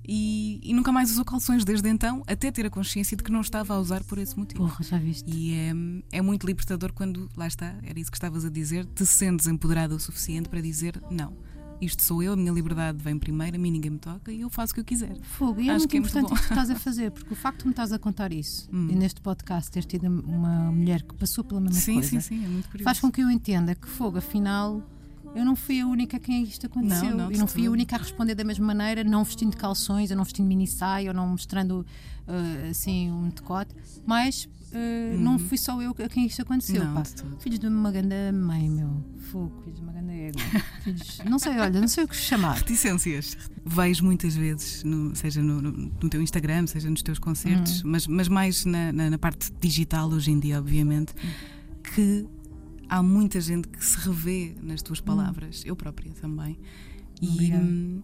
e, 0.08 0.60
e 0.62 0.72
nunca 0.72 0.92
mais 0.92 1.10
usou 1.10 1.24
calções 1.24 1.64
desde 1.64 1.88
então, 1.88 2.22
até 2.26 2.52
ter 2.52 2.64
a 2.64 2.70
consciência 2.70 3.16
de 3.16 3.24
que 3.24 3.32
não 3.32 3.40
estava 3.40 3.74
a 3.74 3.78
usar 3.78 4.04
por 4.04 4.18
esse 4.18 4.38
motivo. 4.38 4.60
Porra, 4.60 4.82
já 4.82 4.98
viste? 4.98 5.28
E 5.28 5.52
é, 5.52 5.72
é 6.18 6.22
muito 6.22 6.46
libertador 6.46 6.92
quando, 6.92 7.28
lá 7.36 7.46
está, 7.46 7.74
era 7.82 7.98
isso 7.98 8.10
que 8.10 8.16
estavas 8.16 8.44
a 8.44 8.50
dizer, 8.50 8.86
te 8.86 9.04
sentes 9.04 9.48
empoderada 9.48 9.94
o 9.94 9.98
suficiente 9.98 10.48
para 10.48 10.60
dizer 10.60 11.02
não. 11.10 11.36
Isto 11.80 12.02
sou 12.02 12.22
eu, 12.22 12.32
a 12.32 12.36
minha 12.36 12.50
liberdade 12.52 12.98
vem 13.02 13.18
primeiro, 13.18 13.56
a 13.56 13.58
mim 13.58 13.70
ninguém 13.70 13.90
me 13.90 13.98
toca 13.98 14.32
e 14.32 14.40
eu 14.40 14.48
faço 14.50 14.72
o 14.72 14.74
que 14.74 14.80
eu 14.80 14.84
quiser. 14.84 15.14
Fogo, 15.22 15.60
e 15.60 15.68
é 15.68 15.72
Acho 15.72 15.80
muito 15.80 15.90
que 15.90 15.96
é 15.96 16.00
muito 16.00 16.10
importante 16.18 16.28
bom. 16.30 16.34
o 16.34 16.38
que 16.46 16.52
estás 16.52 16.70
a 16.70 16.74
fazer, 16.80 17.10
porque 17.10 17.32
o 17.32 17.36
facto 17.36 17.58
de 17.60 17.64
me 17.66 17.70
estás 17.72 17.92
a 17.92 17.98
contar 17.98 18.32
isso 18.32 18.68
Hum. 18.72 18.88
e 18.90 18.94
neste 18.94 19.20
podcast 19.20 19.70
teres 19.70 19.86
tido 19.86 20.06
uma 20.06 20.72
mulher 20.72 21.02
que 21.02 21.14
passou 21.14 21.44
pela 21.44 21.60
mesma 21.60 21.78
sim, 21.80 21.94
coisa 21.94 22.08
sim, 22.08 22.20
sim, 22.20 22.44
é 22.44 22.48
muito 22.48 22.66
curioso. 22.68 22.84
faz 22.84 22.98
com 23.00 23.10
que 23.10 23.20
eu 23.22 23.30
entenda 23.30 23.74
que 23.74 23.86
fogo, 23.88 24.18
afinal, 24.18 24.82
eu 25.36 25.44
não 25.44 25.54
fui 25.56 25.80
a 25.80 25.86
única 25.86 26.16
a 26.16 26.20
quem 26.20 26.42
isto 26.42 26.66
aconteceu. 26.66 27.10
Não, 27.10 27.16
não, 27.16 27.30
e 27.30 27.34
de 27.34 27.38
não 27.40 27.46
fui 27.46 27.66
a 27.66 27.70
única 27.70 27.96
a 27.96 27.98
responder 27.98 28.34
da 28.34 28.44
mesma 28.44 28.66
maneira, 28.66 29.04
não 29.04 29.22
vestindo 29.24 29.56
calções, 29.56 30.10
ou 30.10 30.16
não 30.16 30.24
vestindo 30.24 30.46
mini 30.46 30.66
saia, 30.66 31.10
ou 31.10 31.14
não 31.14 31.26
mostrando 31.28 31.84
eh, 32.26 32.68
assim 32.70 33.10
um 33.10 33.28
decote, 33.28 33.74
mas 34.06 34.48
eh, 34.72 35.16
não 35.18 35.38
fui 35.38 35.56
só 35.58 35.80
eu 35.80 35.90
a 36.04 36.08
quem 36.08 36.26
isto 36.26 36.42
aconteceu. 36.42 36.82
Uhum. 36.82 36.88
Não, 36.88 37.02
pá. 37.02 37.02
Filhos 37.40 37.58
de 37.58 37.66
uma 37.68 37.90
grande 37.92 38.32
mãe, 38.32 38.68
meu. 38.68 39.04
Fogo, 39.30 39.60
filhos 39.64 39.78
de 39.78 39.84
uma 39.84 39.92
grande 39.92 40.12
égua. 40.12 40.40
Filhos, 40.84 41.18
não 41.28 41.38
sei, 41.38 41.58
olha, 41.58 41.80
não 41.80 41.88
sei 41.88 42.04
o 42.04 42.08
que 42.08 42.14
chamar. 42.16 42.56
Reticências. 42.58 43.36
Vejo 43.64 44.04
muitas 44.04 44.36
vezes, 44.36 44.84
no- 44.84 45.14
seja 45.16 45.42
no, 45.42 45.60
no- 45.60 46.08
teu 46.08 46.22
Instagram, 46.22 46.66
seja 46.68 46.88
nos 46.88 47.02
teus 47.02 47.18
concertos, 47.18 47.82
Uhum. 47.82 47.90
mas, 47.90 48.06
mas 48.06 48.28
mais 48.28 48.64
na, 48.64 48.92
na- 48.92 49.10
na 49.10 49.18
parte 49.18 49.50
digital 49.60 50.08
hoje 50.10 50.30
em 50.30 50.38
dia, 50.38 50.58
obviamente, 50.58 51.12
que 51.94 52.24
há 52.88 53.02
muita 53.02 53.40
gente 53.40 53.68
que 53.68 53.84
se 53.84 53.98
revê 53.98 54.54
nas 54.62 54.82
tuas 54.82 55.00
palavras, 55.00 55.62
eu 55.64 55.74
própria 55.76 56.12
também. 56.12 56.58
E, 57.20 57.52
hum, 57.54 58.02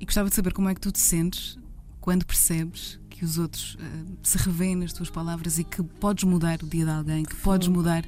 e 0.00 0.04
gostava 0.04 0.28
de 0.28 0.34
saber 0.34 0.52
como 0.52 0.68
é 0.68 0.74
que 0.74 0.80
tu 0.80 0.90
te 0.90 0.98
sentes 1.00 1.58
quando 2.00 2.24
percebes 2.26 2.98
que 3.10 3.24
os 3.24 3.38
outros 3.38 3.76
eh, 3.80 4.04
se 4.22 4.36
revêem 4.38 4.74
nas 4.76 4.92
tuas 4.92 5.08
palavras 5.10 5.58
e 5.58 5.64
que 5.64 5.82
podes 5.82 6.24
mudar 6.24 6.62
o 6.62 6.66
dia 6.66 6.84
de 6.84 6.90
alguém, 6.90 7.24
que 7.24 7.36
podes 7.36 7.68
mudar 7.68 8.04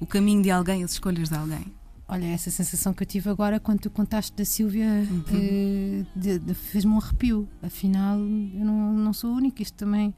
o 0.00 0.06
caminho 0.06 0.42
de 0.42 0.50
alguém, 0.50 0.82
as 0.82 0.92
escolhas 0.92 1.28
de 1.28 1.34
alguém. 1.34 1.66
Olha, 2.10 2.24
essa 2.24 2.50
sensação 2.50 2.94
que 2.94 3.02
eu 3.02 3.06
tive 3.06 3.28
agora 3.28 3.60
quando 3.60 3.80
tu 3.80 3.90
contaste 3.90 4.34
da 4.34 4.44
Silvia 4.44 4.86
eh, 5.30 6.04
de- 6.16 6.54
fez-me 6.54 6.92
um 6.92 6.98
arrepio. 6.98 7.46
Afinal, 7.62 8.18
eu 8.18 8.64
não, 8.64 8.94
não 8.94 9.12
sou 9.12 9.30
a 9.34 9.36
única, 9.36 9.62
isto 9.62 9.74
também 9.76 10.14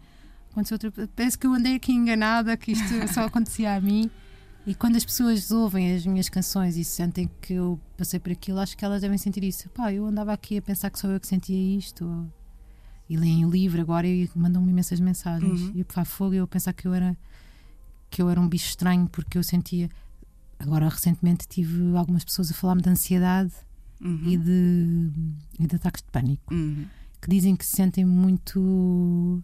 aconteceu 0.53 0.77
outra 0.77 1.09
Parece 1.17 1.37
que 1.37 1.47
eu 1.47 1.53
andei 1.53 1.75
aqui 1.75 1.93
enganada, 1.93 2.57
que 2.57 2.73
isto 2.73 2.85
só 3.13 3.25
acontecia 3.25 3.75
a 3.75 3.81
mim. 3.81 4.09
E 4.67 4.75
quando 4.75 4.97
as 4.97 5.05
pessoas 5.05 5.51
ouvem 5.51 5.95
as 5.95 6.05
minhas 6.07 6.29
canções 6.29 6.77
e 6.77 6.85
sentem 6.85 7.29
que 7.41 7.55
eu 7.55 7.81
passei 7.97 8.21
por 8.21 8.31
aquilo, 8.31 8.59
acho 8.61 8.77
que 8.77 8.85
elas 8.85 9.01
devem 9.03 9.17
sentir 9.19 9.43
isso. 9.43 9.69
Pá, 9.71 9.93
eu 9.93 10.05
andava 10.07 10.33
aqui 10.33 10.59
a 10.59 10.63
pensar 10.63 10.91
que 10.91 10.99
só 10.99 11.09
eu 11.09 11.19
que 11.19 11.27
sentia 11.27 11.77
isto. 11.79 12.31
E 13.09 13.17
leem 13.17 13.45
o 13.45 13.51
livro 13.51 13.81
agora 13.81 14.07
e 14.07 14.31
mandam-me 14.37 14.71
imensas 14.71 15.01
mensagens. 15.01 15.61
Uhum. 15.61 15.73
E 15.75 15.83
pá, 15.85 16.05
fogo, 16.05 16.35
eu 16.35 16.45
a 16.45 16.47
pensar 16.47 16.73
que 16.73 16.87
eu 16.87 16.95
era 16.95 17.17
que 18.11 18.21
eu 18.21 18.29
era 18.29 18.41
um 18.41 18.49
bicho 18.49 18.67
estranho 18.69 19.09
porque 19.09 19.39
eu 19.39 19.43
sentia. 19.43 19.89
Agora, 20.59 20.89
recentemente, 20.89 21.49
tive 21.49 21.97
algumas 21.97 22.25
pessoas 22.25 22.51
a 22.51 22.55
falar-me 22.55 22.83
de 22.83 22.89
ansiedade 22.91 23.53
Uhum. 24.03 24.23
e, 24.25 24.37
de, 24.39 25.11
e 25.59 25.67
de 25.67 25.77
ataques 25.77 26.01
de 26.03 26.09
pânico 26.11 26.55
Uhum. 26.55 26.87
que 27.21 27.29
dizem 27.29 27.55
que 27.55 27.67
se 27.67 27.77
sentem 27.77 28.03
muito 28.05 29.43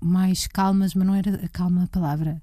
mais 0.00 0.46
calmas, 0.46 0.94
mas 0.94 1.06
não 1.06 1.14
era 1.14 1.44
a 1.44 1.48
calma 1.48 1.84
a 1.84 1.86
palavra. 1.86 2.42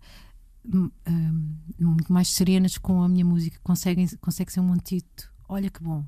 M- 0.65 0.91
hum, 1.07 1.55
muito 1.79 2.11
mais 2.11 2.29
serenas 2.29 2.77
com 2.77 3.01
a 3.03 3.09
minha 3.09 3.25
música, 3.25 3.59
conseguem 3.63 4.07
consegue 4.21 4.51
ser 4.51 4.59
um 4.61 4.71
antídoto. 4.71 5.31
Olha 5.47 5.69
que 5.69 5.81
bom. 5.83 6.05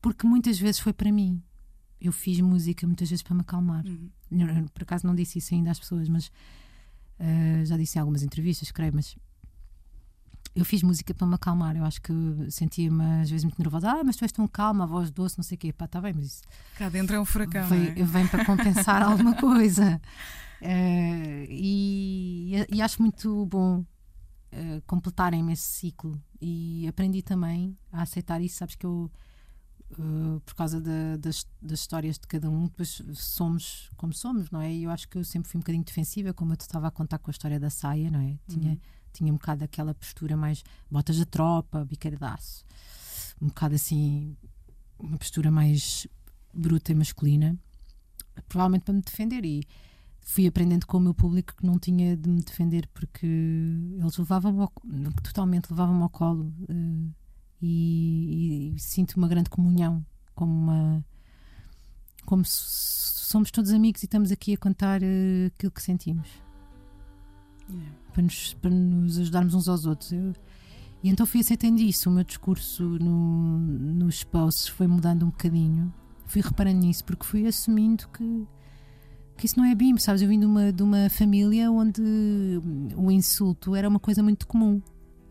Porque 0.00 0.26
muitas 0.26 0.58
vezes 0.58 0.78
foi 0.80 0.92
para 0.92 1.10
mim. 1.10 1.42
Eu 2.00 2.12
fiz 2.12 2.38
música 2.40 2.86
muitas 2.86 3.08
vezes 3.08 3.22
para 3.22 3.34
me 3.34 3.40
acalmar. 3.40 3.84
Uhum. 3.86 4.66
Por 4.74 4.82
acaso 4.82 5.06
não 5.06 5.14
disse 5.14 5.38
isso 5.38 5.54
ainda 5.54 5.70
às 5.70 5.78
pessoas, 5.78 6.08
mas 6.08 6.30
eh, 7.18 7.64
já 7.64 7.76
disse 7.76 7.96
em 7.96 8.00
algumas 8.00 8.22
entrevistas, 8.22 8.70
creio, 8.70 8.92
mas 8.94 9.16
eu 10.54 10.64
fiz 10.64 10.82
música 10.82 11.12
para 11.14 11.26
me 11.26 11.34
acalmar. 11.34 11.76
Eu 11.76 11.84
acho 11.84 12.00
que 12.00 12.12
sentia-me 12.50 13.02
às 13.22 13.28
vezes 13.30 13.44
muito 13.44 13.58
nervosa. 13.58 13.90
Ah, 13.90 14.04
mas 14.04 14.16
tu 14.16 14.22
és 14.24 14.32
tão 14.32 14.46
calma, 14.46 14.84
a 14.84 14.86
voz 14.86 15.10
doce, 15.10 15.36
não 15.36 15.42
sei 15.42 15.56
o 15.56 15.58
quê. 15.58 15.72
Pá, 15.72 15.84
está 15.86 16.00
bem, 16.00 16.12
mas 16.14 16.26
isso 16.26 16.42
Cá 16.76 16.88
dentro 16.88 17.16
é 17.16 17.20
um 17.20 17.24
furacão. 17.24 17.68
vem, 17.68 17.94
não 17.94 18.02
é? 18.02 18.04
vem 18.04 18.26
para 18.28 18.44
compensar 18.44 19.02
alguma 19.04 19.34
coisa. 19.34 20.00
Eh, 20.60 21.46
e, 21.50 22.54
e 22.72 22.80
acho 22.82 23.02
muito 23.02 23.46
bom 23.46 23.84
eh, 24.52 24.80
completarem-me 24.86 25.52
esse 25.52 25.62
ciclo. 25.68 26.20
E 26.40 26.86
aprendi 26.88 27.22
também 27.22 27.76
a 27.92 28.02
aceitar 28.02 28.40
isso. 28.40 28.56
Sabes 28.58 28.76
que 28.76 28.86
eu, 28.86 29.10
eh, 29.92 30.40
por 30.44 30.54
causa 30.54 30.80
da- 30.80 31.16
das, 31.18 31.46
das 31.60 31.80
histórias 31.80 32.18
de 32.18 32.26
cada 32.26 32.48
um, 32.48 32.64
depois 32.64 33.02
somos 33.14 33.90
como 33.96 34.12
somos, 34.12 34.50
não 34.50 34.60
é? 34.60 34.72
E 34.72 34.84
eu 34.84 34.90
acho 34.90 35.08
que 35.08 35.18
eu 35.18 35.24
sempre 35.24 35.48
fui 35.50 35.58
um 35.58 35.62
bocadinho 35.62 35.84
defensiva, 35.84 36.32
como 36.32 36.52
eu 36.52 36.56
te 36.56 36.60
estava 36.62 36.86
a 36.88 36.90
contar 36.90 37.18
com 37.18 37.30
a 37.30 37.32
história 37.32 37.58
da 37.58 37.70
saia, 37.70 38.10
não 38.10 38.20
é? 38.20 38.38
Tinha, 38.48 38.78
tinha 39.14 39.32
um 39.32 39.36
bocado 39.36 39.64
aquela 39.64 39.94
postura 39.94 40.36
mais 40.36 40.62
botas 40.90 41.18
da 41.18 41.24
tropa, 41.24 41.84
biqueira 41.84 42.16
de 42.16 42.24
aço, 42.24 42.64
um 43.40 43.46
bocado 43.46 43.74
assim, 43.74 44.36
uma 44.98 45.16
postura 45.16 45.50
mais 45.50 46.06
bruta 46.52 46.92
e 46.92 46.94
masculina, 46.94 47.56
provavelmente 48.48 48.84
para 48.84 48.94
me 48.94 49.02
defender. 49.02 49.44
E 49.44 49.62
fui 50.20 50.46
aprendendo 50.46 50.86
com 50.86 50.96
o 50.96 51.00
meu 51.00 51.14
público 51.14 51.54
que 51.56 51.66
não 51.66 51.78
tinha 51.78 52.16
de 52.16 52.28
me 52.28 52.42
defender 52.42 52.88
porque 52.92 53.26
eles 53.26 54.16
levavam-me 54.16 54.60
ao, 54.60 54.72
totalmente 55.22 55.70
levavam-me 55.70 56.02
ao 56.02 56.10
colo 56.10 56.52
eh, 56.68 57.10
e, 57.62 58.72
e 58.74 58.78
sinto 58.78 59.16
uma 59.16 59.28
grande 59.28 59.50
comunhão, 59.50 60.04
como 60.34 60.52
uma 60.52 61.04
como 62.24 62.42
somos 62.46 63.50
todos 63.50 63.70
amigos 63.70 64.02
e 64.02 64.06
estamos 64.06 64.32
aqui 64.32 64.54
a 64.54 64.58
contar 64.58 65.02
eh, 65.02 65.46
aquilo 65.54 65.70
que 65.70 65.82
sentimos 65.82 66.43
Para 68.12 68.22
nos, 68.22 68.54
para 68.54 68.70
nos 68.70 69.18
ajudarmos 69.18 69.54
uns 69.54 69.68
aos 69.68 69.86
outros. 69.86 70.12
Eu- 70.12 70.32
e 71.02 71.08
então 71.10 71.26
fui 71.26 71.40
aceitando 71.40 71.80
isso. 71.82 72.08
O 72.08 72.12
meu 72.12 72.24
discurso 72.24 72.82
no, 72.82 73.58
nos 73.58 74.24
posts 74.24 74.68
foi 74.68 74.86
mudando 74.86 75.24
um 75.24 75.30
bocadinho. 75.30 75.92
Fui 76.26 76.40
reparando 76.40 76.78
nisso 76.78 77.04
porque 77.04 77.26
fui 77.26 77.46
assumindo 77.46 78.08
que, 78.08 78.46
que 79.36 79.44
isso 79.46 79.58
não 79.58 79.66
é 79.66 79.74
BIM, 79.74 79.98
sabes? 79.98 80.22
Eu 80.22 80.28
vim 80.28 80.40
de 80.40 80.46
uma, 80.46 80.72
de 80.72 80.82
uma 80.82 81.10
família 81.10 81.70
onde 81.70 82.00
o 82.96 83.10
insulto 83.10 83.74
era 83.76 83.86
uma 83.88 84.00
coisa 84.00 84.22
muito 84.22 84.46
comum. 84.46 84.80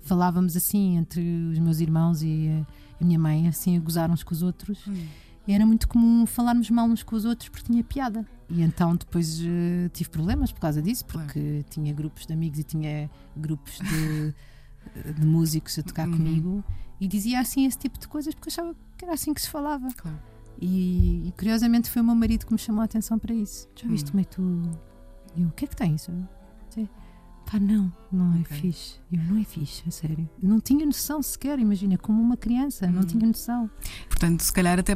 Falávamos 0.01 0.55
assim 0.55 0.97
entre 0.97 1.21
os 1.51 1.57
meus 1.57 1.79
irmãos 1.79 2.21
e 2.21 2.49
a, 2.49 3.01
a 3.01 3.05
minha 3.05 3.17
mãe, 3.17 3.47
assim 3.47 3.75
a 3.75 3.79
gozar 3.79 4.11
uns 4.11 4.21
com 4.23 4.33
os 4.33 4.43
outros. 4.43 4.85
Hum. 4.87 5.05
E 5.47 5.53
era 5.53 5.65
muito 5.65 5.87
comum 5.87 6.25
falarmos 6.25 6.69
mal 6.69 6.85
uns 6.85 7.01
com 7.01 7.15
os 7.15 7.25
outros 7.25 7.49
porque 7.49 7.71
tinha 7.71 7.83
piada. 7.83 8.25
E 8.55 8.61
então 8.61 8.95
depois 8.95 9.41
eh, 9.43 9.89
tive 9.93 10.09
problemas 10.11 10.51
por 10.51 10.59
causa 10.61 10.81
disso, 10.81 11.03
Claro. 11.05 11.25
porque 11.27 11.65
tinha 11.69 11.91
grupos 11.93 12.25
de 12.27 12.33
amigos 12.33 12.59
e 12.59 12.63
tinha 12.63 13.09
grupos 13.35 13.79
de, 13.79 14.33
de 15.19 15.25
músicos 15.25 15.79
a 15.79 15.83
tocar 15.83 16.07
Uhum. 16.07 16.17
comigo 16.17 16.63
e 17.01 17.07
dizia 17.07 17.39
assim 17.39 17.65
esse 17.65 17.77
tipo 17.79 17.97
de 17.99 18.07
coisas 18.07 18.33
porque 18.35 18.49
achava 18.49 18.75
que 18.97 19.03
era 19.05 19.13
assim 19.15 19.33
que 19.33 19.41
se 19.41 19.49
falava. 19.49 19.87
Claro. 19.97 20.19
E, 20.61 21.27
e, 21.27 21.31
curiosamente 21.35 21.89
foi 21.89 22.01
o 22.01 22.05
meu 22.05 22.15
marido 22.15 22.45
que 22.45 22.53
me 22.53 22.59
chamou 22.59 22.81
a 22.81 22.85
atenção 22.85 23.17
para 23.17 23.33
isso. 23.33 23.67
Já 23.75 23.87
viste 23.87 24.09
Hum. 24.09 24.11
como 24.11 24.21
é 24.21 24.23
tu. 24.23 24.79
E 25.35 25.41
eu, 25.41 25.47
o 25.47 25.51
que 25.51 25.65
é 25.65 25.67
que 25.67 25.75
tens? 25.75 26.07
Eu, 26.07 26.15
disse, 26.69 26.89
Pá, 27.51 27.59
não, 27.59 27.91
não 28.11 28.35
é 28.37 28.39
Ok. 28.41 28.57
fixe. 28.57 28.99
Eu, 29.11 29.21
não 29.23 29.37
é 29.41 29.43
fixe, 29.43 29.83
a 29.87 29.91
sério. 29.91 30.29
Eu 30.41 30.47
não 30.47 30.61
tinha 30.61 30.85
noção 30.85 31.21
sequer, 31.21 31.59
imagina, 31.59 31.97
como 31.97 32.21
uma 32.21 32.37
criança, 32.37 32.87
não 32.87 33.01
Hum. 33.01 33.05
tinha 33.05 33.25
noção. 33.27 33.69
Portanto, 34.07 34.41
se 34.41 34.53
calhar 34.53 34.79
até. 34.79 34.95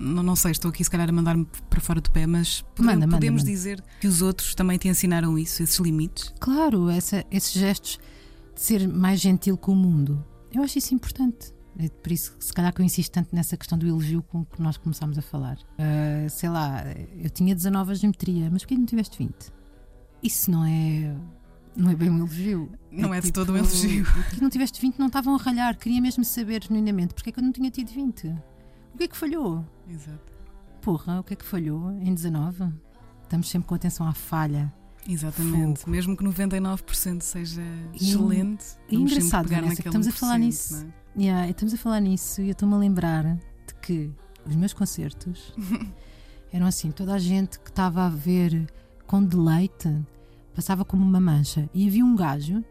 Não, 0.00 0.22
não 0.22 0.34
sei, 0.34 0.52
estou 0.52 0.70
aqui 0.70 0.82
se 0.82 0.90
calhar 0.90 1.08
a 1.08 1.12
mandar-me 1.12 1.46
para 1.68 1.80
fora 1.80 2.00
do 2.00 2.10
pé, 2.10 2.26
mas 2.26 2.62
pode- 2.74 2.86
Manda, 2.86 3.06
podemos 3.06 3.42
manda. 3.42 3.50
dizer 3.52 3.84
que 4.00 4.06
os 4.06 4.22
outros 4.22 4.54
também 4.54 4.78
te 4.78 4.88
ensinaram 4.88 5.38
isso, 5.38 5.62
esses 5.62 5.78
limites. 5.78 6.32
Claro, 6.40 6.88
essa- 6.88 7.24
esses 7.30 7.52
gestos 7.52 7.98
de 8.54 8.60
ser 8.60 8.88
mais 8.88 9.20
gentil 9.20 9.56
com 9.58 9.72
o 9.72 9.76
mundo, 9.76 10.24
eu 10.52 10.62
acho 10.62 10.78
isso 10.78 10.94
importante. 10.94 11.52
É 11.78 11.88
por 11.88 12.10
isso 12.12 12.36
que 12.36 12.44
se 12.44 12.52
calhar 12.52 12.72
que 12.74 12.80
eu 12.80 12.84
insisto 12.84 13.12
tanto 13.12 13.34
nessa 13.34 13.56
questão 13.56 13.78
do 13.78 13.86
elogio 13.86 14.22
com 14.22 14.44
que 14.44 14.60
nós 14.60 14.76
começámos 14.76 15.16
a 15.18 15.22
falar. 15.22 15.58
Ah, 15.78 16.28
sei 16.28 16.48
lá, 16.48 16.82
eu 17.22 17.30
tinha 17.30 17.54
19 17.54 17.92
a 17.92 17.94
geometria, 17.94 18.50
mas 18.50 18.62
porquê 18.62 18.76
não 18.76 18.84
tiveste 18.86 19.16
20? 19.18 19.52
Isso 20.22 20.50
não 20.50 20.64
é. 20.64 21.14
Não 21.76 21.88
é 21.90 21.94
bem 21.94 22.10
um 22.10 22.18
elogio. 22.18 22.70
Não 22.90 23.14
é 23.14 23.20
de 23.20 23.26
tipo, 23.28 23.38
todo 23.38 23.52
um 23.52 23.56
elogio. 23.56 24.04
Porque 24.28 24.40
não 24.42 24.50
tiveste 24.50 24.80
20, 24.80 24.98
não 24.98 25.06
estavam 25.06 25.34
a 25.34 25.38
ralhar. 25.38 25.78
Queria 25.78 26.00
mesmo 26.02 26.24
saber 26.24 26.64
genuinamente 26.64 27.14
porque 27.14 27.30
é 27.30 27.32
que 27.32 27.38
eu 27.38 27.44
não 27.44 27.52
tinha 27.52 27.70
tido 27.70 27.88
20. 27.92 28.34
O 29.00 29.02
que 29.02 29.04
é 29.04 29.08
que 29.08 29.16
falhou? 29.16 29.64
Exato. 29.88 30.30
Porra, 30.82 31.20
o 31.20 31.24
que 31.24 31.32
é 31.32 31.36
que 31.36 31.44
falhou 31.46 31.90
em 31.90 32.12
19? 32.12 32.70
Estamos 33.22 33.48
sempre 33.48 33.66
com 33.66 33.74
atenção 33.74 34.06
à 34.06 34.12
falha. 34.12 34.70
Exatamente. 35.08 35.88
Mesmo 35.88 36.14
que 36.14 36.22
99% 36.22 37.22
seja 37.22 37.62
excelente, 37.94 38.62
e 38.62 38.66
sempre 38.66 38.96
engraçado, 38.96 39.48
Vanessa, 39.48 39.82
que 39.82 39.88
estamos 39.88 40.06
a 40.06 40.12
falar 40.12 40.36
1%, 40.36 40.40
nisso. 40.40 40.86
é? 41.16 41.22
Yeah, 41.22 41.48
estamos 41.48 41.72
a 41.72 41.78
falar 41.78 42.00
nisso 42.00 42.42
e 42.42 42.48
eu 42.48 42.52
estou-me 42.52 42.74
a 42.74 42.76
lembrar 42.76 43.24
de 43.36 43.74
que 43.80 44.12
os 44.44 44.54
meus 44.54 44.74
concertos 44.74 45.54
eram 46.52 46.66
assim: 46.66 46.90
toda 46.90 47.14
a 47.14 47.18
gente 47.18 47.58
que 47.58 47.70
estava 47.70 48.04
a 48.04 48.10
ver 48.10 48.70
com 49.06 49.24
deleite 49.24 49.98
passava 50.54 50.84
como 50.84 51.02
uma 51.02 51.20
mancha. 51.20 51.70
E 51.72 51.88
havia 51.88 52.04
um 52.04 52.14
gajo, 52.14 52.62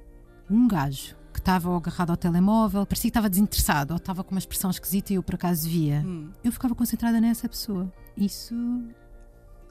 um 0.48 0.68
gajo, 0.68 1.16
que 1.40 1.42
estava 1.42 1.76
agarrado 1.76 2.10
ao 2.12 2.18
telemóvel, 2.18 2.86
parecia 2.86 3.10
que 3.10 3.12
estava 3.12 3.30
desinteressado 3.30 3.94
ou 3.94 3.98
estava 3.98 4.24
com 4.24 4.32
uma 4.36 4.40
expressão 4.40 4.70
esquisita 4.70 5.14
e 5.14 5.16
eu 5.16 5.24
por 5.24 5.36
acaso 5.36 5.68
via. 5.70 6.04
Hum, 6.06 6.30
Eu 6.44 6.52
ficava 6.52 6.76
concentrada 6.76 7.20
nessa 7.22 7.48
pessoa. 7.48 7.92
Isso, 8.18 8.54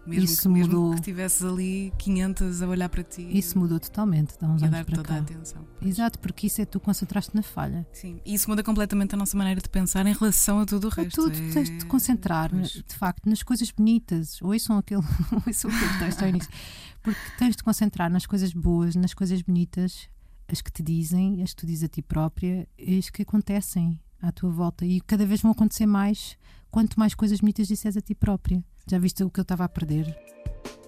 mesmo 0.07 0.25
Isso 0.25 0.43
que, 0.43 0.49
mesmo 0.49 0.73
mudou. 0.81 0.95
que 0.95 1.03
tivesse 1.03 1.45
ali 1.45 1.93
500 1.99 2.62
a 2.62 2.66
olhar 2.69 2.89
para 2.89 3.03
ti 3.03 3.29
isso 3.37 3.59
mudou 3.59 3.79
totalmente 3.79 4.39
de 4.39 4.45
há 4.45 4.49
uns 4.49 4.62
e 4.62 4.64
a 4.64 4.69
anos 4.69 4.81
para 4.85 4.97
toda 4.97 5.09
cá. 5.09 5.14
a 5.16 5.19
atenção. 5.19 5.64
Exato, 5.83 6.19
porque 6.19 6.47
isso 6.47 6.62
é 6.62 6.64
tu 6.64 6.81
concentraste 6.81 7.35
na 7.35 7.43
falha. 7.43 7.87
Sim, 7.93 8.19
e 8.25 8.33
isso 8.33 8.49
muda 8.49 8.62
completamente 8.62 9.14
a 9.14 9.19
nossa 9.19 9.37
maneira 9.37 9.61
de 9.61 9.69
pensar 9.69 10.07
em 10.07 10.14
relação 10.14 10.61
a 10.61 10.64
tudo 10.64 10.89
o 10.89 11.01
É 11.01 11.03
resto. 11.05 11.23
tudo, 11.23 11.37
é- 11.37 11.51
tens 11.53 11.69
de 11.69 11.79
te 11.79 11.85
concentrar, 11.87 12.49
Pois. 12.51 12.71
de 12.71 12.95
facto, 12.97 13.29
nas 13.29 13.43
coisas 13.43 13.71
bonitas. 13.71 14.41
Ouçam 14.41 14.79
aquele, 14.79 15.03
ouçam 15.47 15.71
aquele 15.71 15.99
texto 15.99 16.23
ao 16.23 16.29
início. 16.31 16.51
Porque 17.03 17.21
tens 17.39 17.51
de 17.51 17.57
te 17.59 17.64
concentrar 17.64 18.11
nas 18.11 18.25
coisas 18.25 18.53
boas, 18.55 18.95
nas 18.97 19.12
coisas 19.12 19.43
bonitas, 19.43 20.09
as 20.51 20.61
que 20.61 20.72
te 20.72 20.82
dizem, 20.82 21.42
as 21.42 21.51
que 21.51 21.57
tu 21.57 21.66
dizes 21.66 21.84
a 21.84 21.88
ti 21.88 22.03
própria, 22.03 22.66
e 22.78 22.99
as 22.99 23.11
que 23.11 23.22
acontecem 23.22 24.01
à 24.20 24.32
tua 24.32 24.51
volta. 24.51 24.84
E 24.84 25.01
cada 25.03 25.26
vez 25.26 25.42
vão 25.42 25.53
acontecer 25.53 25.86
mais 25.86 26.36
quanto 26.70 26.99
mais 26.99 27.14
coisas 27.14 27.40
bonitas 27.40 27.68
disseres 27.68 27.96
a 27.96 28.01
ti 28.01 28.14
própria. 28.14 28.62
Já 28.90 28.99
viste 28.99 29.22
o 29.22 29.30
que 29.30 29.40
eu 29.40 29.42
estava 29.42 29.64
a 29.64 29.68
perder? 29.68 30.16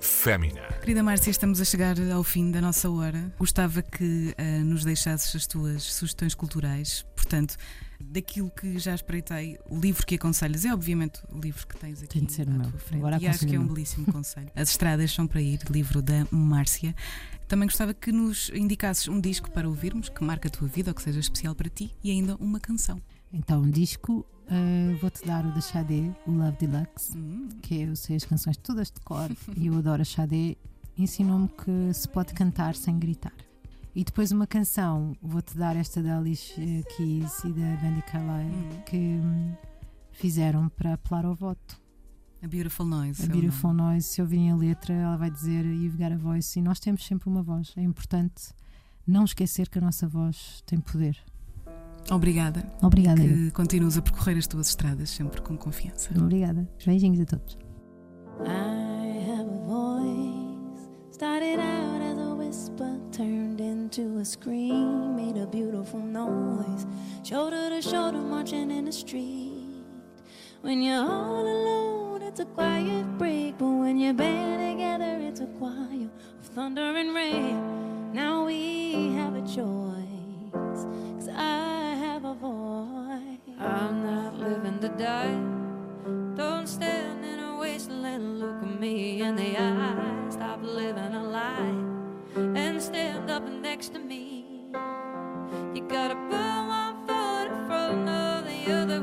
Fémina. 0.00 0.62
Querida 0.80 1.02
Márcia, 1.02 1.30
estamos 1.30 1.61
a 1.61 1.64
chegar 1.64 1.96
ao 2.11 2.24
fim 2.24 2.50
da 2.50 2.61
nossa 2.61 2.90
hora. 2.90 3.34
Gostava 3.38 3.82
que 3.82 4.34
ah, 4.38 4.64
nos 4.64 4.84
deixasses 4.84 5.34
as 5.36 5.46
tuas 5.46 5.82
sugestões 5.82 6.34
culturais. 6.34 7.04
Portanto, 7.31 7.57
daquilo 8.01 8.51
que 8.51 8.76
já 8.81 8.93
espreitei, 8.93 9.57
o 9.70 9.78
livro 9.78 10.05
que 10.05 10.16
aconselhas 10.16 10.64
é 10.64 10.74
obviamente 10.74 11.20
o 11.31 11.39
livro 11.39 11.64
que 11.64 11.76
tens 11.76 12.03
aqui 12.03 12.18
Tem 12.18 12.24
de 12.24 12.33
ser 12.33 12.49
à 12.49 12.51
meu. 12.51 12.62
tua 12.68 12.81
frente. 12.81 12.99
Agora 12.99 13.18
e 13.20 13.28
acho 13.28 13.47
que 13.47 13.55
é 13.55 13.61
um 13.61 13.68
belíssimo 13.68 14.05
conselho. 14.12 14.51
As 14.57 14.70
estradas 14.70 15.12
são 15.12 15.28
para 15.28 15.41
ir, 15.41 15.61
livro 15.70 16.03
da 16.03 16.26
Márcia. 16.33 16.93
Também 17.47 17.68
gostava 17.68 17.95
que 17.95 18.11
nos 18.11 18.51
indicasses 18.53 19.07
um 19.07 19.20
disco 19.20 19.49
para 19.53 19.68
ouvirmos 19.68 20.09
que 20.09 20.24
marca 20.24 20.49
a 20.49 20.51
tua 20.51 20.66
vida 20.66 20.91
ou 20.91 20.95
que 20.95 21.03
seja 21.03 21.20
especial 21.20 21.55
para 21.55 21.68
ti 21.68 21.95
e 22.03 22.11
ainda 22.11 22.35
uma 22.37 22.59
canção. 22.59 23.01
Então, 23.33 23.62
um 23.62 23.70
disco, 23.70 24.26
eh, 24.49 24.97
vou-te 25.01 25.24
dar 25.24 25.47
o 25.47 25.55
da 25.55 25.61
Xadé, 25.61 26.11
o 26.26 26.33
Love 26.33 26.57
Deluxe. 26.66 27.16
Hum, 27.16 27.49
que 27.62 27.83
eu 27.83 27.95
sei 27.95 28.16
as 28.16 28.24
canções 28.24 28.57
todas 28.57 28.91
de 28.91 28.99
cor 29.03 29.31
e 29.57 29.68
eu 29.68 29.78
adoro 29.78 30.03
a 30.03 30.05
Xadé, 30.05 30.57
ensinou-me 30.99 31.49
que 31.49 31.95
se 31.95 32.09
pode 32.09 32.35
cantar 32.35 32.74
sem 32.74 32.99
gritar. 32.99 33.33
E 33.95 34.05
depois 34.05 34.30
uma 34.30 34.47
canção, 34.47 35.16
vou-te 35.20 35.57
dar 35.59 35.74
esta 35.76 36.03
da 36.03 36.18
Alicia 36.18 36.82
Keys 36.97 37.43
e 37.45 37.49
da 37.53 37.76
Brandy 37.76 38.03
Carlile, 38.03 38.55
Uhum. 38.55 38.82
que 38.86 38.97
hum, 38.97 39.53
fizeram 40.12 40.68
para 40.70 40.95
apelar 40.95 41.24
ao 41.26 41.34
voto. 41.34 41.80
A 42.43 42.47
Beautiful 42.47 42.86
Noise. 42.86 43.22
A 43.22 43.24
é 43.26 43.28
Beautiful. 43.28 43.74
Noise, 43.74 44.07
se 44.07 44.22
ouvirem 44.22 44.51
a 44.51 44.57
letra, 44.57 44.95
ela 44.95 45.16
vai 45.16 45.30
dizer 45.30 45.64
You've 45.66 45.99
got 45.99 46.12
a 46.12 46.16
voice. 46.16 46.59
E 46.59 46.62
nós 46.62 46.78
temos 46.80 47.05
sempre 47.05 47.28
uma 47.28 47.43
voz. 47.43 47.72
É 47.76 47.82
importante 47.82 48.55
não 49.07 49.24
esquecer 49.24 49.68
que 49.68 49.78
a 49.78 49.80
nossa 49.82 50.09
voz 50.09 50.62
tem 50.64 50.80
poder. 50.80 51.18
Obrigada. 52.11 52.64
Obrigada. 52.80 53.20
Que 53.20 53.51
continuas 53.51 53.99
a 53.99 54.03
percorrer 54.03 54.38
as 54.38 54.47
tuas 54.47 54.68
estradas 54.68 55.11
sempre 55.11 55.43
com 55.43 55.57
confiança. 55.59 56.11
Obrigada. 56.18 56.66
Beijinhos 56.86 57.20
a 57.20 57.26
todos. 57.26 57.59
I 58.47 59.30
have 59.30 59.49
a 59.51 59.66
voice. 59.66 60.88
Started 61.12 61.59
out 61.61 61.99
whisper, 62.51 62.98
turned 63.12 63.61
into 63.61 64.18
a 64.18 64.24
scream, 64.24 65.14
made 65.14 65.36
a 65.36 65.46
beautiful 65.46 66.01
noise. 66.01 66.84
Shoulder 67.22 67.70
to 67.70 67.80
shoulder, 67.80 68.18
marching 68.18 68.72
in 68.72 68.86
the 68.86 68.92
street. 68.92 69.84
When 70.61 70.82
you're 70.82 71.09
all 71.09 71.46
alone, 71.46 72.22
it's 72.22 72.40
a 72.40 72.44
quiet 72.46 73.07
break, 73.18 73.57
but 73.57 73.68
when 73.68 74.01
you're 74.01 74.14
band 74.14 74.59
together, 74.72 75.20
it's 75.28 75.38
a 75.38 75.46
choir 75.61 76.11
of 76.40 76.46
thunder 76.46 76.96
and 76.96 77.14
rain. 77.14 78.12
Now 78.12 78.46
we 78.46 79.12
have 79.14 79.36
a 79.36 79.42
choice, 79.42 80.82
cause 81.14 81.28
I 81.28 81.94
have 82.05 82.24
a 82.24 82.34
voice. 82.34 83.61
I'm 83.61 84.03
not 84.03 84.40
living 84.40 84.80
to 84.80 84.88
die. 84.88 85.38
Don't 86.34 86.66
stand 86.66 87.24
in 87.24 87.38
a 87.38 87.57
wasteland, 87.59 88.40
look 88.40 88.61
at 88.61 88.80
me 88.80 89.22
in 89.22 89.36
the 89.36 89.57
eye. 89.57 90.26
Stop 90.30 90.59
living 90.64 91.14
a 91.14 91.22
lie 91.22 91.89
and 92.37 92.81
stand 92.83 93.31
up 93.31 93.43
next 93.45 93.93
to 93.95 93.99
me. 93.99 94.64
You 95.74 95.87
gotta 95.89 96.14
put 96.14 96.66
one 96.68 97.07
foot 97.07 97.47
in 97.47 97.66
front 97.66 98.09
of 98.09 98.45
the 98.45 98.72
other 98.72 99.01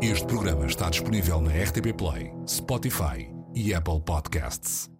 Este 0.00 0.26
programa 0.26 0.66
está 0.66 0.90
disponível 0.90 1.40
na 1.40 1.52
RTP 1.52 1.96
Play, 1.96 2.32
Spotify 2.44 3.32
e 3.54 3.72
Apple 3.72 4.00
Podcasts. 4.00 4.91